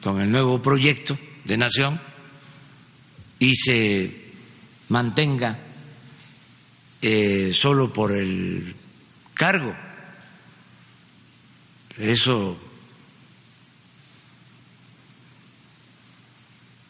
con 0.02 0.20
el 0.20 0.30
nuevo 0.30 0.62
proyecto 0.62 1.18
de 1.50 1.56
nación 1.56 2.00
y 3.40 3.56
se 3.56 4.32
mantenga 4.88 5.58
eh, 7.02 7.50
solo 7.52 7.92
por 7.92 8.16
el 8.16 8.76
cargo. 9.34 9.74
Eso 11.98 12.56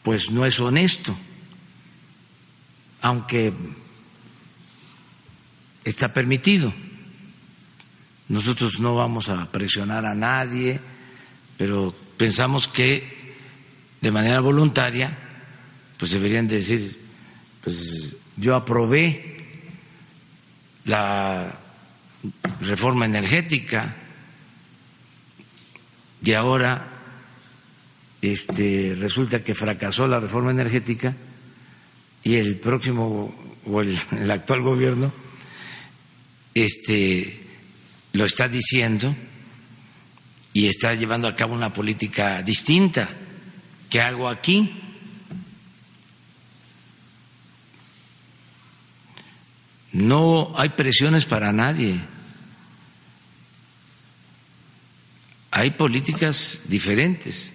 pues 0.03 0.29
no 0.29 0.45
es 0.45 0.59
honesto 0.59 1.17
aunque 3.01 3.51
está 5.83 6.13
permitido. 6.13 6.71
Nosotros 8.29 8.79
no 8.79 8.93
vamos 8.93 9.27
a 9.27 9.51
presionar 9.51 10.05
a 10.05 10.13
nadie, 10.13 10.79
pero 11.57 11.95
pensamos 12.15 12.67
que 12.67 13.20
de 14.01 14.11
manera 14.11 14.39
voluntaria, 14.39 15.15
pues 15.97 16.11
deberían 16.11 16.47
decir, 16.47 16.99
pues 17.63 18.17
yo 18.35 18.55
aprobé 18.55 19.37
la 20.85 21.55
reforma 22.59 23.05
energética 23.05 23.95
y 26.23 26.33
ahora 26.33 26.87
este 28.21 28.95
resulta 28.99 29.43
que 29.43 29.55
fracasó 29.55 30.07
la 30.07 30.19
reforma 30.19 30.51
energética 30.51 31.15
y 32.23 32.35
el 32.35 32.57
próximo 32.57 33.33
o 33.65 33.81
el, 33.81 34.31
actual 34.31 34.61
gobierno 34.61 35.11
este 36.53 37.47
lo 38.13 38.25
está 38.25 38.47
diciendo 38.47 39.15
y 40.53 40.67
está 40.67 40.93
llevando 40.93 41.27
a 41.27 41.35
cabo 41.35 41.53
una 41.53 41.73
política 41.73 42.43
distinta 42.43 43.09
¿Qué 43.91 43.99
hago 43.99 44.29
aquí? 44.29 44.71
No 49.91 50.53
hay 50.55 50.69
presiones 50.69 51.25
para 51.25 51.51
nadie. 51.51 51.99
Hay 55.51 55.71
políticas 55.71 56.61
diferentes. 56.69 57.51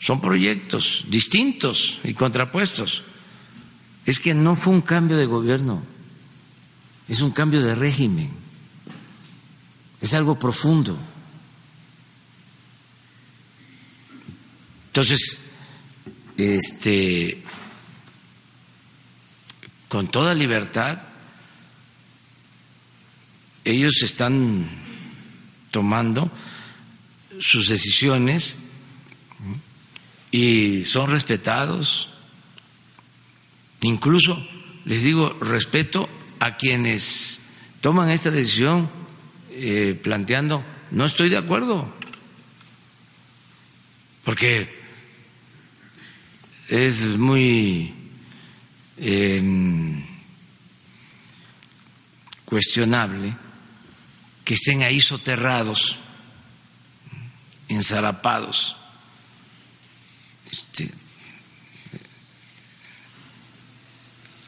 Son 0.00 0.22
proyectos 0.22 1.04
distintos 1.08 1.98
y 2.04 2.14
contrapuestos. 2.14 3.02
Es 4.06 4.18
que 4.18 4.32
no 4.32 4.54
fue 4.54 4.72
un 4.72 4.80
cambio 4.80 5.18
de 5.18 5.26
gobierno, 5.26 5.82
es 7.06 7.20
un 7.20 7.32
cambio 7.32 7.62
de 7.62 7.74
régimen. 7.74 8.30
Es 10.00 10.14
algo 10.14 10.38
profundo. 10.38 10.98
Entonces, 14.86 15.39
este, 16.44 17.42
con 19.88 20.08
toda 20.08 20.34
libertad, 20.34 21.02
ellos 23.64 24.02
están 24.02 24.68
tomando 25.70 26.30
sus 27.38 27.68
decisiones 27.68 28.58
y 30.30 30.84
son 30.84 31.10
respetados. 31.10 32.10
Incluso 33.82 34.46
les 34.84 35.04
digo 35.04 35.36
respeto 35.40 36.08
a 36.38 36.56
quienes 36.56 37.42
toman 37.80 38.10
esta 38.10 38.30
decisión 38.30 38.90
eh, 39.50 39.98
planteando 40.02 40.64
no 40.90 41.06
estoy 41.06 41.28
de 41.28 41.36
acuerdo, 41.36 41.88
porque 44.24 44.79
es 46.70 47.00
muy 47.18 47.92
em, 48.96 50.06
cuestionable 52.44 53.34
que 54.44 54.54
estén 54.54 54.82
ahí 54.82 55.00
soterrados, 55.00 55.98
ensarapados, 57.66 58.76
este, 60.52 60.92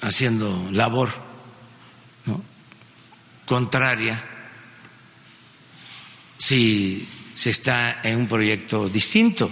haciendo 0.00 0.70
labor 0.70 1.10
contraria 3.44 4.22
si 6.38 7.06
se 7.34 7.50
está 7.50 8.00
en 8.02 8.18
un 8.18 8.28
proyecto 8.28 8.88
distinto 8.88 9.50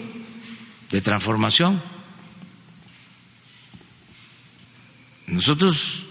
de 0.91 1.01
transformación. 1.01 2.00
Nosotros 5.31 6.07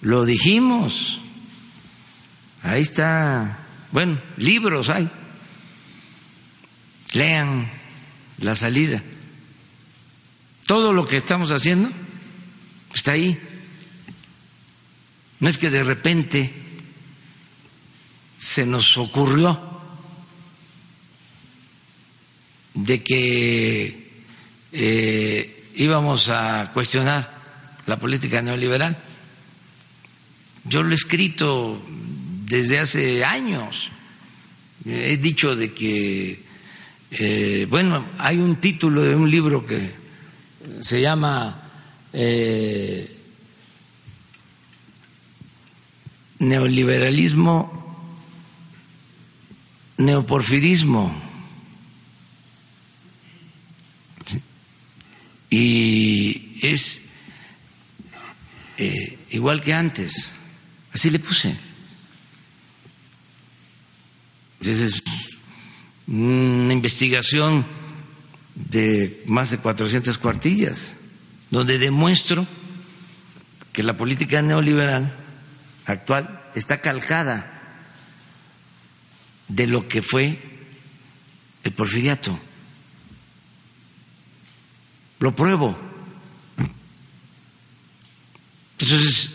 lo 0.00 0.24
dijimos, 0.24 1.20
ahí 2.62 2.82
está, 2.82 3.66
bueno, 3.92 4.20
libros 4.36 4.88
hay, 4.88 5.08
lean 7.12 7.70
la 8.38 8.56
salida. 8.56 9.00
Todo 10.66 10.92
lo 10.92 11.06
que 11.06 11.16
estamos 11.16 11.52
haciendo 11.52 11.88
está 12.92 13.12
ahí. 13.12 13.38
No 15.38 15.48
es 15.48 15.56
que 15.56 15.70
de 15.70 15.84
repente 15.84 16.52
se 18.36 18.66
nos 18.66 18.98
ocurrió 18.98 19.80
de 22.74 23.04
que 23.04 24.24
eh, 24.72 25.72
íbamos 25.76 26.28
a 26.28 26.72
cuestionar 26.74 27.37
la 27.88 27.98
política 27.98 28.42
neoliberal. 28.42 28.96
Yo 30.64 30.82
lo 30.82 30.92
he 30.92 30.94
escrito 30.94 31.82
desde 32.44 32.78
hace 32.78 33.24
años. 33.24 33.90
He 34.84 35.16
dicho 35.16 35.56
de 35.56 35.72
que, 35.72 36.42
eh, 37.10 37.66
bueno, 37.68 38.04
hay 38.18 38.36
un 38.36 38.56
título 38.60 39.02
de 39.02 39.16
un 39.16 39.30
libro 39.30 39.66
que 39.66 39.90
se 40.80 41.00
llama 41.00 41.62
eh, 42.12 43.16
Neoliberalismo, 46.40 47.74
Neoporfirismo. 49.96 51.22
Y 55.50 56.58
es 56.60 57.07
eh, 58.78 59.18
igual 59.30 59.60
que 59.60 59.74
antes. 59.74 60.32
Así 60.92 61.10
le 61.10 61.18
puse. 61.18 61.56
Es 64.60 65.02
una 66.06 66.72
investigación 66.72 67.66
de 68.54 69.22
más 69.26 69.50
de 69.50 69.58
400 69.58 70.16
cuartillas, 70.18 70.94
donde 71.50 71.78
demuestro 71.78 72.46
que 73.72 73.82
la 73.82 73.96
política 73.96 74.42
neoliberal 74.42 75.14
actual 75.86 76.44
está 76.54 76.80
calcada 76.80 77.54
de 79.48 79.66
lo 79.66 79.88
que 79.88 80.02
fue 80.02 80.38
el 81.64 81.72
porfiriato. 81.72 82.38
Lo 85.20 85.34
pruebo. 85.34 85.87
Entonces, 88.78 89.30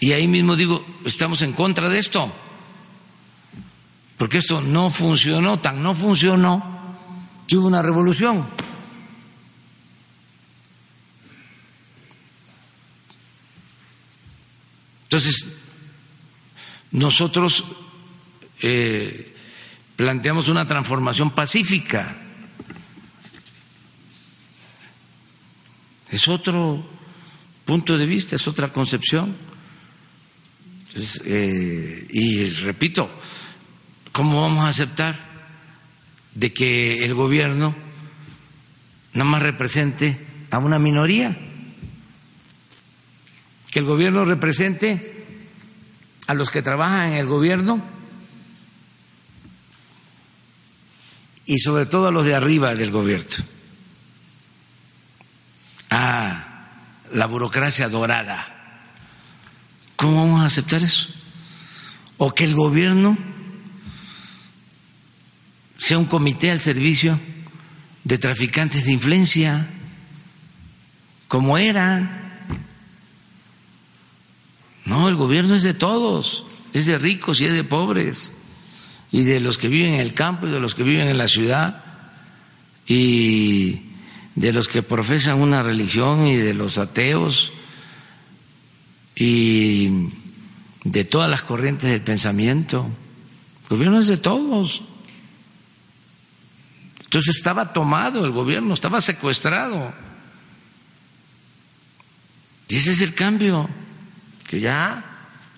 y 0.00 0.12
ahí 0.12 0.26
mismo 0.26 0.56
digo, 0.56 0.84
estamos 1.04 1.42
en 1.42 1.52
contra 1.52 1.88
de 1.88 1.98
esto, 1.98 2.32
porque 4.16 4.38
esto 4.38 4.60
no 4.60 4.90
funcionó, 4.90 5.60
tan 5.60 5.82
no 5.82 5.94
funcionó, 5.94 6.96
que 7.46 7.56
hubo 7.56 7.66
una 7.66 7.82
revolución. 7.82 8.48
Entonces, 15.04 15.44
nosotros 16.92 17.64
eh, 18.62 19.36
planteamos 19.94 20.48
una 20.48 20.66
transformación 20.66 21.32
pacífica. 21.32 22.16
Es 26.10 26.28
otro 26.28 26.91
punto 27.72 27.96
de 27.96 28.04
vista, 28.04 28.36
es 28.36 28.46
otra 28.46 28.70
concepción. 28.70 29.34
Eh, 31.24 32.06
y 32.10 32.44
repito, 32.50 33.08
¿cómo 34.12 34.42
vamos 34.42 34.66
a 34.66 34.68
aceptar 34.68 35.18
de 36.34 36.52
que 36.52 37.02
el 37.02 37.14
gobierno 37.14 37.74
nada 39.14 39.24
más 39.24 39.40
represente 39.40 40.18
a 40.50 40.58
una 40.58 40.78
minoría? 40.78 41.34
Que 43.70 43.78
el 43.78 43.86
gobierno 43.86 44.26
represente 44.26 45.24
a 46.26 46.34
los 46.34 46.50
que 46.50 46.60
trabajan 46.60 47.12
en 47.12 47.20
el 47.20 47.26
gobierno 47.26 47.82
y 51.46 51.56
sobre 51.56 51.86
todo 51.86 52.08
a 52.08 52.10
los 52.10 52.26
de 52.26 52.34
arriba 52.34 52.74
del 52.74 52.90
gobierno. 52.90 53.46
Ah 55.88 56.41
la 57.12 57.26
burocracia 57.26 57.88
dorada. 57.88 58.48
¿Cómo 59.96 60.24
vamos 60.24 60.42
a 60.42 60.46
aceptar 60.46 60.82
eso? 60.82 61.08
O 62.18 62.34
que 62.34 62.44
el 62.44 62.54
gobierno 62.54 63.16
sea 65.76 65.98
un 65.98 66.06
comité 66.06 66.50
al 66.50 66.60
servicio 66.60 67.18
de 68.04 68.18
traficantes 68.18 68.84
de 68.84 68.92
influencia, 68.92 69.68
como 71.28 71.58
era. 71.58 72.20
No, 74.84 75.08
el 75.08 75.16
gobierno 75.16 75.54
es 75.54 75.62
de 75.62 75.74
todos, 75.74 76.44
es 76.72 76.86
de 76.86 76.98
ricos 76.98 77.40
y 77.40 77.46
es 77.46 77.54
de 77.54 77.64
pobres, 77.64 78.36
y 79.10 79.22
de 79.22 79.40
los 79.40 79.58
que 79.58 79.68
viven 79.68 79.94
en 79.94 80.00
el 80.00 80.14
campo 80.14 80.46
y 80.46 80.50
de 80.50 80.60
los 80.60 80.74
que 80.74 80.82
viven 80.82 81.08
en 81.08 81.18
la 81.18 81.28
ciudad. 81.28 81.84
Y 82.86 83.91
de 84.34 84.52
los 84.52 84.68
que 84.68 84.82
profesan 84.82 85.40
una 85.40 85.62
religión 85.62 86.26
y 86.26 86.36
de 86.36 86.54
los 86.54 86.78
ateos 86.78 87.52
y 89.14 90.08
de 90.84 91.04
todas 91.04 91.28
las 91.28 91.42
corrientes 91.42 91.90
del 91.90 92.02
pensamiento. 92.02 92.88
El 93.64 93.76
gobierno 93.76 94.00
es 94.00 94.08
de 94.08 94.16
todos. 94.16 94.82
Entonces 97.04 97.36
estaba 97.36 97.72
tomado 97.72 98.24
el 98.24 98.32
gobierno, 98.32 98.72
estaba 98.72 99.00
secuestrado. 99.00 99.92
Y 102.68 102.76
ese 102.76 102.92
es 102.92 103.02
el 103.02 103.14
cambio, 103.14 103.68
que 104.48 104.60
ya 104.60 105.04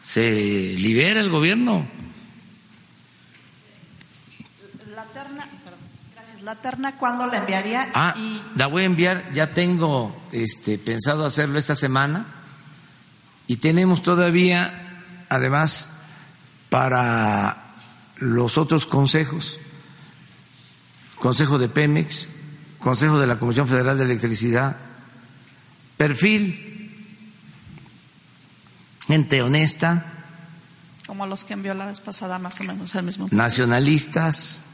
se 0.03 0.75
libera 0.77 1.21
el 1.21 1.31
gobierno. 1.31 1.87
La 6.45 6.57
terna, 6.57 6.91
Gracias. 6.91 6.95
¿La 6.95 6.97
terna 6.97 6.97
cuándo 6.99 7.27
la 7.27 7.39
enviaría? 7.39 7.89
Ah, 7.95 8.15
Y 8.17 8.43
la 8.57 8.67
voy 8.67 8.83
a 8.83 8.87
enviar, 8.87 9.33
ya 9.33 9.55
tengo 9.55 10.23
este, 10.33 10.79
pensado 10.79 11.25
hacerlo 11.25 11.59
esta 11.59 11.75
semana 11.75 12.27
y 13.47 13.57
tenemos 13.57 14.03
todavía, 14.03 15.03
además, 15.29 15.91
para 16.71 17.75
los 18.17 18.59
otros 18.59 18.87
consejos, 18.87 19.59
Consejo 21.19 21.59
de 21.59 21.69
Pemex, 21.69 22.29
Consejo 22.79 23.19
de 23.19 23.27
la 23.27 23.39
Comisión 23.39 23.67
Federal 23.67 23.97
de 23.97 24.05
Electricidad, 24.05 24.77
perfil, 25.97 27.15
gente 29.07 29.43
honesta, 29.43 30.07
como 31.07 31.27
los 31.27 31.45
que 31.45 31.53
envió 31.55 31.75
la 31.75 31.87
vez 31.87 32.01
pasada, 32.01 32.39
más 32.39 32.61
o 32.61 32.65
menos 32.65 32.95
el 32.95 33.05
mismo. 33.05 33.29
nacionalistas, 33.31 34.65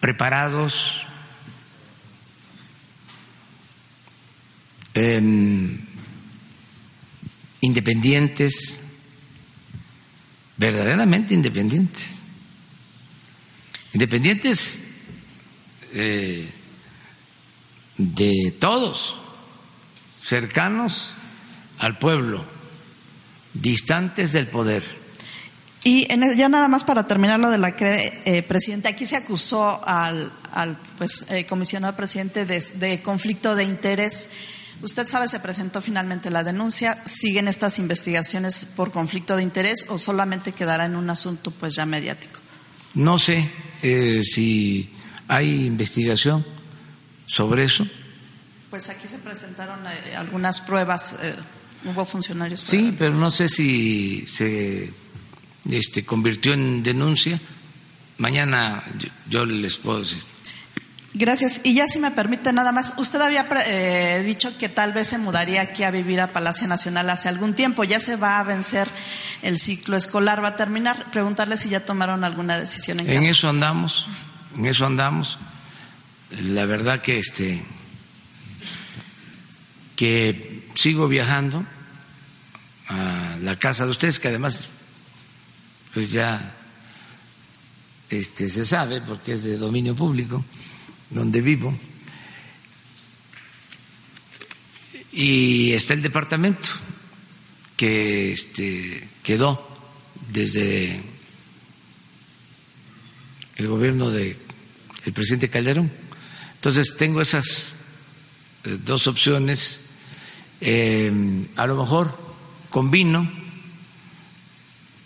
preparados, 0.00 1.06
independientes, 7.60 8.80
verdaderamente 10.56 11.34
independientes. 11.34 12.10
Independientes 13.94 14.80
eh, 15.94 16.46
de 17.96 18.54
todos, 18.60 19.16
cercanos 20.20 21.16
al 21.78 21.98
pueblo, 21.98 22.44
distantes 23.54 24.32
del 24.32 24.46
poder. 24.48 25.07
Y 25.84 26.12
en, 26.12 26.36
ya 26.36 26.48
nada 26.48 26.68
más 26.68 26.84
para 26.84 27.06
terminar 27.06 27.38
lo 27.38 27.50
de 27.50 27.58
la 27.58 27.76
CRE, 27.76 28.22
eh, 28.24 28.42
presidente, 28.42 28.88
aquí 28.88 29.06
se 29.06 29.16
acusó 29.16 29.80
al, 29.86 30.32
al 30.52 30.76
pues, 30.98 31.24
eh, 31.30 31.46
comisionado 31.46 31.96
presidente 31.96 32.44
de, 32.44 32.60
de 32.60 33.02
conflicto 33.02 33.54
de 33.54 33.64
interés. 33.64 34.30
¿Usted 34.82 35.08
sabe, 35.08 35.28
se 35.28 35.40
presentó 35.40 35.80
finalmente 35.80 36.30
la 36.30 36.44
denuncia? 36.44 37.02
¿Siguen 37.04 37.48
estas 37.48 37.78
investigaciones 37.78 38.64
por 38.76 38.92
conflicto 38.92 39.36
de 39.36 39.42
interés 39.42 39.86
o 39.88 39.98
solamente 39.98 40.52
quedará 40.52 40.84
en 40.86 40.96
un 40.96 41.10
asunto 41.10 41.50
pues 41.52 41.74
ya 41.74 41.86
mediático? 41.86 42.40
No 42.94 43.18
sé 43.18 43.50
eh, 43.82 44.20
si 44.22 44.90
hay 45.28 45.66
investigación 45.66 46.44
sobre 47.26 47.64
eso. 47.64 47.86
Pues 48.70 48.90
aquí 48.90 49.08
se 49.08 49.18
presentaron 49.18 49.80
eh, 49.86 50.16
algunas 50.16 50.60
pruebas, 50.60 51.16
hubo 51.84 52.04
funcionarios. 52.04 52.60
Sí, 52.60 52.94
pero 52.98 53.14
no 53.14 53.30
sé 53.30 53.48
si 53.48 54.26
se 54.26 54.92
este, 55.70 56.04
convirtió 56.04 56.52
en 56.52 56.82
denuncia. 56.82 57.40
Mañana 58.18 58.84
yo, 58.98 59.08
yo 59.28 59.46
les 59.46 59.76
puedo 59.76 60.00
decir. 60.00 60.22
Gracias. 61.14 61.62
Y 61.64 61.74
ya 61.74 61.86
si 61.88 61.98
me 61.98 62.10
permite 62.10 62.52
nada 62.52 62.70
más, 62.70 62.94
usted 62.98 63.20
había 63.20 63.46
eh, 63.66 64.22
dicho 64.24 64.56
que 64.58 64.68
tal 64.68 64.92
vez 64.92 65.08
se 65.08 65.18
mudaría 65.18 65.62
aquí 65.62 65.82
a 65.82 65.90
vivir 65.90 66.20
a 66.20 66.28
Palacio 66.28 66.68
Nacional 66.68 67.08
hace 67.10 67.28
algún 67.28 67.54
tiempo. 67.54 67.82
Ya 67.84 67.98
se 67.98 68.16
va 68.16 68.38
a 68.38 68.42
vencer 68.44 68.88
el 69.42 69.58
ciclo 69.58 69.96
escolar, 69.96 70.42
va 70.44 70.48
a 70.48 70.56
terminar. 70.56 71.10
Preguntarle 71.10 71.56
si 71.56 71.70
ya 71.70 71.84
tomaron 71.84 72.24
alguna 72.24 72.58
decisión 72.58 73.00
en, 73.00 73.08
En 73.10 73.18
casa. 73.20 73.30
eso 73.30 73.48
andamos, 73.48 74.06
en 74.56 74.66
eso 74.66 74.86
andamos. 74.86 75.38
La 76.42 76.66
verdad 76.66 77.00
que 77.00 77.18
este 77.18 77.64
que 79.96 80.68
sigo 80.74 81.08
viajando 81.08 81.64
a 82.88 83.36
la 83.42 83.56
casa 83.56 83.84
de 83.84 83.90
ustedes, 83.90 84.20
que 84.20 84.28
además 84.28 84.68
pues 85.94 86.12
ya 86.12 86.54
este 88.10 88.48
se 88.48 88.64
sabe 88.64 89.00
porque 89.00 89.32
es 89.32 89.44
de 89.44 89.56
dominio 89.56 89.94
público 89.94 90.44
donde 91.10 91.40
vivo. 91.40 91.76
Y 95.12 95.72
está 95.72 95.94
el 95.94 96.02
departamento 96.02 96.68
que 97.76 98.32
este 98.32 99.08
quedó 99.22 99.66
desde 100.32 101.00
el 103.56 103.66
gobierno 103.68 104.10
del 104.10 104.36
presidente 105.14 105.48
Calderón. 105.48 105.90
Entonces 106.54 106.96
tengo 106.96 107.20
esas 107.20 107.74
eh, 108.64 108.78
dos 108.84 109.06
opciones. 109.06 109.80
Eh, 110.60 111.12
a 111.56 111.66
lo 111.66 111.76
mejor 111.76 112.16
combino, 112.70 113.30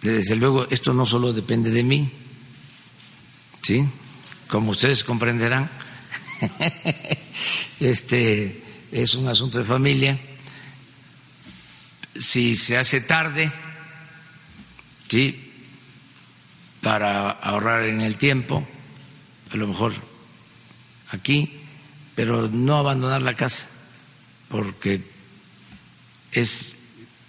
desde 0.02 0.34
luego 0.34 0.66
esto 0.68 0.92
no 0.92 1.06
solo 1.06 1.32
depende 1.32 1.70
de 1.70 1.84
mí, 1.84 2.10
¿sí? 3.62 3.88
Como 4.48 4.72
ustedes 4.72 5.04
comprenderán, 5.04 5.70
este 7.80 8.62
es 8.90 9.14
un 9.14 9.28
asunto 9.28 9.58
de 9.58 9.64
familia. 9.64 10.18
Si 12.16 12.56
se 12.56 12.76
hace 12.76 13.00
tarde, 13.00 13.50
sí, 15.08 15.52
para 16.82 17.30
ahorrar 17.30 17.84
en 17.84 18.00
el 18.00 18.16
tiempo, 18.16 18.66
a 19.52 19.56
lo 19.56 19.68
mejor 19.68 19.94
aquí, 21.10 21.60
pero 22.16 22.48
no 22.48 22.76
abandonar 22.76 23.22
la 23.22 23.34
casa, 23.34 23.68
porque 24.48 25.00
es 26.32 26.74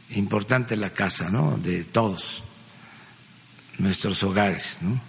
importante 0.10 0.76
la 0.76 0.90
casa, 0.90 1.30
¿no? 1.30 1.58
De 1.58 1.84
todos 1.84 2.44
nuestros 3.78 4.24
hogares, 4.24 4.78
¿no? 4.82 5.00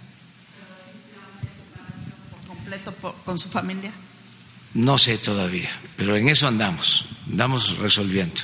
Por 2.31 2.47
completo 2.55 2.91
por- 2.93 3.15
con 3.25 3.39
su 3.39 3.47
familia. 3.49 3.91
No 4.73 4.97
sé 4.97 5.17
todavía, 5.17 5.69
pero 5.95 6.17
en 6.17 6.27
eso 6.29 6.47
andamos, 6.47 7.05
andamos 7.29 7.77
resolviendo. 7.77 8.41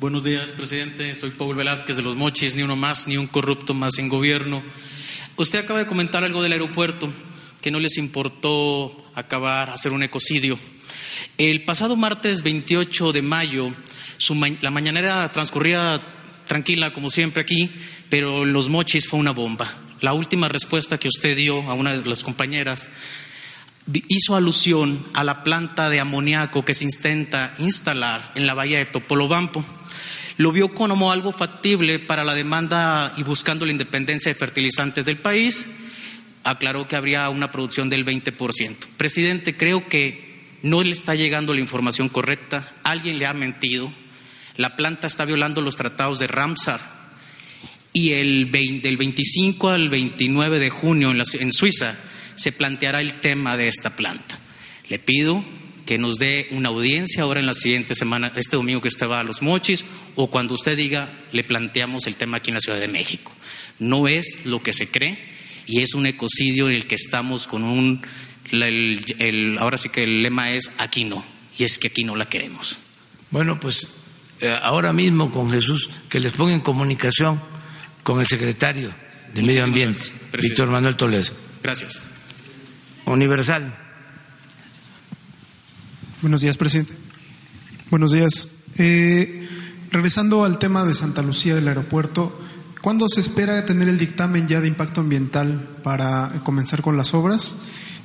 Buenos 0.00 0.22
días, 0.22 0.52
presidente. 0.52 1.14
Soy 1.14 1.30
Paul 1.30 1.56
Velázquez 1.56 1.96
de 1.96 2.02
Los 2.02 2.14
Mochis, 2.14 2.54
ni 2.54 2.62
uno 2.62 2.76
más, 2.76 3.08
ni 3.08 3.16
un 3.16 3.26
corrupto 3.26 3.74
más 3.74 3.98
en 3.98 4.08
gobierno. 4.08 4.62
Usted 5.36 5.58
acaba 5.60 5.80
de 5.80 5.86
comentar 5.86 6.22
algo 6.24 6.42
del 6.42 6.52
aeropuerto, 6.52 7.10
que 7.60 7.70
no 7.70 7.80
les 7.80 7.96
importó 7.98 9.04
acabar, 9.14 9.70
hacer 9.70 9.92
un 9.92 10.02
ecocidio. 10.02 10.58
El 11.36 11.64
pasado 11.64 11.96
martes 11.96 12.42
28 12.42 13.12
de 13.12 13.22
mayo, 13.22 13.72
su 14.18 14.34
ma- 14.34 14.48
la 14.60 14.70
mañanera 14.70 15.30
transcurría 15.32 16.00
tranquila, 16.46 16.92
como 16.92 17.10
siempre 17.10 17.42
aquí, 17.42 17.70
pero 18.08 18.44
Los 18.44 18.68
Mochis 18.68 19.06
fue 19.08 19.18
una 19.20 19.32
bomba. 19.32 19.68
La 20.00 20.12
última 20.14 20.48
respuesta 20.48 20.98
que 20.98 21.08
usted 21.08 21.36
dio 21.36 21.62
a 21.68 21.74
una 21.74 21.92
de 21.94 22.08
las 22.08 22.22
compañeras 22.22 22.88
hizo 24.08 24.36
alusión 24.36 25.04
a 25.14 25.24
la 25.24 25.42
planta 25.42 25.88
de 25.88 25.98
amoníaco 25.98 26.64
que 26.64 26.74
se 26.74 26.84
intenta 26.84 27.54
instalar 27.58 28.32
en 28.34 28.46
la 28.46 28.54
bahía 28.54 28.78
de 28.78 28.86
Topolobampo. 28.86 29.64
Lo 30.36 30.52
vio 30.52 30.72
como 30.72 31.10
algo 31.10 31.32
factible 31.32 31.98
para 31.98 32.22
la 32.22 32.34
demanda 32.34 33.12
y 33.16 33.22
buscando 33.24 33.66
la 33.66 33.72
independencia 33.72 34.32
de 34.32 34.38
fertilizantes 34.38 35.04
del 35.06 35.16
país. 35.18 35.66
Aclaró 36.48 36.88
que 36.88 36.96
habría 36.96 37.28
una 37.28 37.52
producción 37.52 37.90
del 37.90 38.06
20%. 38.06 38.76
Presidente, 38.96 39.54
creo 39.54 39.86
que 39.86 40.46
no 40.62 40.82
le 40.82 40.92
está 40.92 41.14
llegando 41.14 41.52
la 41.52 41.60
información 41.60 42.08
correcta. 42.08 42.66
Alguien 42.84 43.18
le 43.18 43.26
ha 43.26 43.34
mentido. 43.34 43.92
La 44.56 44.74
planta 44.74 45.06
está 45.06 45.26
violando 45.26 45.60
los 45.60 45.76
tratados 45.76 46.18
de 46.18 46.26
Ramsar 46.26 46.80
y 47.92 48.12
el 48.12 48.46
20 48.46 48.88
del 48.88 48.96
25 48.96 49.68
al 49.68 49.90
29 49.90 50.58
de 50.58 50.70
junio 50.70 51.10
en, 51.10 51.22
en 51.40 51.52
Suiza 51.52 51.94
se 52.34 52.52
planteará 52.52 53.02
el 53.02 53.20
tema 53.20 53.58
de 53.58 53.68
esta 53.68 53.94
planta. 53.94 54.38
Le 54.88 54.98
pido 54.98 55.44
que 55.84 55.98
nos 55.98 56.16
dé 56.16 56.48
una 56.52 56.70
audiencia 56.70 57.24
ahora 57.24 57.40
en 57.40 57.46
la 57.46 57.54
siguiente 57.54 57.94
semana, 57.94 58.32
este 58.36 58.56
domingo 58.56 58.80
que 58.80 58.88
usted 58.88 59.06
va 59.06 59.20
a 59.20 59.24
Los 59.24 59.42
Mochis, 59.42 59.84
o 60.16 60.30
cuando 60.30 60.54
usted 60.54 60.76
diga, 60.76 61.12
le 61.32 61.44
planteamos 61.44 62.06
el 62.06 62.16
tema 62.16 62.38
aquí 62.38 62.50
en 62.50 62.54
la 62.54 62.60
Ciudad 62.60 62.80
de 62.80 62.88
México. 62.88 63.34
No 63.78 64.08
es 64.08 64.46
lo 64.46 64.62
que 64.62 64.72
se 64.72 64.90
cree 64.90 65.37
y 65.68 65.82
es 65.82 65.94
un 65.94 66.06
ecocidio 66.06 66.66
en 66.68 66.74
el 66.74 66.86
que 66.88 66.96
estamos 66.96 67.46
con 67.46 67.62
un, 67.62 68.02
la- 68.50 68.66
el- 68.66 69.14
el- 69.20 69.58
ahora 69.58 69.78
sí 69.78 69.88
que 69.90 70.02
el 70.02 70.22
lema 70.24 70.50
es 70.52 70.70
aquí 70.78 71.04
no, 71.04 71.24
y 71.56 71.62
es 71.64 71.78
que 71.78 71.86
aquí 71.88 72.02
no 72.02 72.16
la 72.16 72.28
queremos. 72.28 72.78
Bueno, 73.30 73.60
pues 73.60 73.88
eh, 74.40 74.56
ahora 74.62 74.92
mismo 74.92 75.30
con 75.30 75.50
Jesús, 75.50 75.90
que 76.08 76.18
les 76.20 76.32
ponga 76.32 76.54
en 76.54 76.60
comunicación 76.60 77.40
con 78.02 78.20
el 78.20 78.26
secretario 78.26 78.92
de 79.34 79.42
Medio 79.42 79.62
Ambiente, 79.64 79.98
gracias. 80.32 80.42
Víctor 80.42 80.68
Manuel 80.70 80.96
Toledo. 80.96 81.32
Gracias. 81.62 82.02
Universal. 83.04 83.74
Buenos 86.22 86.40
días, 86.40 86.56
presidente. 86.56 86.92
Buenos 87.90 88.12
días. 88.12 88.54
Eh, 88.78 89.48
regresando 89.90 90.44
al 90.44 90.58
tema 90.58 90.84
de 90.84 90.94
Santa 90.94 91.22
Lucía 91.22 91.54
del 91.54 91.68
aeropuerto, 91.68 92.38
¿cuándo 92.88 93.06
se 93.06 93.20
espera 93.20 93.66
tener 93.66 93.86
el 93.86 93.98
dictamen 93.98 94.48
ya 94.48 94.62
de 94.62 94.66
impacto 94.66 95.02
ambiental 95.02 95.76
para 95.82 96.32
comenzar 96.42 96.80
con 96.80 96.96
las 96.96 97.12
obras? 97.12 97.58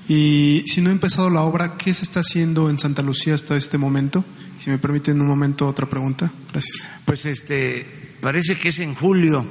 Y 0.10 0.66
si 0.68 0.82
no 0.82 0.90
ha 0.90 0.92
empezado 0.92 1.30
la 1.30 1.44
obra, 1.44 1.78
¿qué 1.78 1.94
se 1.94 2.04
está 2.04 2.20
haciendo 2.20 2.70
en 2.70 2.78
Santa 2.78 3.02
Lucía 3.02 3.34
hasta 3.34 3.56
este 3.56 3.78
momento? 3.78 4.26
Si 4.60 4.70
me 4.70 4.80
permiten 4.80 5.22
un 5.22 5.28
momento 5.28 5.70
otra 5.70 5.90
pregunta. 5.90 6.34
Gracias. 6.52 6.90
Pues 7.06 7.26
este, 7.26 8.18
parece 8.20 8.58
que 8.58 8.68
es 8.68 8.80
en 8.80 8.94
julio 8.94 9.46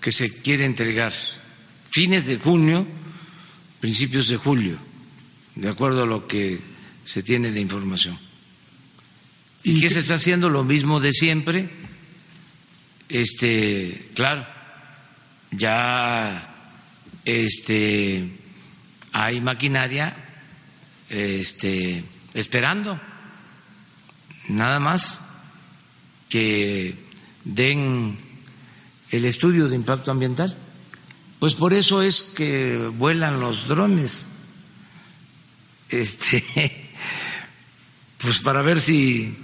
que 0.00 0.10
se 0.10 0.42
quiere 0.42 0.64
entregar. 0.64 1.12
Fines 1.90 2.26
de 2.26 2.38
junio, 2.38 2.84
principios 3.78 4.26
de 4.26 4.38
julio, 4.38 4.76
de 5.54 5.68
acuerdo 5.68 6.02
a 6.02 6.06
lo 6.06 6.26
que 6.26 6.58
se 7.04 7.22
tiene 7.22 7.52
de 7.52 7.60
información. 7.60 8.18
¿Y, 9.62 9.80
qué 9.80 9.88
se 9.88 10.00
está 10.00 10.16
haciendo? 10.16 10.50
Lo 10.50 10.64
mismo 10.64 10.98
de 10.98 11.12
siempre. 11.12 11.70
Este, 13.08 14.10
claro, 14.14 14.46
ya 15.50 16.54
este 17.24 18.38
hay 19.12 19.40
maquinaria 19.40 20.16
este, 21.08 22.04
esperando 22.34 23.00
nada 24.48 24.78
más 24.78 25.20
que 26.28 26.94
den 27.44 28.18
el 29.10 29.24
estudio 29.24 29.68
de 29.68 29.76
impacto 29.76 30.10
ambiental. 30.10 30.56
Pues 31.38 31.54
por 31.54 31.72
eso 31.72 32.02
es 32.02 32.22
que 32.22 32.76
vuelan 32.76 33.40
los 33.40 33.68
drones. 33.68 34.28
Este, 35.88 36.44
pues 38.18 38.40
para 38.40 38.60
ver 38.60 38.80
si 38.80 39.36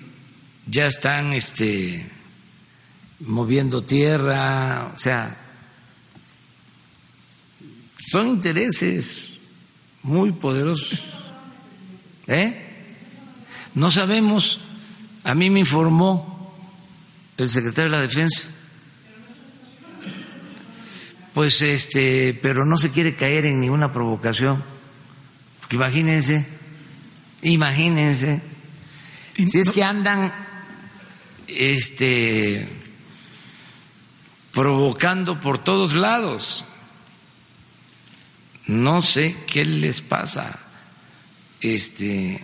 ya 0.66 0.86
están 0.86 1.32
este 1.32 2.10
moviendo 3.26 3.82
tierra, 3.82 4.92
o 4.94 4.98
sea, 4.98 5.36
son 8.10 8.28
intereses 8.28 9.32
muy 10.02 10.32
poderosos. 10.32 11.24
¿Eh? 12.26 12.60
No 13.74 13.90
sabemos, 13.90 14.60
a 15.24 15.34
mí 15.34 15.50
me 15.50 15.60
informó 15.60 16.54
el 17.36 17.48
secretario 17.48 17.90
de 17.90 17.96
la 17.96 18.02
Defensa. 18.02 18.48
Pues 21.32 21.60
este, 21.62 22.38
pero 22.40 22.64
no 22.64 22.76
se 22.76 22.90
quiere 22.90 23.14
caer 23.14 23.46
en 23.46 23.58
ninguna 23.58 23.92
provocación. 23.92 24.62
Porque 25.60 25.76
imagínense, 25.76 26.46
imagínense, 27.42 28.40
si 29.34 29.58
es 29.58 29.70
que 29.70 29.82
andan 29.82 30.32
este 31.48 32.83
provocando 34.54 35.40
por 35.40 35.58
todos 35.58 35.94
lados. 35.94 36.64
No 38.66 39.02
sé 39.02 39.36
qué 39.46 39.64
les 39.64 40.00
pasa. 40.00 40.60
Este, 41.60 42.42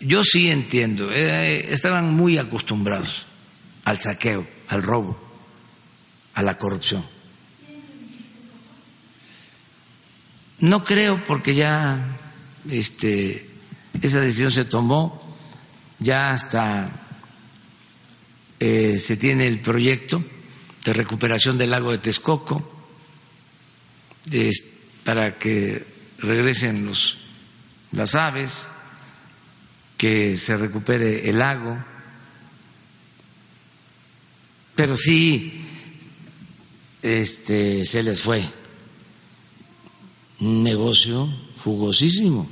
yo 0.00 0.22
sí 0.22 0.48
entiendo. 0.48 1.10
Eh, 1.12 1.72
estaban 1.72 2.14
muy 2.14 2.38
acostumbrados 2.38 3.26
al 3.84 3.98
saqueo, 3.98 4.46
al 4.68 4.82
robo, 4.82 5.18
a 6.34 6.42
la 6.42 6.56
corrupción. 6.56 7.04
No 10.60 10.84
creo 10.84 11.24
porque 11.24 11.56
ya 11.56 12.18
este, 12.70 13.50
esa 14.00 14.20
decisión 14.20 14.52
se 14.52 14.64
tomó, 14.64 15.18
ya 15.98 16.30
hasta 16.30 16.88
eh, 18.60 18.96
se 18.96 19.16
tiene 19.16 19.48
el 19.48 19.58
proyecto 19.58 20.24
de 20.84 20.92
recuperación 20.92 21.58
del 21.58 21.70
lago 21.70 21.92
de 21.92 21.98
Texcoco 21.98 22.82
para 25.04 25.38
que 25.38 25.84
regresen 26.18 26.86
los, 26.86 27.18
las 27.92 28.14
aves, 28.14 28.68
que 29.96 30.36
se 30.36 30.56
recupere 30.56 31.28
el 31.28 31.38
lago, 31.38 31.76
pero 34.74 34.96
sí 34.96 35.64
este, 37.02 37.84
se 37.84 38.02
les 38.02 38.22
fue 38.22 38.48
un 40.40 40.62
negocio 40.62 41.28
jugosísimo. 41.62 42.48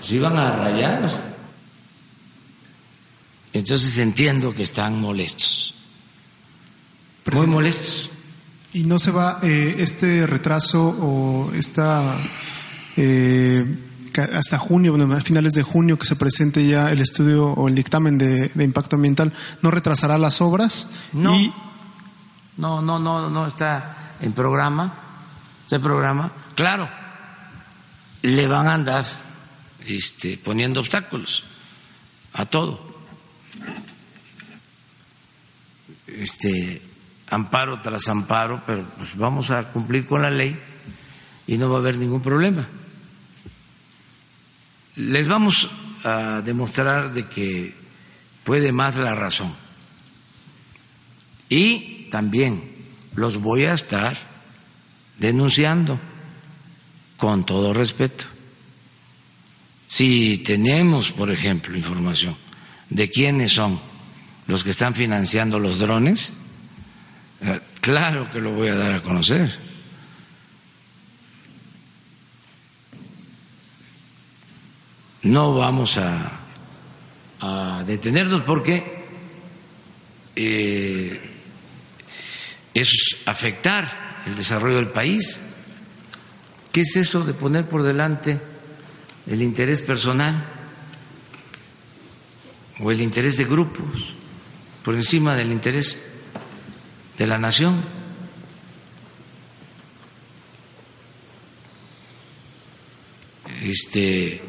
Se 0.00 0.16
iban 0.16 0.36
a 0.36 0.56
rayar. 0.56 1.37
Entonces 3.52 3.98
entiendo 3.98 4.54
que 4.54 4.62
están 4.62 5.00
molestos. 5.00 5.74
Muy 7.32 7.46
molestos. 7.46 8.10
¿Y 8.72 8.84
no 8.84 8.98
se 8.98 9.10
va 9.10 9.38
eh, 9.42 9.76
este 9.78 10.26
retraso 10.26 10.88
o 11.00 11.52
esta 11.52 12.16
eh, 12.96 13.64
hasta 14.32 14.58
junio, 14.58 14.92
bueno, 14.96 15.14
a 15.14 15.20
finales 15.20 15.54
de 15.54 15.62
junio 15.62 15.98
que 15.98 16.06
se 16.06 16.16
presente 16.16 16.66
ya 16.66 16.90
el 16.90 17.00
estudio 17.00 17.46
o 17.46 17.68
el 17.68 17.74
dictamen 17.74 18.18
de, 18.18 18.50
impacto 18.56 18.96
ambiental, 18.96 19.32
no 19.62 19.70
retrasará 19.70 20.18
las 20.18 20.40
obras? 20.40 20.90
No, 21.12 21.36
no, 22.56 22.82
no, 22.82 22.98
no, 22.98 23.30
no 23.30 23.46
está 23.46 24.16
en 24.20 24.32
programa, 24.32 24.94
está 25.64 25.76
en 25.76 25.82
programa. 25.82 26.32
Claro, 26.54 26.88
le 28.22 28.48
van 28.48 28.66
a 28.66 28.74
andar 28.74 29.04
este, 29.86 30.38
poniendo 30.38 30.80
obstáculos 30.80 31.44
a 32.32 32.46
todo. 32.46 32.87
Este, 36.08 36.80
amparo 37.30 37.80
tras 37.80 38.08
amparo, 38.08 38.62
pero 38.66 38.84
pues 38.96 39.16
vamos 39.16 39.50
a 39.50 39.70
cumplir 39.70 40.06
con 40.06 40.22
la 40.22 40.30
ley 40.30 40.58
y 41.46 41.58
no 41.58 41.68
va 41.68 41.76
a 41.76 41.80
haber 41.80 41.98
ningún 41.98 42.22
problema. 42.22 42.66
Les 44.96 45.28
vamos 45.28 45.70
a 46.04 46.40
demostrar 46.40 47.12
de 47.12 47.26
que 47.26 47.74
puede 48.44 48.72
más 48.72 48.96
la 48.96 49.14
razón. 49.14 49.54
Y 51.48 52.08
también 52.10 52.62
los 53.14 53.38
voy 53.38 53.64
a 53.64 53.74
estar 53.74 54.16
denunciando 55.18 55.98
con 57.16 57.44
todo 57.44 57.72
respeto. 57.72 58.24
Si 59.88 60.38
tenemos, 60.38 61.12
por 61.12 61.30
ejemplo, 61.30 61.76
información 61.76 62.36
de 62.90 63.10
quiénes 63.10 63.52
son 63.52 63.80
los 64.48 64.64
que 64.64 64.70
están 64.70 64.94
financiando 64.94 65.58
los 65.58 65.78
drones, 65.78 66.32
eh, 67.42 67.60
claro 67.80 68.30
que 68.30 68.40
lo 68.40 68.52
voy 68.52 68.68
a 68.68 68.74
dar 68.74 68.92
a 68.92 69.02
conocer. 69.02 69.56
No 75.22 75.54
vamos 75.54 75.98
a, 75.98 76.34
detenernos 77.86 78.42
porque 78.42 79.04
eh, 80.34 81.20
es 82.74 83.16
afectar 83.26 84.22
el 84.26 84.34
desarrollo 84.34 84.76
del 84.76 84.88
país. 84.88 85.40
¿Qué 86.72 86.80
es 86.80 86.96
eso 86.96 87.22
de 87.22 87.34
poner 87.34 87.66
por 87.68 87.82
delante 87.82 88.40
el 89.26 89.42
interés 89.42 89.82
personal 89.82 90.44
o 92.80 92.90
el 92.90 93.00
interés 93.00 93.36
de 93.36 93.44
grupos 93.44 94.17
por 94.88 94.94
encima 94.94 95.36
del 95.36 95.52
interés 95.52 95.98
de 97.18 97.26
la 97.26 97.36
nación. 97.36 97.76
Este, 103.62 104.40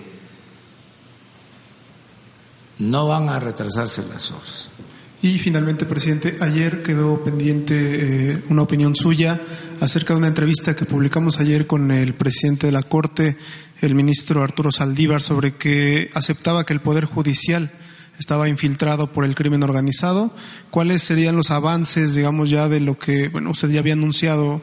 no 2.78 3.06
van 3.06 3.28
a 3.28 3.41
retrasarse 3.41 4.06
las 4.07 4.32
obras. 4.32 4.70
Y 5.22 5.40
finalmente, 5.40 5.86
presidente, 5.86 6.38
ayer 6.40 6.84
quedó 6.84 7.22
pendiente 7.22 8.32
eh, 8.32 8.44
una 8.48 8.61
opinión 8.61 8.95
suya 8.95 9.41
acerca 9.82 10.14
de 10.14 10.20
una 10.20 10.28
entrevista 10.28 10.74
que 10.74 10.86
publicamos 10.86 11.41
ayer 11.41 11.68
con 11.68 11.91
el 11.91 12.14
presidente 12.14 12.68
de 12.68 12.72
la 12.72 12.84
Corte, 12.84 13.36
el 13.82 13.94
ministro 13.94 14.41
Arturo 14.41 14.72
Saldívar, 14.72 15.22
sobre 15.22 15.56
que 15.56 16.10
aceptaba 16.14 16.66
que 16.66 16.72
el 16.72 16.80
Poder 16.80 17.03
Judicial 17.03 17.74
estaba 18.19 18.49
infiltrado 18.49 19.07
por 19.07 19.23
el 19.23 19.33
crimen 19.33 19.63
organizado. 19.63 20.31
¿Cuáles 20.69 21.01
serían 21.01 21.37
los 21.37 21.51
avances, 21.51 22.13
digamos, 22.13 22.49
ya 22.49 22.67
de 22.67 22.81
lo 22.81 22.97
que, 22.97 23.29
bueno, 23.29 23.51
usted 23.51 23.69
ya 23.69 23.79
había 23.79 23.93
anunciado 23.93 24.61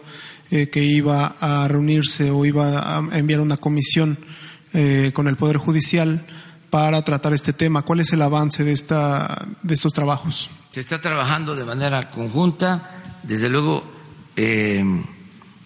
eh, 0.51 0.69
que 0.69 0.85
iba 0.85 1.35
a 1.41 1.67
reunirse 1.67 2.31
o 2.31 2.45
iba 2.45 2.97
a 2.97 3.19
enviar 3.19 3.41
una 3.41 3.57
comisión 3.57 4.19
eh, 4.75 5.11
con 5.15 5.27
el 5.27 5.37
Poder 5.37 5.57
Judicial 5.57 6.25
para 6.69 7.03
tratar 7.03 7.33
este 7.33 7.55
tema? 7.55 7.83
¿Cuál 7.83 8.01
es 8.01 8.13
el 8.13 8.21
avance 8.21 8.63
de, 8.63 8.73
esta, 8.73 9.49
de 9.63 9.75
estos 9.75 9.95
trabajos? 9.95 10.51
Se 10.71 10.81
está 10.81 11.01
trabajando 11.01 11.57
de 11.57 11.65
manera 11.65 12.11
conjunta, 12.11 12.91
desde 13.23 13.49
luego 13.49 13.83
eh, 14.37 14.85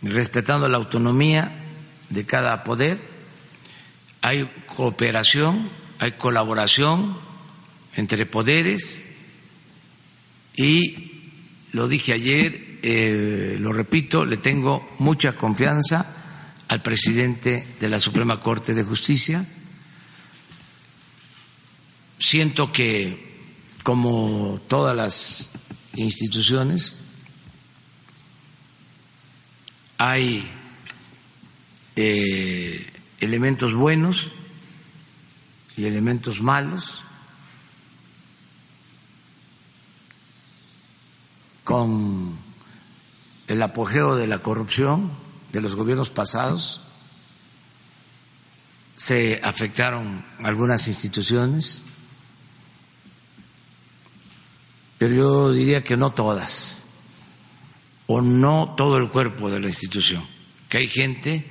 respetando 0.03 0.69
la 0.69 0.79
autonomía 0.79 1.53
de 2.09 2.25
cada 2.25 2.63
poder. 2.63 3.01
Hay 4.23 4.49
cooperación, 4.67 5.69
hay 5.99 6.13
colaboración 6.13 7.30
entre 7.97 8.27
poderes 8.27 9.05
y 10.57 11.11
lo 11.73 11.89
dije 11.89 12.13
ayer, 12.13 12.79
eh, 12.83 13.57
lo 13.61 13.73
repito, 13.73 14.25
le 14.25 14.39
tengo 14.39 14.89
mucha 14.99 15.37
confianza 15.37 16.17
al 16.69 16.83
presidente 16.83 17.67
de 17.79 17.89
la 17.89 18.01
Suprema 18.01 18.41
Corte 18.41 18.75
de 18.75 18.85
Justicia. 18.85 19.45
Siento 22.19 22.73
que, 22.73 23.43
como 23.83 24.61
todas 24.69 24.97
las 24.97 25.53
instituciones, 25.95 26.97
hay 29.99 30.49
eh, 31.97 32.87
elementos 33.21 33.75
buenos 33.75 34.33
y 35.77 35.87
elementos 35.87 36.43
malos 36.43 37.05
con 41.71 42.37
el 43.47 43.63
apogeo 43.63 44.17
de 44.17 44.27
la 44.27 44.41
corrupción 44.41 45.09
de 45.53 45.61
los 45.61 45.77
gobiernos 45.77 46.11
pasados, 46.11 46.81
se 48.97 49.41
afectaron 49.45 50.27
algunas 50.43 50.89
instituciones, 50.89 51.83
pero 54.99 55.15
yo 55.15 55.53
diría 55.53 55.85
que 55.85 55.97
no 55.97 56.11
todas, 56.11 56.87
o 58.09 58.21
no 58.21 58.75
todo 58.77 58.97
el 58.97 59.09
cuerpo 59.09 59.49
de 59.49 59.61
la 59.61 59.69
institución, 59.69 60.27
que 60.69 60.79
hay 60.79 60.89
gente 60.89 61.47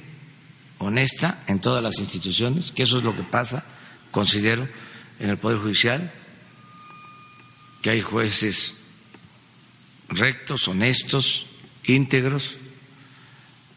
honesta 0.79 1.43
en 1.47 1.61
todas 1.61 1.81
las 1.81 1.97
instituciones, 1.99 2.73
que 2.73 2.83
eso 2.83 2.97
es 2.97 3.05
lo 3.05 3.15
que 3.15 3.23
pasa, 3.23 3.63
considero, 4.11 4.67
en 5.21 5.29
el 5.29 5.37
Poder 5.37 5.59
Judicial, 5.59 6.11
que 7.81 7.91
hay 7.91 8.01
jueces 8.01 8.78
rectos, 10.09 10.67
honestos, 10.67 11.45
íntegros, 11.83 12.55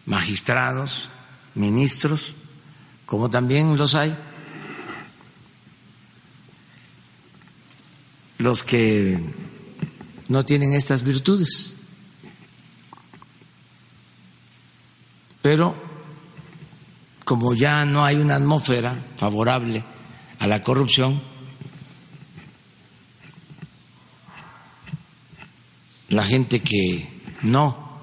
magistrados, 0.07 1.09
ministros, 1.55 2.35
como 3.07 3.31
también 3.31 3.77
los 3.77 3.95
hay 3.95 4.17
los 8.39 8.65
que 8.65 9.21
no 10.29 10.45
tienen 10.45 10.73
estas 10.73 11.05
virtudes. 11.05 11.77
Pero 15.41 15.77
como 17.25 17.55
ya 17.55 17.85
no 17.85 18.05
hay 18.05 18.17
una 18.17 18.37
atmósfera 18.37 19.01
favorable 19.17 19.85
a 20.39 20.47
la 20.47 20.63
corrupción, 20.63 21.23
la 26.23 26.29
gente 26.29 26.61
que 26.61 27.09
no 27.43 27.99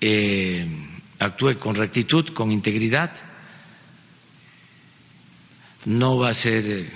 eh, 0.00 0.66
actúe 1.20 1.56
con 1.56 1.76
rectitud, 1.76 2.26
con 2.30 2.50
integridad, 2.50 3.14
no 5.84 6.18
va 6.18 6.30
a 6.30 6.34
ser 6.34 6.90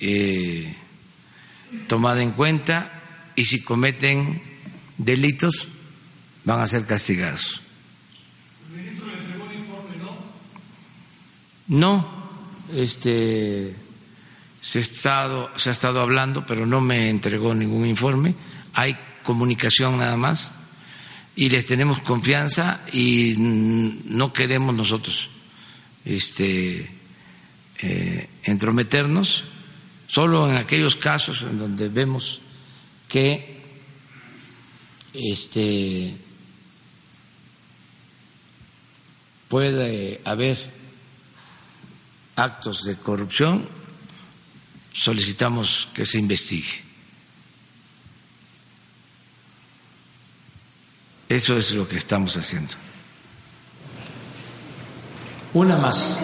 eh, 0.00 0.74
tomada 1.88 2.22
en 2.22 2.30
cuenta 2.30 3.02
y 3.36 3.44
si 3.44 3.62
cometen 3.62 4.40
delitos 4.96 5.68
van 6.44 6.60
a 6.60 6.66
ser 6.66 6.86
castigados. 6.86 7.60
¿El 8.70 8.80
ministro 8.80 9.08
le 9.08 9.18
entregó 9.18 9.44
el 9.50 9.58
informe, 9.58 9.96
no? 9.98 10.16
No, 11.68 12.30
este, 12.72 13.76
se, 14.60 14.78
ha 14.78 14.82
estado, 14.82 15.50
se 15.56 15.70
ha 15.70 15.72
estado 15.72 16.00
hablando, 16.00 16.44
pero 16.46 16.66
no 16.66 16.80
me 16.80 17.10
entregó 17.10 17.54
ningún 17.54 17.86
informe. 17.86 18.34
Hay 18.74 18.96
comunicación 19.22 19.98
nada 19.98 20.16
más 20.16 20.54
y 21.36 21.48
les 21.50 21.66
tenemos 21.66 22.00
confianza 22.00 22.80
y 22.92 23.34
no 23.38 24.32
queremos 24.32 24.74
nosotros 24.74 25.28
este, 26.04 26.90
eh, 27.80 28.28
entrometernos 28.42 29.44
solo 30.08 30.50
en 30.50 30.56
aquellos 30.56 30.96
casos 30.96 31.42
en 31.42 31.58
donde 31.58 31.88
vemos 31.88 32.40
que 33.06 33.60
este, 35.12 36.16
puede 39.48 40.20
haber 40.24 40.58
actos 42.36 42.84
de 42.84 42.96
corrupción, 42.96 43.68
solicitamos 44.92 45.88
que 45.94 46.04
se 46.04 46.18
investigue. 46.18 46.82
Eso 51.28 51.56
es 51.56 51.72
lo 51.72 51.86
que 51.86 51.98
estamos 51.98 52.36
haciendo. 52.36 52.74
Una 55.52 55.76
más. 55.76 56.22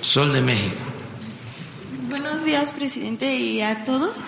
Sol 0.00 0.32
de 0.32 0.40
México. 0.40 0.76
Buenos 2.08 2.44
días, 2.44 2.72
presidente, 2.72 3.36
y 3.36 3.60
a 3.60 3.84
todos. 3.84 4.22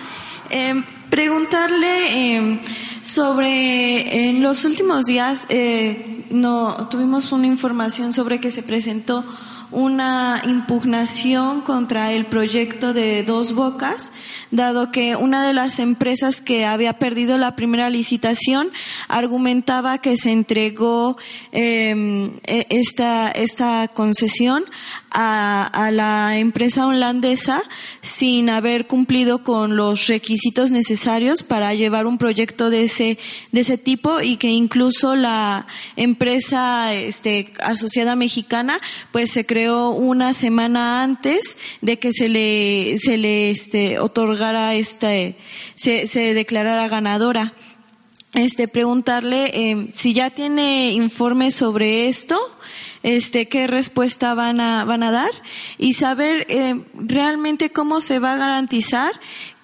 Eh, 0.51 0.83
preguntarle 1.11 2.37
eh, 2.37 2.61
sobre, 3.03 4.29
en 4.29 4.43
los 4.43 4.65
últimos 4.65 5.07
días, 5.07 5.47
eh, 5.49 6.25
no 6.31 6.89
tuvimos 6.91 7.33
una 7.33 7.47
información 7.47 8.13
sobre 8.13 8.41
que 8.41 8.51
se 8.51 8.63
presentó 8.63 9.25
una 9.75 10.41
impugnación 10.47 11.61
contra 11.61 12.13
el 12.13 12.27
proyecto 12.27 12.95
de 12.95 13.25
Dos 13.25 13.55
Bocas, 13.55 14.13
dado 14.51 14.93
que 14.93 15.17
una 15.17 15.45
de 15.47 15.53
las 15.53 15.81
empresas 15.81 16.41
que 16.41 16.65
había 16.65 16.95
perdido 16.95 17.37
la 17.39 17.57
primera 17.57 17.91
licitación 17.91 18.71
argumentaba 19.09 19.99
que 19.99 20.17
se 20.17 20.31
entregó 20.31 21.17
em, 21.51 22.37
e, 22.47 22.67
esta, 22.71 23.31
esta 23.31 23.89
concesión 23.89 24.65
a, 25.15 25.91
la 25.93 26.39
empresa 26.39 26.87
holandesa 26.87 27.63
sin 28.03 28.51
haber 28.51 28.87
cumplido 28.87 29.45
con 29.45 29.77
los 29.77 30.09
requisitos 30.09 30.73
necesarios 30.73 31.43
para 31.43 31.73
llevar 31.75 32.07
un 32.07 32.19
proyecto 32.19 32.69
de 32.69 32.85
ese, 32.85 33.19
de 33.53 33.61
ese 33.61 33.79
tipo 33.79 34.21
y 34.21 34.37
que 34.37 34.51
incluso 34.51 35.15
la 35.15 35.67
empresa 35.97 36.93
este, 36.93 37.53
asociada 37.61 38.17
mexicana 38.17 38.81
pues 39.13 39.31
se 39.31 39.47
creó 39.47 39.91
una 39.91 40.35
semana 40.35 41.03
antes 41.03 41.59
de 41.81 41.99
que 41.99 42.13
se 42.13 42.29
le, 42.29 42.97
se 42.99 43.17
le 43.17 43.51
este, 43.51 44.01
otorgara 44.01 44.75
este, 44.75 45.37
se, 45.75 46.07
se 46.09 46.35
declarara 46.35 46.89
ganadora. 46.89 47.55
Este, 48.35 48.67
preguntarle 48.67 49.53
eh, 49.55 49.89
si 49.93 50.13
ya 50.13 50.31
tiene 50.31 50.91
informes 50.91 51.55
sobre 51.55 52.09
esto, 52.09 52.37
este, 53.05 53.49
qué 53.49 53.67
respuesta 53.67 54.35
van 54.35 54.61
a, 54.61 54.85
van 54.85 55.03
a 55.03 55.13
dar 55.13 55.31
y 55.77 55.93
saber 55.93 56.47
eh, 56.49 56.81
realmente 56.95 57.71
cómo 57.71 58.01
se 58.01 58.19
va 58.19 58.33
a 58.33 58.39
garantizar 58.39 59.13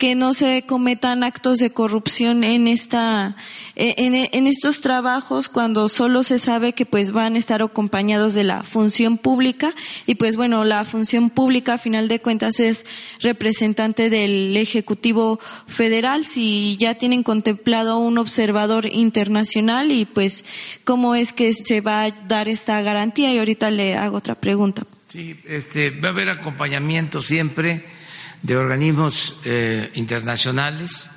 que 0.01 0.15
no 0.15 0.33
se 0.33 0.63
cometan 0.63 1.23
actos 1.23 1.59
de 1.59 1.73
corrupción 1.73 2.43
en 2.43 2.69
esta 2.69 3.37
eh, 3.77 3.95
en, 3.99 4.47
estos 4.47 4.81
trabajos 4.81 5.51
cuando 5.51 5.91
solo 5.91 6.23
se 6.23 6.39
sabe 6.39 6.73
que 6.73 6.87
pues 6.87 7.13
van 7.13 7.35
a 7.35 7.39
estar 7.39 7.61
acompañados 7.61 8.33
de 8.33 8.43
la 8.43 8.63
función 8.63 9.19
pública 9.19 9.75
y 10.07 10.15
pues 10.15 10.37
bueno 10.37 10.65
la 10.65 10.87
función 10.87 11.29
pública 11.29 11.75
a 11.75 11.79
final 11.79 12.09
de 12.09 12.19
cuentas 12.19 12.61
es 12.61 12.87
representante 13.21 14.09
del 14.09 14.57
ejecutivo 14.57 15.39
federal. 15.67 16.25
Si 16.25 16.79
ya 16.79 16.95
tienen 16.95 17.23
contemplado 17.23 17.99
un 17.99 18.17
observador 18.17 18.87
internacional 18.91 19.93
y 19.93 20.07
pues 20.07 20.47
cómo 20.85 21.15
es 21.15 21.35
que 21.35 21.53
se 21.53 21.83
va 21.83 22.05
a 22.05 22.11
dar 22.11 22.49
esta 22.49 22.81
garantía 22.81 23.35
y 23.35 23.39
ahorita 23.39 23.71
le 23.71 23.99
hago 23.99 24.17
otra 24.17 24.35
pregunta. 24.35 24.87
Sí, 25.13 25.37
este, 25.47 25.91
va 25.91 26.09
a 26.09 26.13
haber 26.13 26.31
acompañamiento 26.31 27.21
siempre 27.21 28.00
de 28.43 28.57
organismos 28.57 29.35
eh, 29.45 29.91
internacionales, 29.95 31.11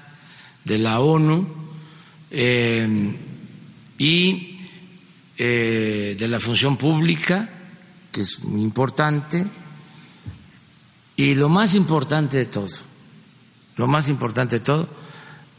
de 0.64 0.78
la 0.78 1.00
ONU 1.00 1.48
eh, 2.32 3.18
y 3.98 4.58
eh, 5.38 6.16
de 6.18 6.28
la 6.28 6.40
función 6.40 6.78
pública, 6.78 7.50
que 8.12 8.22
es 8.22 8.44
muy 8.44 8.62
importante, 8.62 9.46
y 11.16 11.36
lo 11.36 11.50
más 11.50 11.76
importante 11.76 12.38
de 12.38 12.46
todo, 12.46 12.68
lo 13.78 13.88
más 13.88 14.10
importante 14.10 14.60
de 14.60 14.66
todo, 14.66 14.90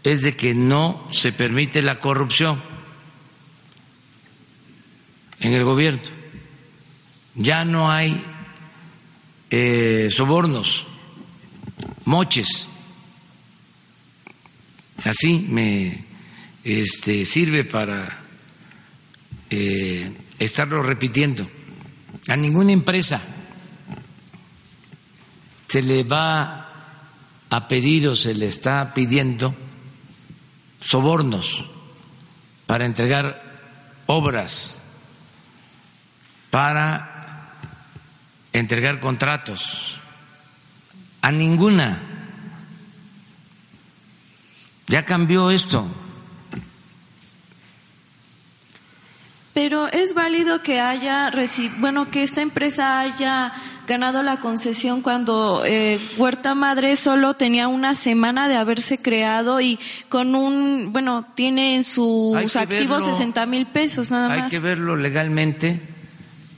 es 0.03 0.23
de 0.23 0.37
que 0.37 0.55
no 0.55 1.09
se 1.11 1.33
permite 1.33 1.81
la 1.81 1.99
corrupción 1.99 2.61
en 5.41 5.53
el 5.53 5.65
gobierno. 5.65 6.03
Ya 7.37 7.65
no 7.65 7.91
hay 7.91 8.23
sobornos 10.11 10.87
moches. 12.05 12.69
Así 15.05 15.47
me 15.49 16.05
este, 16.63 17.25
sirve 17.25 17.65
para 17.65 18.25
eh, 19.51 20.13
estarlo 20.39 20.83
repitiendo. 20.83 21.49
A 22.29 22.37
ninguna 22.37 22.73
empresa 22.73 23.21
se 25.67 25.83
le 25.83 26.05
va 26.05 26.69
a 27.51 27.69
pedir 27.69 28.09
o 28.09 28.17
se 28.17 28.35
le 28.35 28.47
está 28.47 28.95
pidiendo 28.95 29.55
sobornos 30.81 31.65
para 32.67 32.87
entregar 32.87 33.43
obras, 34.07 34.83
para 36.51 37.51
entregar 38.53 39.01
contratos. 39.01 40.01
A 41.25 41.33
ninguna. 41.33 41.99
Ya 44.89 45.07
cambió 45.07 45.51
esto. 45.51 45.89
Pero 49.55 49.89
es 49.91 50.13
válido 50.13 50.63
que 50.63 50.81
haya, 50.81 51.33
bueno, 51.79 52.11
que 52.11 52.25
esta 52.25 52.43
empresa 52.43 53.01
haya 53.01 53.55
ganado 53.89 54.23
la 54.23 54.41
concesión 54.41 55.01
cuando 55.01 55.65
eh, 55.65 55.99
Huerta 56.19 56.55
Madre 56.55 56.95
solo 56.97 57.33
tenía 57.33 57.69
una 57.69 57.95
semana 57.95 58.47
de 58.47 58.57
haberse 58.57 59.01
creado 59.01 59.63
y 59.63 59.79
con 60.11 60.35
un, 60.35 60.93
bueno, 60.93 61.27
tiene 61.35 61.77
en 61.77 61.85
sus 61.85 62.55
activos 62.55 63.03
60 63.03 63.47
mil 63.47 63.65
pesos 63.65 64.11
nada 64.11 64.29
más. 64.29 64.43
Hay 64.43 64.51
que 64.51 64.59
verlo 64.59 64.95
legalmente 64.95 65.81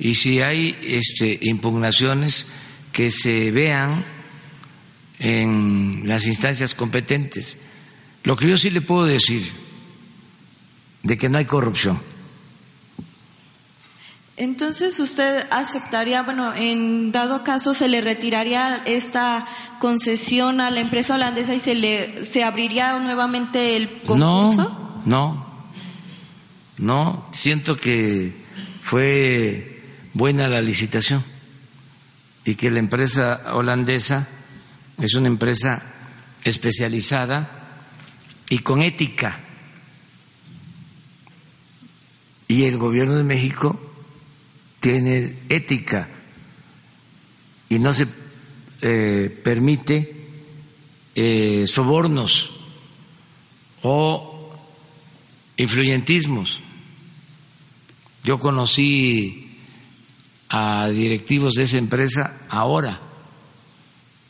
y 0.00 0.16
si 0.16 0.42
hay 0.42 0.76
este, 0.82 1.38
impugnaciones 1.42 2.48
que 2.90 3.12
se 3.12 3.52
vean 3.52 4.15
en 5.18 6.02
las 6.06 6.26
instancias 6.26 6.74
competentes. 6.74 7.60
Lo 8.24 8.36
que 8.36 8.48
yo 8.48 8.56
sí 8.56 8.70
le 8.70 8.80
puedo 8.80 9.04
decir 9.06 9.52
de 11.02 11.16
que 11.16 11.28
no 11.28 11.38
hay 11.38 11.44
corrupción 11.44 12.00
entonces 14.36 15.00
usted 15.00 15.46
aceptaría, 15.50 16.22
bueno, 16.22 16.54
en 16.54 17.10
dado 17.10 17.42
caso 17.42 17.72
se 17.72 17.88
le 17.88 18.02
retiraría 18.02 18.82
esta 18.84 19.46
concesión 19.78 20.60
a 20.60 20.70
la 20.70 20.80
empresa 20.80 21.14
holandesa 21.14 21.54
y 21.54 21.60
se 21.60 21.74
le 21.74 22.24
se 22.24 22.44
abriría 22.44 22.98
nuevamente 22.98 23.76
el 23.76 23.88
concurso? 24.02 25.00
No, 25.06 25.06
no, 25.06 25.46
no. 26.76 27.28
Siento 27.32 27.78
que 27.78 28.36
fue 28.82 29.82
buena 30.12 30.48
la 30.48 30.60
licitación 30.60 31.24
y 32.44 32.56
que 32.56 32.70
la 32.70 32.78
empresa 32.78 33.40
holandesa 33.54 34.28
es 34.98 35.14
una 35.14 35.28
empresa 35.28 35.82
especializada 36.44 37.84
y 38.48 38.58
con 38.60 38.82
ética. 38.82 39.42
Y 42.48 42.64
el 42.64 42.78
gobierno 42.78 43.16
de 43.16 43.24
México 43.24 43.80
tiene 44.80 45.40
ética 45.48 46.08
y 47.68 47.78
no 47.78 47.92
se 47.92 48.06
eh, 48.82 49.40
permite 49.42 50.14
eh, 51.14 51.66
sobornos 51.66 52.50
o 53.82 54.52
influyentismos. 55.56 56.60
Yo 58.22 58.38
conocí 58.38 59.58
a 60.48 60.88
directivos 60.88 61.54
de 61.54 61.64
esa 61.64 61.78
empresa 61.78 62.46
ahora 62.48 63.00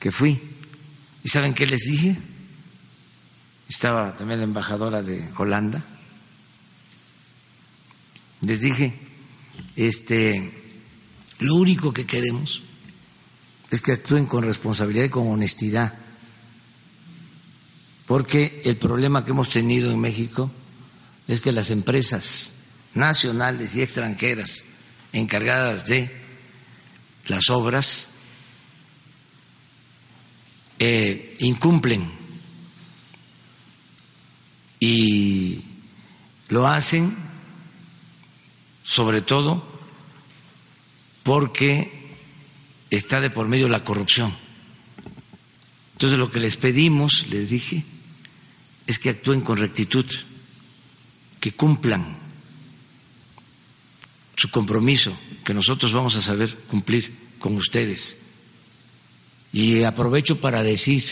que 0.01 0.11
fui. 0.11 0.56
¿Y 1.27 1.29
saben 1.29 1.55
qué 1.55 1.67
les 1.67 1.81
dije? 1.81 2.17
Estaba 3.69 4.15
también 4.15 4.39
la 4.39 4.45
embajadora 4.45 5.03
de 5.03 5.29
Holanda. 5.37 5.83
Les 8.43 8.61
dije, 8.61 8.97
este, 9.75 10.53
lo 11.41 11.57
único 11.57 11.93
que 11.93 12.07
queremos 12.07 12.63
es 13.73 13.83
que 13.83 13.91
actúen 13.91 14.27
con 14.27 14.45
responsabilidad 14.45 15.07
y 15.07 15.09
con 15.09 15.27
honestidad, 15.27 15.95
porque 18.07 18.63
el 18.65 18.77
problema 18.77 19.25
que 19.25 19.33
hemos 19.33 19.51
tenido 19.51 19.91
en 19.91 19.99
México 19.99 20.53
es 21.27 21.41
que 21.41 21.51
las 21.51 21.71
empresas 21.71 22.53
nacionales 22.95 23.75
y 23.75 23.83
extranjeras 23.83 24.63
encargadas 25.13 25.87
de 25.87 26.09
las 27.27 27.51
obras 27.51 28.11
eh, 30.79 31.37
incumplen 31.41 32.11
y 34.79 35.63
lo 36.49 36.67
hacen 36.67 37.17
sobre 38.83 39.21
todo 39.21 39.67
porque 41.23 42.17
está 42.91 43.21
de 43.21 43.31
por 43.31 43.49
medio 43.49 43.69
la 43.69 43.83
corrupción. 43.83 44.35
Entonces 45.95 46.19
lo 46.19 46.31
que 46.31 46.41
les 46.41 46.57
pedimos, 46.57 47.27
les 47.31 47.51
dije, 47.51 47.85
es 48.87 48.99
que 48.99 49.11
actúen 49.11 49.41
con 49.41 49.57
rectitud, 49.57 50.05
que 51.41 51.53
cumplan 51.53 52.17
su 54.37 54.51
compromiso, 54.51 55.19
que 55.45 55.55
nosotros 55.55 55.93
vamos 55.93 56.15
a 56.17 56.23
saber 56.23 56.55
cumplir 56.69 57.13
con 57.39 57.57
ustedes. 57.57 58.19
Y 59.57 59.85
aprovecho 59.85 60.39
para 60.39 60.63
decir 60.63 61.03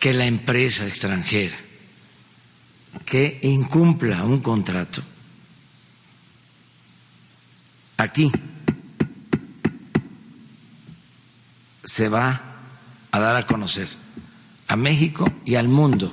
que 0.00 0.12
la 0.12 0.26
empresa 0.26 0.88
extranjera 0.88 1.56
que 3.04 3.38
incumpla 3.42 4.24
un 4.24 4.40
contrato 4.40 5.00
aquí 7.96 8.28
se 11.84 12.08
va 12.08 12.58
a 13.12 13.20
dar 13.20 13.36
a 13.36 13.46
conocer 13.46 13.86
a 14.66 14.74
México 14.74 15.32
y 15.44 15.54
al 15.54 15.68
mundo 15.68 16.12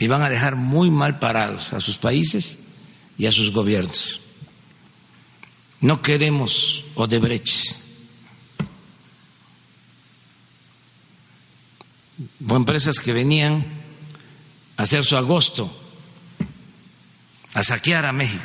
y 0.00 0.08
van 0.08 0.22
a 0.22 0.30
dejar 0.30 0.56
muy 0.56 0.90
mal 0.90 1.20
parados 1.20 1.74
a 1.74 1.78
sus 1.78 1.98
países 1.98 2.64
y 3.16 3.26
a 3.26 3.30
sus 3.30 3.52
gobiernos. 3.52 4.20
No 5.80 6.02
queremos 6.02 6.84
Odebrecht 6.96 7.83
o 12.48 12.56
empresas 12.56 13.00
que 13.00 13.12
venían 13.12 13.64
a 14.76 14.82
hacer 14.82 15.04
su 15.04 15.16
agosto, 15.16 15.72
a 17.54 17.62
saquear 17.62 18.06
a 18.06 18.12
México. 18.12 18.44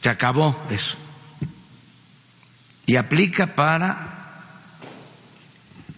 Se 0.00 0.10
acabó 0.10 0.60
eso. 0.70 0.98
Y 2.86 2.96
aplica 2.96 3.54
para 3.54 4.12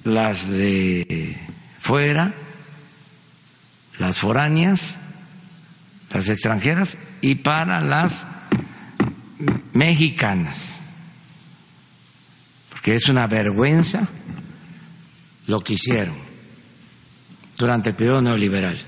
las 0.04 0.48
de 0.48 1.40
fuera, 1.78 2.34
las 3.98 4.18
foráneas, 4.18 4.98
las 6.10 6.28
extranjeras 6.28 6.98
y 7.22 7.36
para 7.36 7.80
las 7.80 8.26
mexicanas. 9.72 10.80
Porque 12.70 12.94
es 12.94 13.08
una 13.08 13.26
vergüenza 13.26 14.06
lo 15.46 15.60
que 15.60 15.74
hicieron 15.74 16.16
durante 17.58 17.90
el 17.90 17.96
periodo 17.96 18.22
neoliberal. 18.22 18.78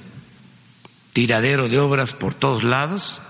Tiradero 1.13 1.69
de 1.69 1.79
obras 1.79 2.13
por 2.13 2.35
todos 2.35 2.63
lados 2.63 3.21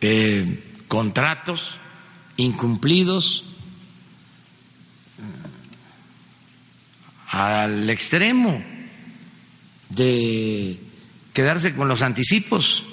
eh, 0.00 0.62
contratos 0.88 1.78
incumplidos 2.36 3.44
al 7.28 7.88
extremo 7.90 8.62
de 9.90 10.80
quedarse 11.32 11.74
con 11.74 11.88
los 11.88 12.02
anticipos 12.02 12.84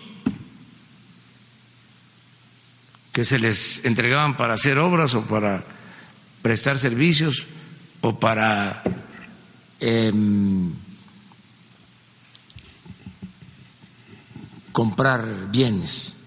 que 3.12 3.24
se 3.24 3.40
les 3.40 3.86
entregaban 3.86 4.38
para 4.38 4.54
hacer 4.54 4.78
obras 4.78 5.14
o 5.16 5.26
para 5.26 5.64
prestar 6.42 6.78
servicios 6.78 7.48
o 8.02 8.20
para 8.20 8.84
em, 9.80 10.74
comprar 14.72 15.52
bienes 15.52 16.18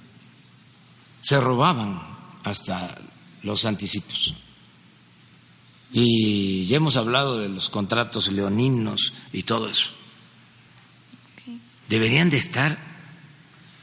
se 1.20 1.40
robaban 1.40 2.00
hasta 2.44 2.96
los 3.42 3.64
anticipos. 3.64 4.34
Y 5.92 6.66
ya 6.66 6.76
hemos 6.76 6.96
hablado 6.96 7.38
de 7.38 7.48
los 7.48 7.70
contratos 7.70 8.30
leoninos 8.30 9.12
y 9.32 9.44
todo 9.44 9.68
eso. 9.68 9.90
Deberían 11.88 12.30
de 12.30 12.38
estar 12.38 12.78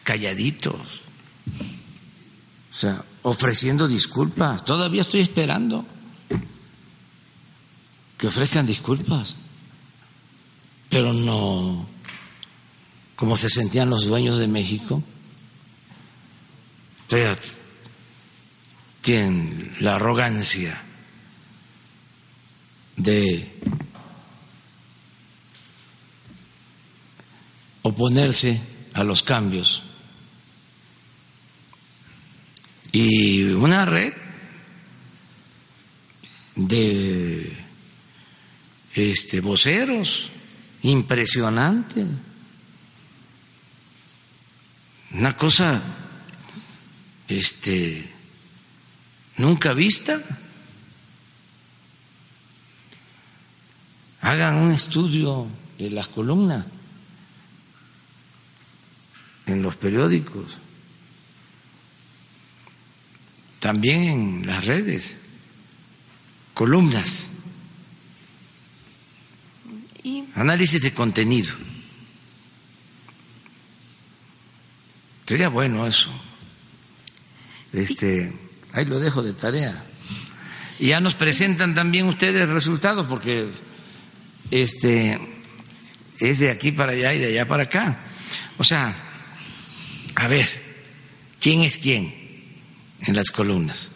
calladitos, 0.03 1.01
o 2.69 2.73
sea, 2.73 3.05
ofreciendo 3.21 3.87
disculpas. 3.87 4.65
Todavía 4.65 5.01
estoy 5.01 5.21
esperando 5.21 5.85
que 8.21 8.27
ofrezcan 8.27 8.67
disculpas, 8.67 9.35
pero 10.89 11.11
no 11.11 11.89
como 13.15 13.35
se 13.35 13.49
sentían 13.49 13.89
los 13.89 14.05
dueños 14.05 14.37
de 14.37 14.47
México 14.47 15.03
tienen 19.01 19.75
la 19.79 19.95
arrogancia 19.95 20.81
de 22.95 23.51
oponerse 27.81 28.61
a 28.93 29.03
los 29.03 29.23
cambios. 29.23 29.83
Y 32.91 33.43
una 33.43 33.85
red 33.85 34.13
de 36.55 37.60
este 38.93 39.41
voceros 39.41 40.29
impresionante. 40.83 42.05
Una 45.11 45.35
cosa 45.35 45.81
este 47.27 48.09
nunca 49.37 49.73
vista. 49.73 50.21
Hagan 54.21 54.57
un 54.57 54.71
estudio 54.71 55.47
de 55.79 55.89
las 55.89 56.07
columnas 56.07 56.65
en 59.47 59.61
los 59.63 59.77
periódicos, 59.77 60.59
también 63.59 64.03
en 64.03 64.47
las 64.47 64.63
redes, 64.65 65.17
columnas, 66.53 67.30
análisis 70.35 70.81
de 70.81 70.93
contenido. 70.93 71.53
Sería 75.25 75.49
bueno 75.49 75.87
eso. 75.87 76.11
Este, 77.71 78.33
ahí 78.73 78.85
lo 78.85 78.99
dejo 78.99 79.23
de 79.23 79.33
tarea. 79.33 79.81
Y 80.79 80.87
ya 80.87 80.99
nos 80.99 81.15
presentan 81.15 81.73
también 81.73 82.07
ustedes 82.07 82.49
resultados 82.49 83.05
porque 83.07 83.47
este 84.49 85.19
es 86.19 86.39
de 86.39 86.51
aquí 86.51 86.71
para 86.71 86.91
allá 86.91 87.13
y 87.13 87.19
de 87.19 87.27
allá 87.27 87.47
para 87.47 87.63
acá. 87.63 87.99
O 88.57 88.63
sea, 88.63 88.95
a 90.15 90.27
ver, 90.27 90.47
¿quién 91.39 91.61
es 91.61 91.77
quién 91.77 92.13
en 93.01 93.15
las 93.15 93.31
columnas? 93.31 93.91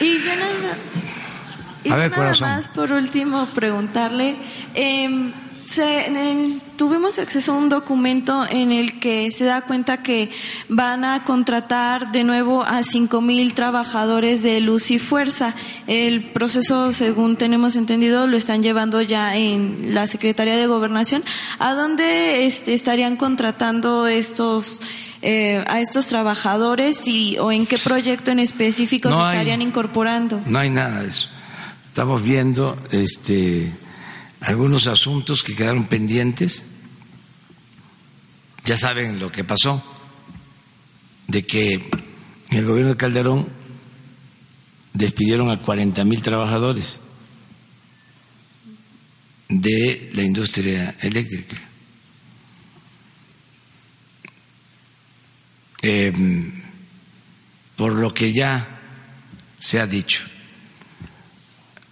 Y 0.00 0.18
yo 0.22 0.36
nada, 0.36 0.76
y 1.86 1.90
A 1.92 1.96
ver, 1.96 2.10
nada 2.10 2.22
corazón. 2.24 2.48
más 2.48 2.68
por 2.68 2.92
último 2.92 3.46
preguntarle, 3.54 4.36
eh, 4.74 5.32
se- 5.64 6.06
eh, 6.12 6.58
tuvimos 6.76 7.18
acceso 7.18 7.52
a 7.52 7.56
un 7.56 7.68
documento 7.68 8.46
en 8.48 8.70
el 8.70 9.00
que 9.00 9.32
se 9.32 9.44
da 9.44 9.62
cuenta 9.62 10.02
que 10.02 10.30
van 10.68 11.04
a 11.04 11.24
contratar 11.24 12.12
de 12.12 12.22
nuevo 12.22 12.62
a 12.64 12.82
cinco 12.84 13.20
mil 13.20 13.52
trabajadores 13.54 14.42
de 14.44 14.60
Luz 14.60 14.90
y 14.92 14.98
Fuerza. 15.00 15.54
El 15.88 16.22
proceso, 16.22 16.92
según 16.92 17.36
tenemos 17.36 17.74
entendido, 17.74 18.26
lo 18.28 18.36
están 18.36 18.62
llevando 18.62 19.00
ya 19.02 19.34
en 19.36 19.92
la 19.94 20.06
Secretaría 20.06 20.56
de 20.56 20.66
Gobernación. 20.68 21.24
¿A 21.58 21.72
dónde 21.74 22.46
este, 22.46 22.74
estarían 22.74 23.16
contratando 23.16 24.06
estos 24.06 24.80
eh, 25.22 25.64
a 25.66 25.80
estos 25.80 26.06
trabajadores 26.06 27.08
y 27.08 27.38
o 27.38 27.50
en 27.50 27.66
qué 27.66 27.78
proyecto 27.78 28.30
en 28.30 28.38
específico 28.38 29.08
No 29.08 29.16
se 29.16 29.22
hay. 29.24 29.28
estarían 29.30 29.62
incorporando? 29.62 30.40
No 30.46 30.58
hay 30.60 30.70
nada 30.70 31.00
de 31.02 31.08
eso. 31.08 31.30
Estamos 31.96 32.22
viendo 32.22 32.76
este, 32.90 33.72
algunos 34.42 34.86
asuntos 34.86 35.42
que 35.42 35.54
quedaron 35.56 35.86
pendientes. 35.86 36.66
Ya 38.66 38.76
saben 38.76 39.18
lo 39.18 39.32
que 39.32 39.44
pasó, 39.44 39.82
de 41.26 41.42
que 41.42 41.72
en 41.72 42.58
el 42.58 42.66
gobierno 42.66 42.90
de 42.90 42.98
Calderón 42.98 43.48
despidieron 44.92 45.48
a 45.48 45.56
40 45.56 46.04
mil 46.04 46.20
trabajadores 46.20 47.00
de 49.48 50.10
la 50.12 50.22
industria 50.22 50.96
eléctrica. 51.00 51.56
Eh, 55.80 56.12
por 57.74 57.94
lo 57.94 58.12
que 58.12 58.34
ya 58.34 58.80
se 59.58 59.80
ha 59.80 59.86
dicho. 59.86 60.35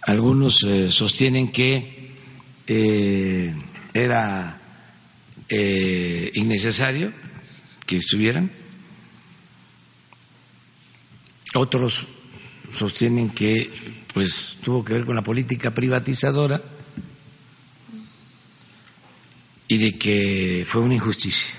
Algunos 0.05 0.61
eh, 0.61 0.91
sostienen 0.91 1.51
que 1.51 2.13
eh, 2.67 3.55
era 3.91 4.61
eh, 5.49 6.31
innecesario 6.35 7.11
que 7.87 7.97
estuvieran. 7.97 8.51
Otros 11.55 12.07
sostienen 12.71 13.31
que 13.31 13.67
pues 14.13 14.59
tuvo 14.61 14.85
que 14.85 14.93
ver 14.93 15.05
con 15.05 15.15
la 15.15 15.23
política 15.23 15.73
privatizadora 15.73 16.61
y 19.67 19.77
de 19.79 19.97
que 19.97 20.63
fue 20.67 20.81
una 20.81 20.93
injusticia. 20.93 21.55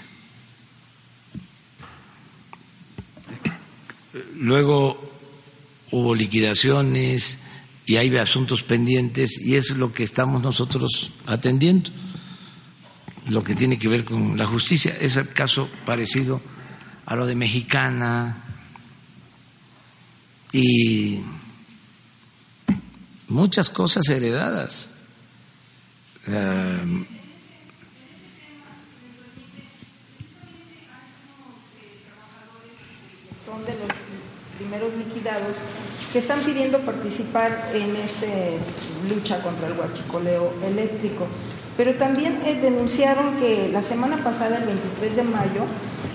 Luego 4.36 5.02
hubo 5.90 6.14
liquidaciones 6.14 7.40
y 7.86 7.96
hay 7.96 8.14
asuntos 8.18 8.64
pendientes 8.64 9.40
y 9.40 9.54
es 9.54 9.70
lo 9.76 9.92
que 9.92 10.02
estamos 10.02 10.42
nosotros 10.42 11.12
atendiendo, 11.24 11.90
lo 13.28 13.44
que 13.44 13.54
tiene 13.54 13.78
que 13.78 13.86
ver 13.86 14.04
con 14.04 14.36
la 14.36 14.44
justicia. 14.44 14.96
Es 15.00 15.16
el 15.16 15.28
caso 15.28 15.68
parecido 15.86 16.40
a 17.06 17.14
lo 17.14 17.26
de 17.26 17.36
Mexicana 17.36 18.42
y 20.52 21.20
muchas 23.28 23.70
cosas 23.70 24.08
heredadas. 24.08 24.90
Eh, 26.26 27.06
son 33.44 33.64
de 33.64 33.74
los 33.78 33.96
primeros 34.58 34.92
liquidados 34.94 35.54
que 36.12 36.18
están 36.18 36.40
pidiendo 36.40 36.78
participar 36.80 37.70
en 37.74 37.96
esta 37.96 38.26
lucha 39.08 39.42
contra 39.42 39.68
el 39.68 39.78
huachicoleo 39.78 40.52
eléctrico. 40.64 41.26
Pero 41.76 41.94
también 41.94 42.40
eh, 42.46 42.54
denunciaron 42.54 43.36
que 43.36 43.68
la 43.70 43.82
semana 43.82 44.22
pasada, 44.24 44.58
el 44.58 44.64
23 44.64 45.16
de 45.16 45.22
mayo, 45.24 45.64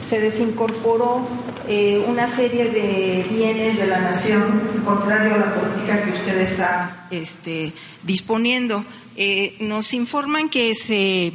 se 0.01 0.19
desincorporó 0.19 1.27
eh, 1.68 2.03
una 2.07 2.27
serie 2.27 2.65
de 2.65 3.27
bienes 3.30 3.77
de 3.77 3.85
la 3.85 3.99
nación 3.99 4.81
contrario 4.84 5.35
a 5.35 5.38
la 5.38 5.53
política 5.53 6.03
que 6.03 6.11
usted 6.11 6.39
está 6.39 7.07
este, 7.11 7.73
disponiendo. 8.03 8.84
Eh, 9.18 9.57
nos 9.59 9.93
informan 9.93 10.49
que 10.49 10.73
se 10.73 11.34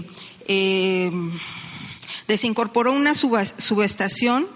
desincorporó 2.26 2.92
una 2.92 3.14
subestación 3.14 4.46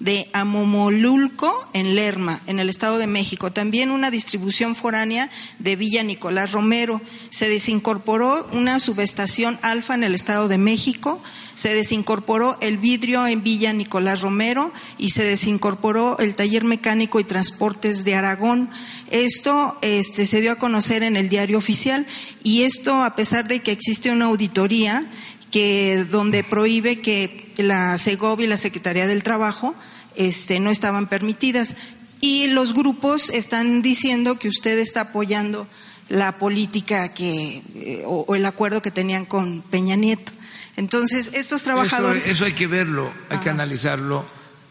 de 0.00 0.30
Amomolulco 0.32 1.68
en 1.74 1.94
Lerma, 1.94 2.40
en 2.46 2.58
el 2.58 2.70
Estado 2.70 2.98
de 2.98 3.06
México. 3.06 3.52
También 3.52 3.90
una 3.90 4.10
distribución 4.10 4.74
foránea 4.74 5.30
de 5.58 5.76
Villa 5.76 6.02
Nicolás 6.02 6.52
Romero. 6.52 7.00
Se 7.28 7.48
desincorporó 7.48 8.48
una 8.52 8.80
subestación 8.80 9.58
alfa 9.62 9.94
en 9.94 10.02
el 10.02 10.14
Estado 10.14 10.48
de 10.48 10.56
México. 10.56 11.22
Se 11.54 11.74
desincorporó 11.74 12.56
el 12.62 12.78
vidrio 12.78 13.26
en 13.26 13.42
Villa 13.42 13.74
Nicolás 13.74 14.22
Romero 14.22 14.72
y 14.96 15.10
se 15.10 15.22
desincorporó 15.22 16.18
el 16.18 16.34
taller 16.34 16.64
mecánico 16.64 17.20
y 17.20 17.24
transportes 17.24 18.02
de 18.04 18.14
Aragón. 18.14 18.70
Esto 19.10 19.78
este, 19.82 20.24
se 20.24 20.40
dio 20.40 20.52
a 20.52 20.58
conocer 20.58 21.02
en 21.02 21.16
el 21.16 21.28
diario 21.28 21.58
oficial 21.58 22.06
y 22.42 22.62
esto 22.62 23.02
a 23.02 23.14
pesar 23.14 23.46
de 23.48 23.60
que 23.60 23.72
existe 23.72 24.10
una 24.10 24.26
auditoría 24.26 25.04
que 25.50 26.06
donde 26.10 26.42
prohíbe 26.42 27.00
que 27.00 27.52
la 27.58 27.98
SEGOV 27.98 28.40
y 28.40 28.46
la 28.46 28.56
Secretaría 28.56 29.06
del 29.06 29.22
Trabajo 29.22 29.74
este, 30.16 30.60
no 30.60 30.70
estaban 30.70 31.08
permitidas. 31.08 31.76
Y 32.20 32.48
los 32.48 32.74
grupos 32.74 33.30
están 33.30 33.82
diciendo 33.82 34.38
que 34.38 34.48
usted 34.48 34.78
está 34.78 35.02
apoyando 35.02 35.66
la 36.08 36.38
política 36.38 37.14
que, 37.14 37.62
eh, 37.74 38.02
o, 38.04 38.24
o 38.26 38.34
el 38.34 38.44
acuerdo 38.44 38.82
que 38.82 38.90
tenían 38.90 39.24
con 39.24 39.62
Peña 39.62 39.96
Nieto. 39.96 40.32
Entonces, 40.76 41.30
estos 41.34 41.62
trabajadores. 41.62 42.24
Eso, 42.24 42.32
eso 42.32 42.44
hay 42.44 42.52
que 42.52 42.66
verlo, 42.66 43.12
hay 43.28 43.38
que 43.38 43.50
analizarlo. 43.50 44.24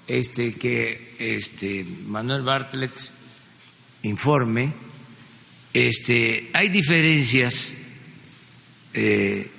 Este, 0.07 0.53
que 0.53 1.15
este, 1.19 1.85
Manuel 2.07 2.41
Bartlett 2.41 2.91
informe. 4.01 4.73
Este, 5.71 6.49
hay 6.53 6.69
diferencias 6.69 7.73
eh, 8.95 9.51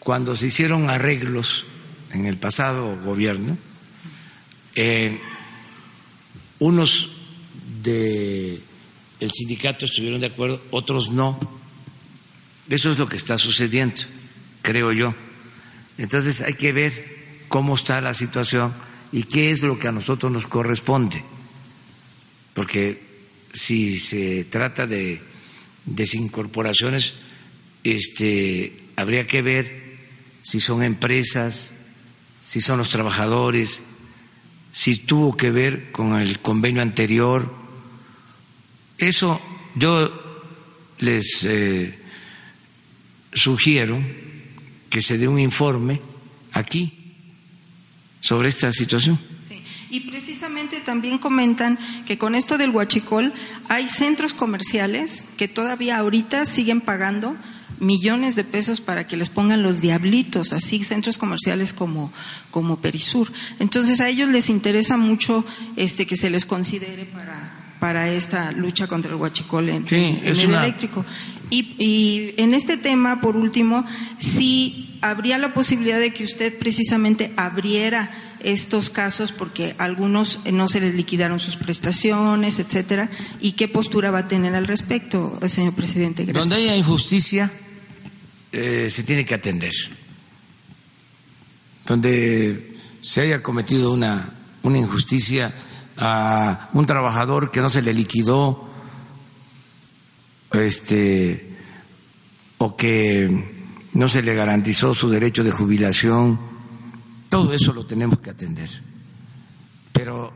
cuando 0.00 0.34
se 0.34 0.48
hicieron 0.48 0.90
arreglos 0.90 1.66
en 2.12 2.26
el 2.26 2.36
pasado 2.36 2.96
gobierno. 3.04 3.56
Eh, 4.74 5.20
unos 6.58 7.10
de 7.82 8.60
el 9.20 9.30
sindicato 9.30 9.86
estuvieron 9.86 10.20
de 10.20 10.26
acuerdo, 10.28 10.60
otros 10.70 11.10
no. 11.10 11.38
Eso 12.68 12.92
es 12.92 12.98
lo 12.98 13.08
que 13.08 13.16
está 13.16 13.38
sucediendo, 13.38 14.02
creo 14.62 14.92
yo. 14.92 15.14
Entonces 15.98 16.42
hay 16.42 16.54
que 16.54 16.72
ver 16.72 17.14
cómo 17.48 17.74
está 17.74 18.00
la 18.00 18.14
situación 18.14 18.74
y 19.12 19.24
qué 19.24 19.50
es 19.50 19.62
lo 19.62 19.78
que 19.78 19.88
a 19.88 19.92
nosotros 19.92 20.32
nos 20.32 20.46
corresponde. 20.46 21.22
porque 22.54 23.02
si 23.52 23.98
se 23.98 24.44
trata 24.44 24.86
de 24.86 25.20
desincorporaciones, 25.84 27.14
este, 27.84 28.88
habría 28.96 29.26
que 29.26 29.42
ver 29.42 29.98
si 30.42 30.60
son 30.60 30.82
empresas, 30.82 31.84
si 32.42 32.60
son 32.60 32.78
los 32.78 32.90
trabajadores, 32.90 33.80
si 34.74 34.96
tuvo 34.96 35.36
que 35.36 35.52
ver 35.52 35.92
con 35.92 36.20
el 36.20 36.40
convenio 36.40 36.82
anterior. 36.82 37.48
Eso 38.98 39.40
yo 39.76 40.10
les 40.98 41.44
eh, 41.44 41.96
sugiero 43.32 44.02
que 44.90 45.00
se 45.00 45.16
dé 45.16 45.28
un 45.28 45.38
informe 45.38 46.00
aquí 46.52 47.14
sobre 48.20 48.48
esta 48.48 48.72
situación. 48.72 49.18
Y 49.90 50.00
precisamente 50.00 50.80
también 50.80 51.18
comentan 51.18 51.78
que 52.04 52.18
con 52.18 52.34
esto 52.34 52.58
del 52.58 52.70
huachicol 52.70 53.32
hay 53.68 53.86
centros 53.86 54.34
comerciales 54.34 55.24
que 55.36 55.46
todavía 55.46 55.98
ahorita 55.98 56.46
siguen 56.46 56.80
pagando 56.80 57.36
millones 57.80 58.36
de 58.36 58.44
pesos 58.44 58.80
para 58.80 59.06
que 59.06 59.16
les 59.16 59.28
pongan 59.28 59.62
los 59.62 59.80
diablitos, 59.80 60.52
así 60.52 60.84
centros 60.84 61.18
comerciales 61.18 61.72
como, 61.72 62.12
como 62.50 62.78
Perisur. 62.78 63.30
Entonces 63.58 64.00
a 64.00 64.08
ellos 64.08 64.28
les 64.28 64.48
interesa 64.48 64.96
mucho 64.96 65.44
este 65.76 66.06
que 66.06 66.16
se 66.16 66.30
les 66.30 66.46
considere 66.46 67.04
para, 67.04 67.76
para 67.80 68.10
esta 68.10 68.52
lucha 68.52 68.86
contra 68.86 69.10
el 69.10 69.16
huachicol 69.16 69.68
en, 69.70 69.86
el 69.90 70.40
eléctrico. 70.40 71.04
Y, 71.50 71.74
y, 71.78 72.34
en 72.38 72.54
este 72.54 72.76
tema, 72.76 73.20
por 73.20 73.36
último, 73.36 73.84
sí 74.18 74.98
habría 75.02 75.36
la 75.38 75.52
posibilidad 75.52 76.00
de 76.00 76.12
que 76.12 76.24
usted 76.24 76.58
precisamente 76.58 77.32
abriera 77.36 78.10
estos 78.44 78.90
casos 78.90 79.32
porque 79.32 79.74
algunos 79.78 80.40
no 80.52 80.68
se 80.68 80.80
les 80.80 80.94
liquidaron 80.94 81.40
sus 81.40 81.56
prestaciones, 81.56 82.58
etcétera, 82.58 83.10
y 83.40 83.52
qué 83.52 83.68
postura 83.68 84.10
va 84.10 84.20
a 84.20 84.28
tener 84.28 84.54
al 84.54 84.66
respecto, 84.66 85.38
señor 85.46 85.74
presidente. 85.74 86.24
Gracias. 86.24 86.48
Donde 86.48 86.56
haya 86.64 86.76
injusticia, 86.76 87.50
eh, 88.56 88.88
se 88.88 89.02
tiene 89.02 89.26
que 89.26 89.34
atender. 89.34 89.72
Donde 91.84 92.76
se 93.00 93.22
haya 93.22 93.42
cometido 93.42 93.92
una, 93.92 94.32
una 94.62 94.78
injusticia 94.78 95.52
a 95.96 96.70
un 96.72 96.86
trabajador 96.86 97.50
que 97.50 97.60
no 97.60 97.68
se 97.68 97.82
le 97.82 97.92
liquidó, 97.92 98.68
este, 100.52 101.56
o 102.58 102.76
que 102.76 103.88
no 103.92 104.08
se 104.08 104.22
le 104.22 104.34
garantizó 104.36 104.94
su 104.94 105.10
derecho 105.10 105.42
de 105.42 105.50
jubilación, 105.50 106.38
todo 107.28 107.52
eso 107.52 107.72
lo 107.72 107.84
tenemos 107.84 108.20
que 108.20 108.30
atender. 108.30 108.70
Pero 109.92 110.32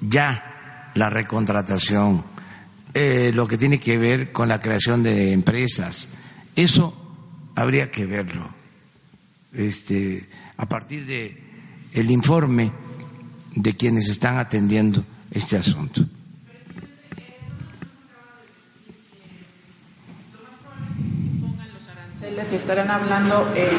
ya 0.00 0.92
la 0.94 1.10
recontratación, 1.10 2.24
eh, 2.94 3.32
lo 3.34 3.46
que 3.46 3.58
tiene 3.58 3.78
que 3.78 3.98
ver 3.98 4.32
con 4.32 4.48
la 4.48 4.60
creación 4.60 5.02
de 5.02 5.34
empresas, 5.34 6.14
eso 6.56 6.99
habría 7.54 7.90
que 7.90 8.06
verlo. 8.06 8.48
Este, 9.52 10.28
a 10.56 10.68
partir 10.68 11.06
de 11.06 11.36
el 11.92 12.10
informe 12.10 12.72
de 13.54 13.74
quienes 13.74 14.08
están 14.08 14.38
atendiendo 14.38 15.04
este 15.30 15.56
asunto. 15.56 16.04
Si 22.48 22.56
estarán 22.56 22.90
hablando, 22.90 23.52
eh, 23.54 23.70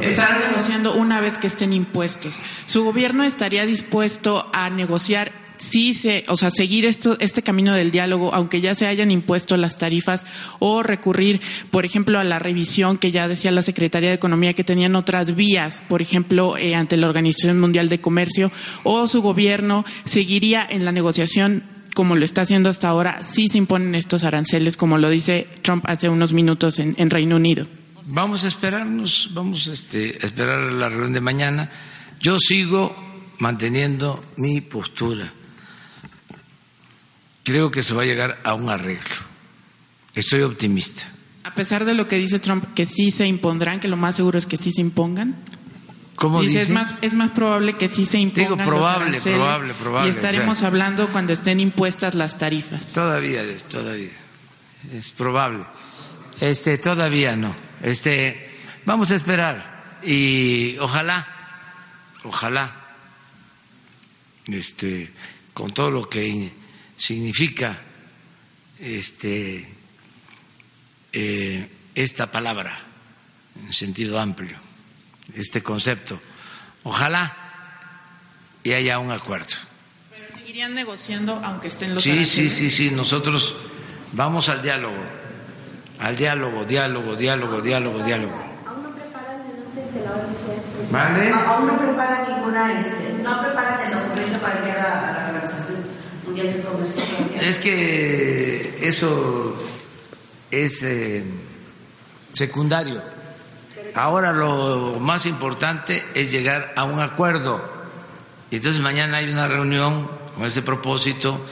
estarán 0.00 0.40
negociando 0.40 0.94
una 0.94 1.20
vez 1.20 1.36
que 1.36 1.46
estén 1.46 1.74
impuestos. 1.74 2.40
¿Su 2.66 2.84
gobierno 2.84 3.24
estaría 3.24 3.66
dispuesto 3.66 4.48
a 4.52 4.70
negociar 4.70 5.32
sí 5.58 5.94
se, 5.94 6.24
o 6.28 6.36
sea, 6.36 6.50
seguir 6.50 6.86
esto, 6.86 7.16
este 7.20 7.42
camino 7.42 7.74
del 7.74 7.90
diálogo, 7.90 8.34
aunque 8.34 8.60
ya 8.60 8.74
se 8.74 8.86
hayan 8.86 9.10
impuesto 9.10 9.56
las 9.56 9.76
tarifas, 9.76 10.24
o 10.58 10.82
recurrir, 10.82 11.40
por 11.70 11.84
ejemplo, 11.84 12.18
a 12.18 12.24
la 12.24 12.38
revisión 12.38 12.98
que 12.98 13.10
ya 13.10 13.28
decía 13.28 13.50
la 13.50 13.62
Secretaría 13.62 14.10
de 14.10 14.16
Economía 14.16 14.54
que 14.54 14.64
tenían 14.64 14.96
otras 14.96 15.34
vías, 15.34 15.82
por 15.88 16.02
ejemplo, 16.02 16.56
eh, 16.56 16.74
ante 16.74 16.96
la 16.96 17.08
Organización 17.08 17.60
Mundial 17.60 17.88
de 17.88 18.00
Comercio, 18.00 18.50
o 18.84 19.06
su 19.08 19.20
gobierno 19.20 19.84
seguiría 20.04 20.66
en 20.68 20.84
la 20.84 20.92
negociación 20.92 21.64
como 21.94 22.14
lo 22.14 22.24
está 22.24 22.42
haciendo 22.42 22.70
hasta 22.70 22.88
ahora, 22.88 23.24
si 23.24 23.48
se 23.48 23.58
imponen 23.58 23.96
estos 23.96 24.22
aranceles, 24.22 24.76
como 24.76 24.98
lo 24.98 25.10
dice 25.10 25.48
Trump 25.62 25.84
hace 25.88 26.08
unos 26.08 26.32
minutos 26.32 26.78
en, 26.78 26.94
en 26.96 27.10
Reino 27.10 27.34
Unido. 27.34 27.66
Vamos 28.06 28.44
a 28.44 28.48
esperarnos, 28.48 29.30
vamos 29.34 29.66
este, 29.66 30.16
a 30.22 30.26
esperar 30.26 30.62
la 30.72 30.88
reunión 30.88 31.12
de 31.12 31.20
mañana. 31.20 31.70
Yo 32.20 32.38
sigo 32.38 32.94
manteniendo 33.38 34.24
mi 34.36 34.60
postura 34.60 35.32
creo 37.48 37.70
que 37.70 37.82
se 37.82 37.94
va 37.94 38.02
a 38.02 38.04
llegar 38.04 38.38
a 38.44 38.52
un 38.52 38.68
arreglo. 38.68 39.16
Estoy 40.14 40.42
optimista. 40.42 41.04
A 41.44 41.54
pesar 41.54 41.86
de 41.86 41.94
lo 41.94 42.06
que 42.06 42.16
dice 42.16 42.38
Trump, 42.38 42.74
que 42.74 42.84
sí 42.84 43.10
se 43.10 43.26
impondrán, 43.26 43.80
que 43.80 43.88
lo 43.88 43.96
más 43.96 44.16
seguro 44.16 44.38
es 44.38 44.44
que 44.44 44.58
sí 44.58 44.70
se 44.70 44.82
impongan. 44.82 45.34
¿Cómo 46.16 46.42
dice? 46.42 46.60
Es 46.60 46.68
más, 46.68 46.92
es 47.00 47.14
más 47.14 47.30
probable 47.30 47.78
que 47.78 47.88
sí 47.88 48.04
se 48.04 48.18
impongan. 48.18 48.58
Digo, 48.58 48.68
probable, 48.68 49.18
probable, 49.18 49.74
probable. 49.74 50.08
Y 50.08 50.14
estaremos 50.14 50.62
hablando 50.62 51.08
cuando 51.10 51.32
estén 51.32 51.58
impuestas 51.58 52.14
las 52.14 52.36
tarifas. 52.36 52.92
Todavía, 52.92 53.42
todavía. 53.70 54.10
Es 54.92 55.10
probable. 55.10 55.64
Este, 56.40 56.76
todavía 56.76 57.34
no. 57.34 57.54
Este, 57.82 58.50
vamos 58.84 59.10
a 59.10 59.14
esperar. 59.14 59.98
Y 60.02 60.76
ojalá, 60.78 61.26
ojalá, 62.24 62.94
este, 64.48 65.10
con 65.54 65.72
todo 65.72 65.90
lo 65.90 66.08
que 66.08 66.52
significa 66.98 67.78
este, 68.78 69.66
eh, 71.12 71.70
esta 71.94 72.30
palabra 72.30 72.76
en 73.64 73.72
sentido 73.72 74.20
amplio, 74.20 74.58
este 75.34 75.62
concepto. 75.62 76.20
Ojalá 76.82 77.36
y 78.62 78.72
haya 78.72 78.98
un 78.98 79.12
acuerdo. 79.12 79.54
Pero 80.10 80.26
seguirían 80.36 80.74
negociando 80.74 81.40
aunque 81.44 81.68
estén 81.68 81.94
los 81.94 82.02
Sí, 82.02 82.24
sí, 82.24 82.50
sí, 82.50 82.70
sí, 82.70 82.90
nosotros 82.90 83.56
vamos 84.12 84.48
al 84.48 84.60
diálogo, 84.60 85.02
al 86.00 86.16
diálogo, 86.16 86.64
diálogo, 86.64 87.16
diálogo, 87.16 87.60
diálogo, 87.62 88.04
diálogo. 88.04 88.34
¿Aún 88.66 88.82
no 88.82 88.90
preparan 88.94 89.40
el 89.40 90.04
la 90.04 90.12
OMC? 90.12 90.90
¿Mande? 90.90 91.30
Aún 91.30 91.66
no 91.66 91.78
preparan 91.78 92.34
ninguna, 92.34 92.78
este, 92.78 93.12
no 93.22 93.40
preparan 93.40 93.80
el 93.86 93.98
documento 93.98 94.40
para 94.40 94.60
llegar 94.60 94.86
a 94.86 95.12
la 95.12 95.26
organización 95.28 95.77
es 97.40 97.58
que 97.58 98.78
eso 98.80 99.56
es 100.50 100.82
eh, 100.84 101.24
secundario. 102.32 103.02
Ahora 103.94 104.32
lo 104.32 104.98
más 105.00 105.26
importante 105.26 106.04
es 106.14 106.30
llegar 106.30 106.72
a 106.76 106.84
un 106.84 107.00
acuerdo. 107.00 107.76
Y 108.50 108.56
entonces 108.56 108.80
mañana 108.80 109.18
hay 109.18 109.30
una 109.30 109.48
reunión 109.48 110.08
con 110.34 110.46
ese 110.46 110.62
propósito 110.62 111.44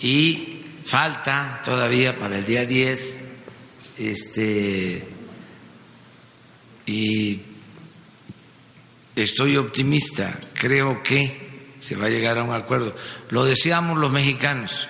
y 0.00 0.64
falta 0.84 1.60
todavía 1.64 2.16
para 2.16 2.38
el 2.38 2.44
día 2.44 2.64
10 2.64 3.24
este 3.98 5.06
y 6.86 7.40
estoy 9.14 9.56
optimista, 9.56 10.38
creo 10.54 11.02
que 11.02 11.47
se 11.80 11.96
va 11.96 12.06
a 12.06 12.10
llegar 12.10 12.38
a 12.38 12.42
un 12.42 12.54
acuerdo. 12.54 12.94
Lo 13.30 13.44
deseamos 13.44 13.98
los 13.98 14.10
mexicanos. 14.10 14.88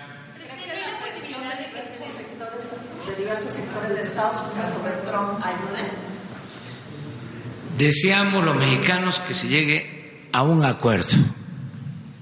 Deseamos 7.77 8.45
los 8.45 8.57
mexicanos 8.57 9.21
que 9.21 9.35
se 9.35 9.49
llegue 9.49 10.29
a 10.33 10.43
un 10.43 10.65
acuerdo 10.65 11.17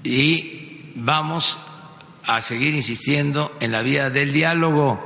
y 0.03 0.93
vamos 0.97 1.59
a 2.25 2.41
seguir 2.41 2.75
insistiendo 2.75 3.57
en 3.61 3.73
la 3.73 3.83
vía 3.83 4.11
del 4.11 4.33
diálogo. 4.33 5.03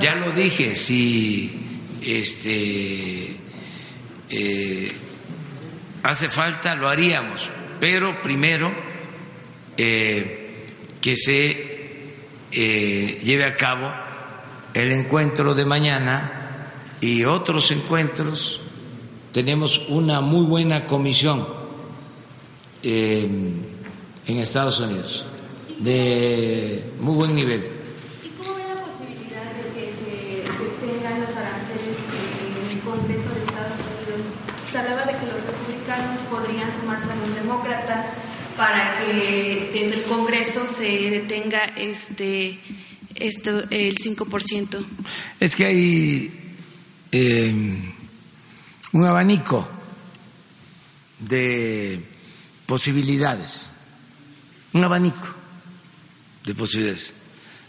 Ya 0.00 0.14
lo 0.14 0.32
dije, 0.32 0.74
si 0.76 1.78
este 2.02 3.39
eh, 4.30 4.92
hace 6.04 6.28
falta, 6.28 6.76
lo 6.76 6.88
haríamos, 6.88 7.50
pero 7.80 8.22
primero 8.22 8.72
eh, 9.76 10.66
que 11.00 11.16
se 11.16 12.14
eh, 12.52 13.20
lleve 13.24 13.44
a 13.44 13.56
cabo 13.56 13.92
el 14.72 14.92
encuentro 14.92 15.52
de 15.54 15.64
mañana 15.64 16.70
y 17.00 17.24
otros 17.24 17.72
encuentros. 17.72 18.60
Tenemos 19.32 19.88
una 19.88 20.20
muy 20.20 20.46
buena 20.46 20.86
comisión 20.86 21.46
en 22.82 23.66
Estados 24.26 24.80
Unidos, 24.80 25.26
de 25.80 26.84
muy 27.00 27.14
buen 27.14 27.34
nivel 27.34 27.80
se 34.70 34.78
hablaba 34.78 35.04
de 35.04 35.18
que 35.18 35.26
los 35.26 35.34
republicanos 35.34 36.20
podrían 36.30 36.70
sumarse 36.80 37.10
a 37.10 37.16
los 37.16 37.34
demócratas 37.34 38.06
Congreso 40.08 40.66
se 40.66 41.10
detenga 41.10 41.64
este, 41.76 42.58
esto, 43.14 43.62
el 43.70 43.96
5%? 43.96 44.84
Es 45.38 45.56
que 45.56 45.64
hay 45.64 46.32
eh, 47.12 47.92
un 48.92 49.04
abanico 49.04 49.68
de 51.18 52.00
posibilidades, 52.66 53.72
un 54.72 54.84
abanico 54.84 55.34
de 56.44 56.54
posibilidades. 56.54 57.14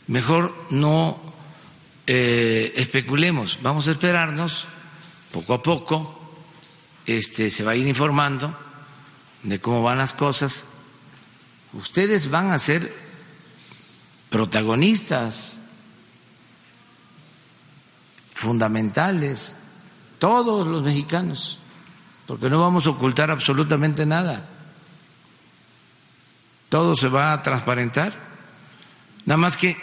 Mejor 0.08 0.68
no 0.72 1.22
eh, 2.08 2.74
especulemos, 2.76 3.60
vamos 3.62 3.88
a 3.88 3.92
esperarnos 3.92 4.66
poco 5.32 5.54
a 5.54 5.62
poco, 5.62 6.18
este, 7.06 7.50
se 7.50 7.64
va 7.64 7.72
a 7.72 7.76
ir 7.76 7.88
informando 7.88 8.56
de 9.44 9.60
cómo 9.60 9.82
van 9.82 9.98
las 9.98 10.14
cosas. 10.14 10.68
Ustedes 11.74 12.30
van 12.30 12.52
a 12.52 12.60
ser 12.60 12.94
protagonistas 14.30 15.58
fundamentales, 18.34 19.58
todos 20.20 20.68
los 20.68 20.84
mexicanos, 20.84 21.60
porque 22.28 22.50
no 22.50 22.60
vamos 22.60 22.88
a 22.88 22.92
ocultar 22.92 23.32
absolutamente 23.32 24.06
nada. 24.06 24.46
Todo 26.70 26.96
se 26.96 27.08
va 27.08 27.34
a 27.34 27.42
transparentar. 27.42 28.14
Nada 29.26 29.38
más 29.38 29.58
que 29.58 29.78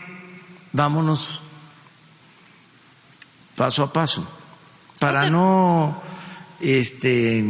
vámonos 0.72 1.40
paso 3.54 3.82
a 3.82 3.92
paso 3.92 4.26
para 4.98 5.28
no 5.30 6.00
este 6.60 7.44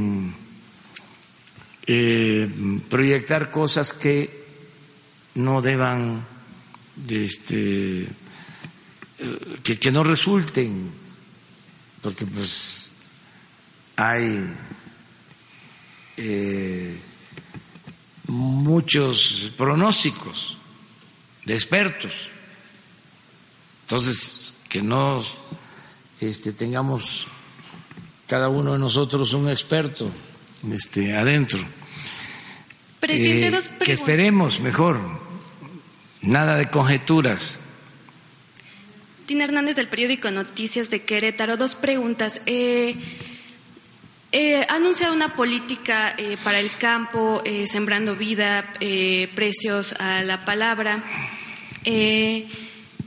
eh, 1.88 2.48
proyectar 2.88 3.50
cosas 3.50 3.92
que 3.92 4.46
no 5.34 5.60
deban 5.60 6.24
este 7.08 8.06
que, 9.62 9.78
que 9.78 9.90
no 9.90 10.04
resulten, 10.04 10.90
porque 12.02 12.26
pues 12.26 12.92
hay 13.96 14.54
eh, 16.16 17.00
muchos 18.26 19.52
pronósticos 19.56 20.56
de 21.44 21.54
expertos. 21.54 22.12
Entonces, 23.82 24.54
que 24.68 24.82
no 24.82 25.24
este, 26.20 26.52
tengamos 26.52 27.26
cada 28.26 28.48
uno 28.50 28.74
de 28.74 28.78
nosotros 28.78 29.32
un 29.32 29.48
experto 29.48 30.10
este, 30.70 31.16
adentro. 31.16 31.60
Presidente, 33.00 33.46
Eh, 33.46 33.50
dos 33.50 33.68
que 33.68 33.92
esperemos 33.92 34.60
mejor, 34.60 35.00
nada 36.22 36.56
de 36.56 36.66
conjeturas. 36.66 37.58
Tina 39.26 39.44
Hernández 39.44 39.76
del 39.76 39.88
periódico 39.88 40.30
Noticias 40.30 40.90
de 40.90 41.02
Querétaro. 41.02 41.56
Dos 41.56 41.74
preguntas. 41.74 42.40
Eh, 42.46 42.94
eh, 44.32 44.66
ha 44.68 44.74
anunciado 44.74 45.14
una 45.14 45.34
política 45.34 46.14
eh, 46.16 46.36
para 46.42 46.58
el 46.60 46.70
campo, 46.78 47.42
sembrando 47.66 48.14
vida, 48.16 48.74
precios 49.34 49.92
a 49.94 50.22
la 50.22 50.44
palabra, 50.44 51.02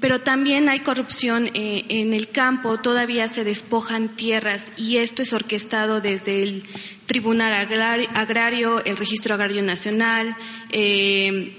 pero 0.01 0.19
también 0.19 0.67
hay 0.67 0.79
corrupción 0.79 1.51
eh, 1.53 1.85
en 1.89 2.13
el 2.13 2.29
campo, 2.29 2.79
todavía 2.79 3.27
se 3.27 3.43
despojan 3.43 4.09
tierras 4.09 4.73
y 4.75 4.97
esto 4.97 5.21
es 5.21 5.31
orquestado 5.31 6.01
desde 6.01 6.41
el 6.41 6.63
Tribunal 7.11 7.51
Agrar- 7.53 8.07
Agrario, 8.13 8.81
el 8.85 8.95
Registro 8.95 9.33
Agrario 9.33 9.61
Nacional, 9.61 10.33
eh, 10.69 11.57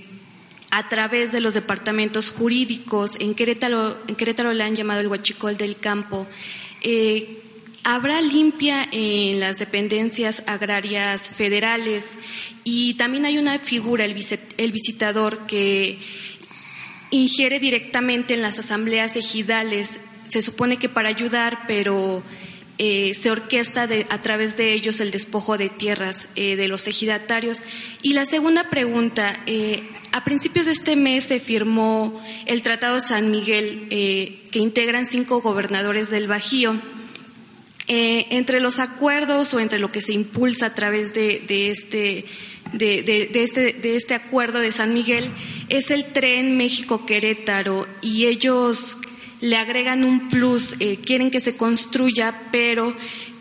a 0.71 0.89
través 0.89 1.31
de 1.31 1.41
los 1.43 1.53
departamentos 1.53 2.31
jurídicos. 2.31 3.17
En 3.21 3.35
Querétaro, 3.35 3.99
Querétaro 4.17 4.55
le 4.55 4.65
han 4.65 4.75
llamado 4.75 5.01
el 5.03 5.09
huachicol 5.09 5.59
del 5.59 5.77
campo. 5.77 6.27
Eh, 6.81 7.39
Habrá 7.85 8.21
limpia 8.21 8.89
en 8.93 9.41
las 9.41 9.59
dependencias 9.59 10.45
agrarias 10.47 11.33
federales 11.37 12.13
y 12.63 12.95
también 12.95 13.27
hay 13.27 13.39
una 13.39 13.59
figura, 13.59 14.05
el 14.05 14.73
visitador, 14.73 15.47
que 15.49 15.99
ingiere 17.11 17.59
directamente 17.59 18.35
en 18.35 18.41
las 18.41 18.61
asambleas 18.61 19.17
ejidales. 19.17 20.01
Se 20.31 20.43
supone 20.43 20.77
que 20.77 20.89
para 20.89 21.09
ayudar, 21.09 21.65
pero 21.67 22.23
eh, 22.85 23.15
se 23.15 23.31
orquesta 23.31 23.89
a 24.11 24.23
través 24.23 24.57
de 24.57 24.73
ellos 24.73 25.01
el 25.01 25.13
despojo 25.13 25.57
de 25.57 25.69
tierras 25.69 26.31
eh, 26.35 26.57
de 26.57 26.67
los 26.67 26.89
ejidatarios. 26.89 27.61
Y 28.03 28.15
la 28.15 28.25
segunda 28.25 28.71
pregunta, 28.71 29.39
eh, 29.47 29.85
a 30.11 30.25
principios 30.25 30.67
de 30.67 30.73
este 30.73 30.97
mes 30.97 31.23
se 31.23 31.39
firmó 31.39 32.21
el 32.45 32.61
Tratado 32.63 32.95
de 32.95 33.01
San 33.01 33.31
Miguel, 33.31 33.87
que 33.89 34.59
integran 34.59 35.07
cinco 35.07 35.41
gobernadores 35.43 36.11
del 36.11 36.27
Bajío. 36.27 36.75
Entre 37.87 38.59
los 38.59 38.81
acuerdos 38.81 39.55
o 39.55 39.61
entre 39.61 39.79
lo 39.79 39.93
que 39.93 40.01
se 40.01 40.15
impulsa 40.15 40.67
a 40.67 40.75
través 40.75 41.15
de, 41.15 41.45
este, 41.71 42.25
de 42.73 43.31
este, 43.33 43.75
de 43.75 43.95
este 43.95 44.15
acuerdo 44.15 44.59
de 44.59 44.73
San 44.73 44.93
Miguel 44.93 45.31
es 45.69 45.93
el 45.93 46.07
tren 46.07 46.57
México-Querétaro 46.57 47.87
y 48.01 48.27
ellos 48.27 48.97
le 49.43 49.57
agregan 49.57 50.05
un 50.05 50.29
plus, 50.29 50.77
eh, 50.79 50.99
quieren 51.05 51.31
que 51.31 51.41
se 51.41 51.57
construya, 51.57 52.43
pero 52.53 52.95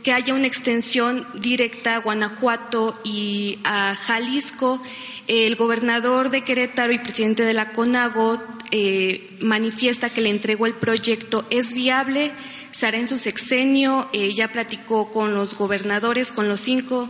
que 0.03 0.11
haya 0.11 0.33
una 0.33 0.47
extensión 0.47 1.27
directa 1.35 1.95
a 1.95 1.99
Guanajuato 1.99 2.99
y 3.03 3.59
a 3.63 3.95
Jalisco. 3.95 4.81
El 5.27 5.55
gobernador 5.55 6.31
de 6.31 6.41
Querétaro 6.41 6.91
y 6.91 6.97
presidente 6.97 7.43
de 7.43 7.53
la 7.53 7.71
CONAGO 7.71 8.41
eh, 8.71 9.37
manifiesta 9.41 10.09
que 10.09 10.21
le 10.21 10.31
entregó 10.31 10.65
el 10.65 10.73
proyecto. 10.73 11.45
¿Es 11.51 11.73
viable? 11.73 12.31
¿Se 12.71 12.87
en 12.87 13.05
su 13.05 13.19
sexenio? 13.19 14.09
Eh, 14.11 14.33
ya 14.33 14.51
platicó 14.51 15.11
con 15.11 15.35
los 15.35 15.55
gobernadores, 15.55 16.31
con 16.31 16.49
los 16.49 16.61
cinco. 16.61 17.09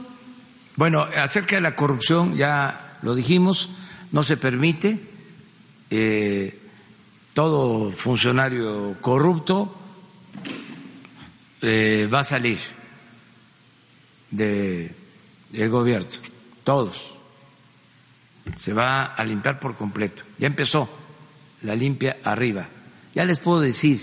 Bueno, 0.75 1.03
acerca 1.03 1.55
de 1.55 1.61
la 1.61 1.75
corrupción, 1.75 2.35
ya 2.35 2.97
lo 3.03 3.15
dijimos, 3.15 3.69
no 4.11 4.21
se 4.21 4.35
permite. 4.35 4.99
Todo 7.33 7.91
funcionario 7.91 8.97
corrupto 9.01 9.75
eh, 11.61 12.09
va 12.11 12.19
a 12.21 12.23
salir 12.23 12.57
de- 14.29 14.95
gobierno, 15.69 16.07
todos. 16.63 17.15
Se 18.57 18.73
va 18.73 19.05
a 19.05 19.23
limpiar 19.23 19.59
por 19.59 19.75
completo. 19.75 20.23
Ya 20.39 20.47
empezó 20.47 20.89
la 21.61 21.75
limpia 21.75 22.17
arriba. 22.23 22.67
Ya 23.13 23.25
les 23.25 23.39
puedo 23.39 23.59
decir 23.61 23.99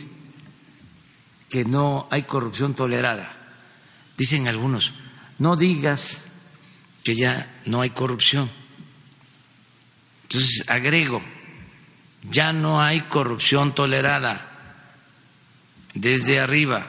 que 1.49 1.65
no 1.65 2.07
hay 2.11 2.23
corrupción 2.23 2.75
tolerada. 2.75 3.35
Dicen 4.17 4.47
algunos, 4.47 4.93
no 5.39 5.57
digas 5.57 6.19
que 7.03 7.15
ya 7.17 7.51
no 7.65 7.81
hay 7.81 7.91
corrupción. 7.91 8.51
Entonces 10.25 10.65
agrego, 10.69 11.23
ya 12.31 12.53
no 12.53 12.81
hay 12.81 13.03
corrupción 13.03 13.75
tolerada 13.75 14.49
desde 15.95 16.41
arriba, 16.41 16.87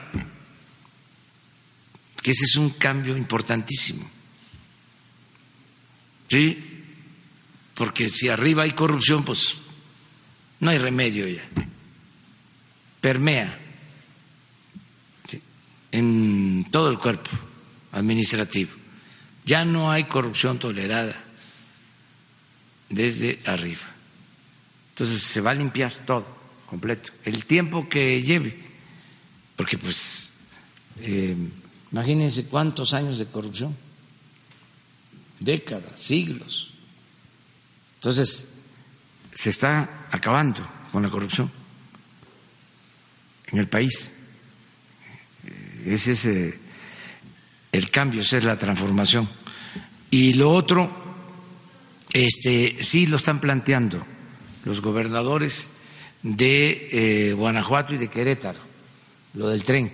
que 2.22 2.30
ese 2.30 2.44
es 2.44 2.56
un 2.56 2.70
cambio 2.70 3.16
importantísimo. 3.16 4.08
¿Sí? 6.28 6.84
Porque 7.74 8.08
si 8.08 8.28
arriba 8.28 8.62
hay 8.62 8.72
corrupción, 8.72 9.24
pues 9.24 9.56
no 10.60 10.70
hay 10.70 10.78
remedio 10.78 11.26
ya. 11.26 11.42
Permea 13.00 13.58
en 15.90 16.66
todo 16.70 16.90
el 16.90 16.98
cuerpo 16.98 17.30
administrativo. 17.92 18.70
Ya 19.44 19.64
no 19.64 19.90
hay 19.90 20.04
corrupción 20.04 20.58
tolerada 20.58 21.16
desde 22.90 23.40
arriba. 23.46 23.80
Entonces 25.00 25.22
se 25.22 25.40
va 25.40 25.52
a 25.52 25.54
limpiar 25.54 25.90
todo, 26.04 26.26
completo. 26.66 27.10
El 27.24 27.46
tiempo 27.46 27.88
que 27.88 28.20
lleve, 28.20 28.54
porque 29.56 29.78
pues, 29.78 30.34
eh, 30.98 31.34
imagínense 31.90 32.44
cuántos 32.44 32.92
años 32.92 33.16
de 33.16 33.24
corrupción, 33.24 33.74
décadas, 35.38 35.98
siglos. 35.98 36.74
Entonces, 37.94 38.50
se 39.32 39.48
está 39.48 40.06
acabando 40.10 40.68
con 40.92 41.02
la 41.02 41.08
corrupción 41.08 41.50
en 43.46 43.58
el 43.58 43.68
país. 43.68 44.18
Ese 45.86 46.12
es 46.12 46.26
eh, 46.26 46.60
el 47.72 47.90
cambio, 47.90 48.20
esa 48.20 48.36
es 48.36 48.44
la 48.44 48.58
transformación. 48.58 49.30
Y 50.10 50.34
lo 50.34 50.52
otro, 50.52 50.90
este, 52.12 52.76
sí 52.82 53.06
lo 53.06 53.16
están 53.16 53.40
planteando 53.40 54.09
los 54.64 54.80
gobernadores 54.80 55.68
de 56.22 56.88
eh, 56.92 57.32
Guanajuato 57.32 57.94
y 57.94 57.98
de 57.98 58.08
Querétaro, 58.08 58.58
lo 59.34 59.48
del 59.48 59.64
tren, 59.64 59.92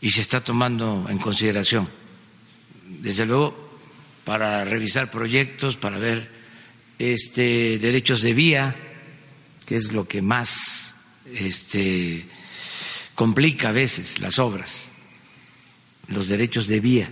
y 0.00 0.10
se 0.10 0.20
está 0.20 0.42
tomando 0.42 1.06
en 1.08 1.18
consideración. 1.18 1.88
Desde 3.00 3.26
luego, 3.26 3.54
para 4.24 4.64
revisar 4.64 5.10
proyectos, 5.10 5.76
para 5.76 5.98
ver 5.98 6.30
este, 6.98 7.78
derechos 7.78 8.22
de 8.22 8.34
vía, 8.34 8.76
que 9.66 9.76
es 9.76 9.92
lo 9.92 10.06
que 10.06 10.22
más 10.22 10.94
este, 11.32 12.24
complica 13.14 13.68
a 13.68 13.72
veces 13.72 14.20
las 14.20 14.38
obras, 14.38 14.90
los 16.08 16.28
derechos 16.28 16.68
de 16.68 16.80
vía. 16.80 17.10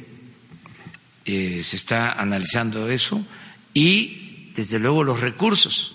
Eh, 1.25 1.63
se 1.63 1.77
está 1.77 2.13
analizando 2.13 2.91
eso 2.91 3.25
y, 3.73 4.51
desde 4.57 4.79
luego, 4.79 5.05
los 5.05 5.21
recursos 5.21 5.95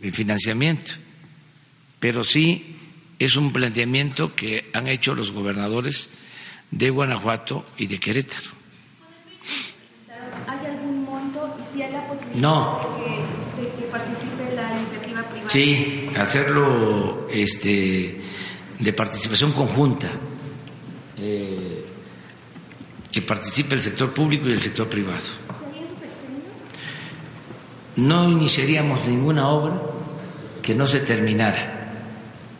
de 0.00 0.10
financiamiento. 0.10 0.92
Pero 2.00 2.22
sí 2.24 2.76
es 3.18 3.34
un 3.36 3.52
planteamiento 3.52 4.34
que 4.34 4.70
han 4.72 4.86
hecho 4.88 5.14
los 5.14 5.32
gobernadores 5.32 6.10
de 6.70 6.90
Guanajuato 6.90 7.66
y 7.76 7.86
de 7.86 7.98
Querétaro. 7.98 8.50
¿Hay 10.46 10.66
algún 10.66 11.04
monto 11.04 11.56
y 11.58 11.74
si 11.76 11.82
hay 11.82 11.92
la 11.92 12.06
posibilidad 12.06 12.40
No. 12.40 12.80
de, 12.98 13.04
que, 13.04 13.62
de 13.62 13.76
que 13.76 13.82
participe 13.90 14.54
la 14.54 14.78
iniciativa 14.78 15.22
privada? 15.22 15.50
Sí, 15.50 16.08
hacerlo 16.16 17.28
este, 17.30 18.20
de 18.78 18.92
participación 18.92 19.52
conjunta, 19.52 20.10
eh, 21.16 21.84
que 23.10 23.22
participe 23.22 23.74
el 23.74 23.80
sector 23.80 24.12
público 24.14 24.48
y 24.48 24.52
el 24.52 24.60
sector 24.60 24.88
privado. 24.88 25.18
No 27.98 28.30
iniciaríamos 28.30 29.08
ninguna 29.08 29.48
obra 29.48 29.74
que 30.62 30.72
no 30.72 30.86
se 30.86 31.00
terminara 31.00 31.90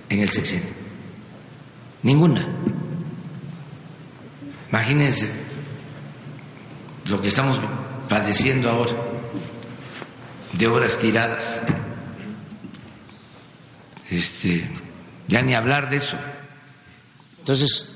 en 0.09 0.19
el 0.19 0.31
sexenio. 0.31 0.71
Ninguna. 2.03 2.45
Imagínense 4.69 5.33
lo 7.07 7.21
que 7.21 7.29
estamos 7.29 7.61
padeciendo 8.09 8.69
ahora 8.69 8.95
de 10.55 10.67
obras 10.67 10.99
tiradas. 10.99 11.63
Este, 14.11 14.69
ya 15.29 15.41
ni 15.43 15.55
hablar 15.55 15.89
de 15.89 15.99
eso. 15.99 16.17
Entonces, 17.39 17.93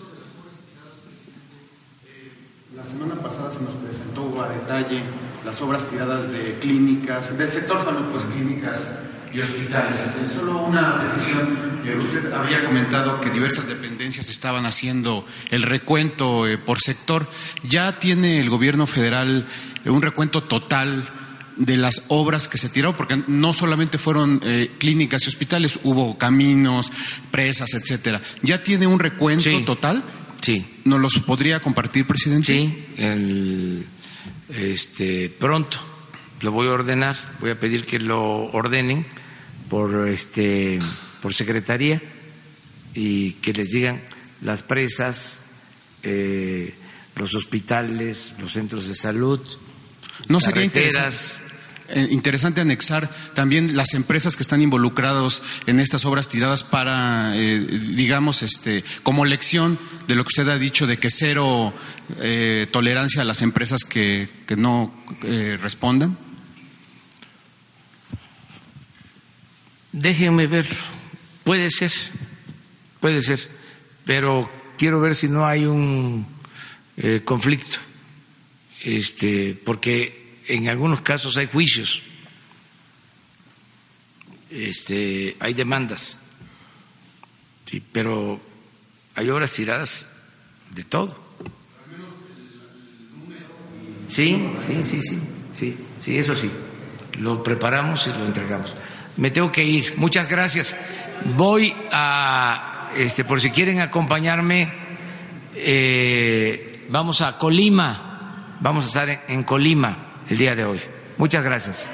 La 2.77 2.85
semana 2.85 3.15
pasada 3.17 3.51
se 3.51 3.61
nos 3.61 3.75
presentó 3.75 4.43
a 4.43 4.49
detalle 4.49 5.03
las 5.45 5.61
obras 5.61 5.89
tiradas 5.89 6.31
de 6.31 6.59
clínicas, 6.61 7.37
del 7.37 7.51
sector 7.53 7.83
salud, 7.83 8.11
pues 8.11 8.25
clínicas 8.25 8.99
y 9.35 9.41
hospitales. 9.41 10.13
Solo 10.33 10.65
una 10.65 11.01
petición. 11.01 11.73
Usted 11.99 12.33
había 12.33 12.65
comentado 12.65 13.21
que 13.21 13.31
diversas 13.31 13.67
dependencias 13.67 14.31
estaban 14.31 14.67
haciendo 14.67 15.27
el 15.51 15.63
recuento 15.63 16.47
eh, 16.47 16.59
por 16.59 16.81
sector. 16.81 17.29
¿Ya 17.65 17.99
tiene 17.99 18.41
el 18.41 18.51
gobierno 18.51 18.87
federal 18.87 19.49
eh, 19.85 19.91
un 19.91 20.03
recuento 20.03 20.45
total 20.45 21.05
de 21.57 21.77
las 21.77 22.05
obras 22.09 22.47
que 22.47 22.59
se 22.59 22.69
tiraron? 22.69 22.95
Porque 22.95 23.23
no 23.27 23.53
solamente 23.53 23.99
fueron 23.99 24.41
eh, 24.45 24.71
clínicas 24.79 25.25
y 25.25 25.29
hospitales, 25.29 25.81
hubo 25.83 26.17
caminos, 26.19 26.93
presas, 27.31 27.75
etcétera. 27.75 28.21
¿Ya 28.43 28.63
tiene 28.63 28.87
un 28.87 29.01
recuento 29.01 29.51
total? 29.65 30.05
Sí. 30.41 30.65
¿Nos 30.85 31.01
los 31.01 31.19
podría 31.21 31.61
compartir, 31.61 32.07
presidente? 32.07 32.53
Sí, 32.53 32.85
el, 32.97 33.87
este, 34.55 35.29
pronto. 35.29 35.79
Lo 36.41 36.53
voy 36.53 36.69
a 36.69 36.73
ordenar, 36.73 37.17
voy 37.41 37.51
a 37.51 37.61
pedir 37.61 37.87
que 37.87 37.99
lo 37.99 38.51
ordenen 38.53 39.07
por, 39.69 40.09
este, 40.09 40.79
por 41.21 41.33
secretaría 41.33 42.03
y 42.95 43.33
que 43.35 43.53
les 43.53 43.71
digan 43.71 44.03
las 44.43 44.63
presas, 44.63 45.47
eh, 46.03 46.75
los 47.15 47.35
hospitales, 47.35 48.37
los 48.41 48.53
centros 48.53 48.89
de 48.89 48.95
salud, 48.95 49.41
No 50.29 50.41
sería 50.41 50.65
interesante, 50.65 51.53
eh, 51.89 52.09
interesante 52.11 52.61
anexar 52.61 53.11
también 53.35 53.77
las 53.77 53.95
empresas 53.95 54.37
que 54.37 54.43
están 54.43 54.63
involucrados 54.63 55.43
en 55.67 55.81
estas 55.81 56.05
obras 56.05 56.29
tiradas 56.29 56.63
para, 56.63 57.37
eh, 57.37 57.59
digamos, 57.61 58.43
este, 58.43 58.85
como 59.03 59.25
lección 59.25 59.79
de 60.07 60.15
lo 60.15 60.25
que 60.25 60.29
usted 60.29 60.49
ha 60.49 60.59
dicho 60.59 60.87
de 60.87 60.99
que 60.99 61.11
cero 61.11 61.73
eh, 62.21 62.67
tolerancia 62.71 63.23
a 63.23 63.25
las 63.25 63.43
empresas 63.43 63.85
que, 63.85 64.29
que 64.47 64.57
no 64.57 64.93
eh, 65.23 65.59
respondan? 65.61 66.17
Déjenme 69.93 70.47
verlo. 70.47 70.81
Puede 71.45 71.71
ser, 71.71 71.93
puede 73.01 73.21
ser, 73.21 73.41
pero 74.05 74.51
quiero 74.79 75.01
ver 75.01 75.15
si 75.15 75.29
no 75.29 75.47
hay 75.47 75.65
un 75.65 76.27
eh, 76.97 77.23
conflicto, 77.25 77.79
este, 78.85 79.55
porque 79.65 80.39
en 80.47 80.69
algunos 80.69 81.01
casos 81.01 81.37
hay 81.37 81.47
juicios, 81.47 82.03
este, 84.51 85.37
hay 85.41 85.55
demandas, 85.55 86.17
pero 87.93 88.41
hay 89.15 89.31
obras 89.31 89.53
tiradas 89.53 90.09
de 90.71 90.85
todo. 90.85 91.17
Sí, 94.07 94.47
sí, 94.61 94.85
sí, 94.85 95.01
sí, 95.01 95.21
sí, 95.53 95.77
sí, 95.99 96.19
eso 96.19 96.35
sí. 96.35 96.51
Lo 97.19 97.43
preparamos 97.43 98.07
y 98.07 98.19
lo 98.19 98.27
entregamos. 98.27 98.77
Me 99.17 99.31
tengo 99.31 99.53
que 99.53 99.65
ir. 99.65 99.95
Muchas 99.97 100.29
gracias. 100.29 100.77
Voy 101.37 101.75
a, 101.91 102.91
este, 102.97 103.25
por 103.25 103.41
si 103.41 103.51
quieren 103.51 103.81
acompañarme, 103.81 104.73
eh, 105.55 106.87
vamos 106.89 107.23
a 107.23 107.39
Colima. 107.39 108.57
Vamos 108.61 108.85
a 108.85 108.89
estar 108.89 109.09
en, 109.09 109.21
en 109.29 109.43
Colima 109.45 110.23
el 110.29 110.39
día 110.39 110.55
de 110.55 110.65
hoy. 110.65 110.81
Muchas 111.17 111.45
gracias. 111.45 111.91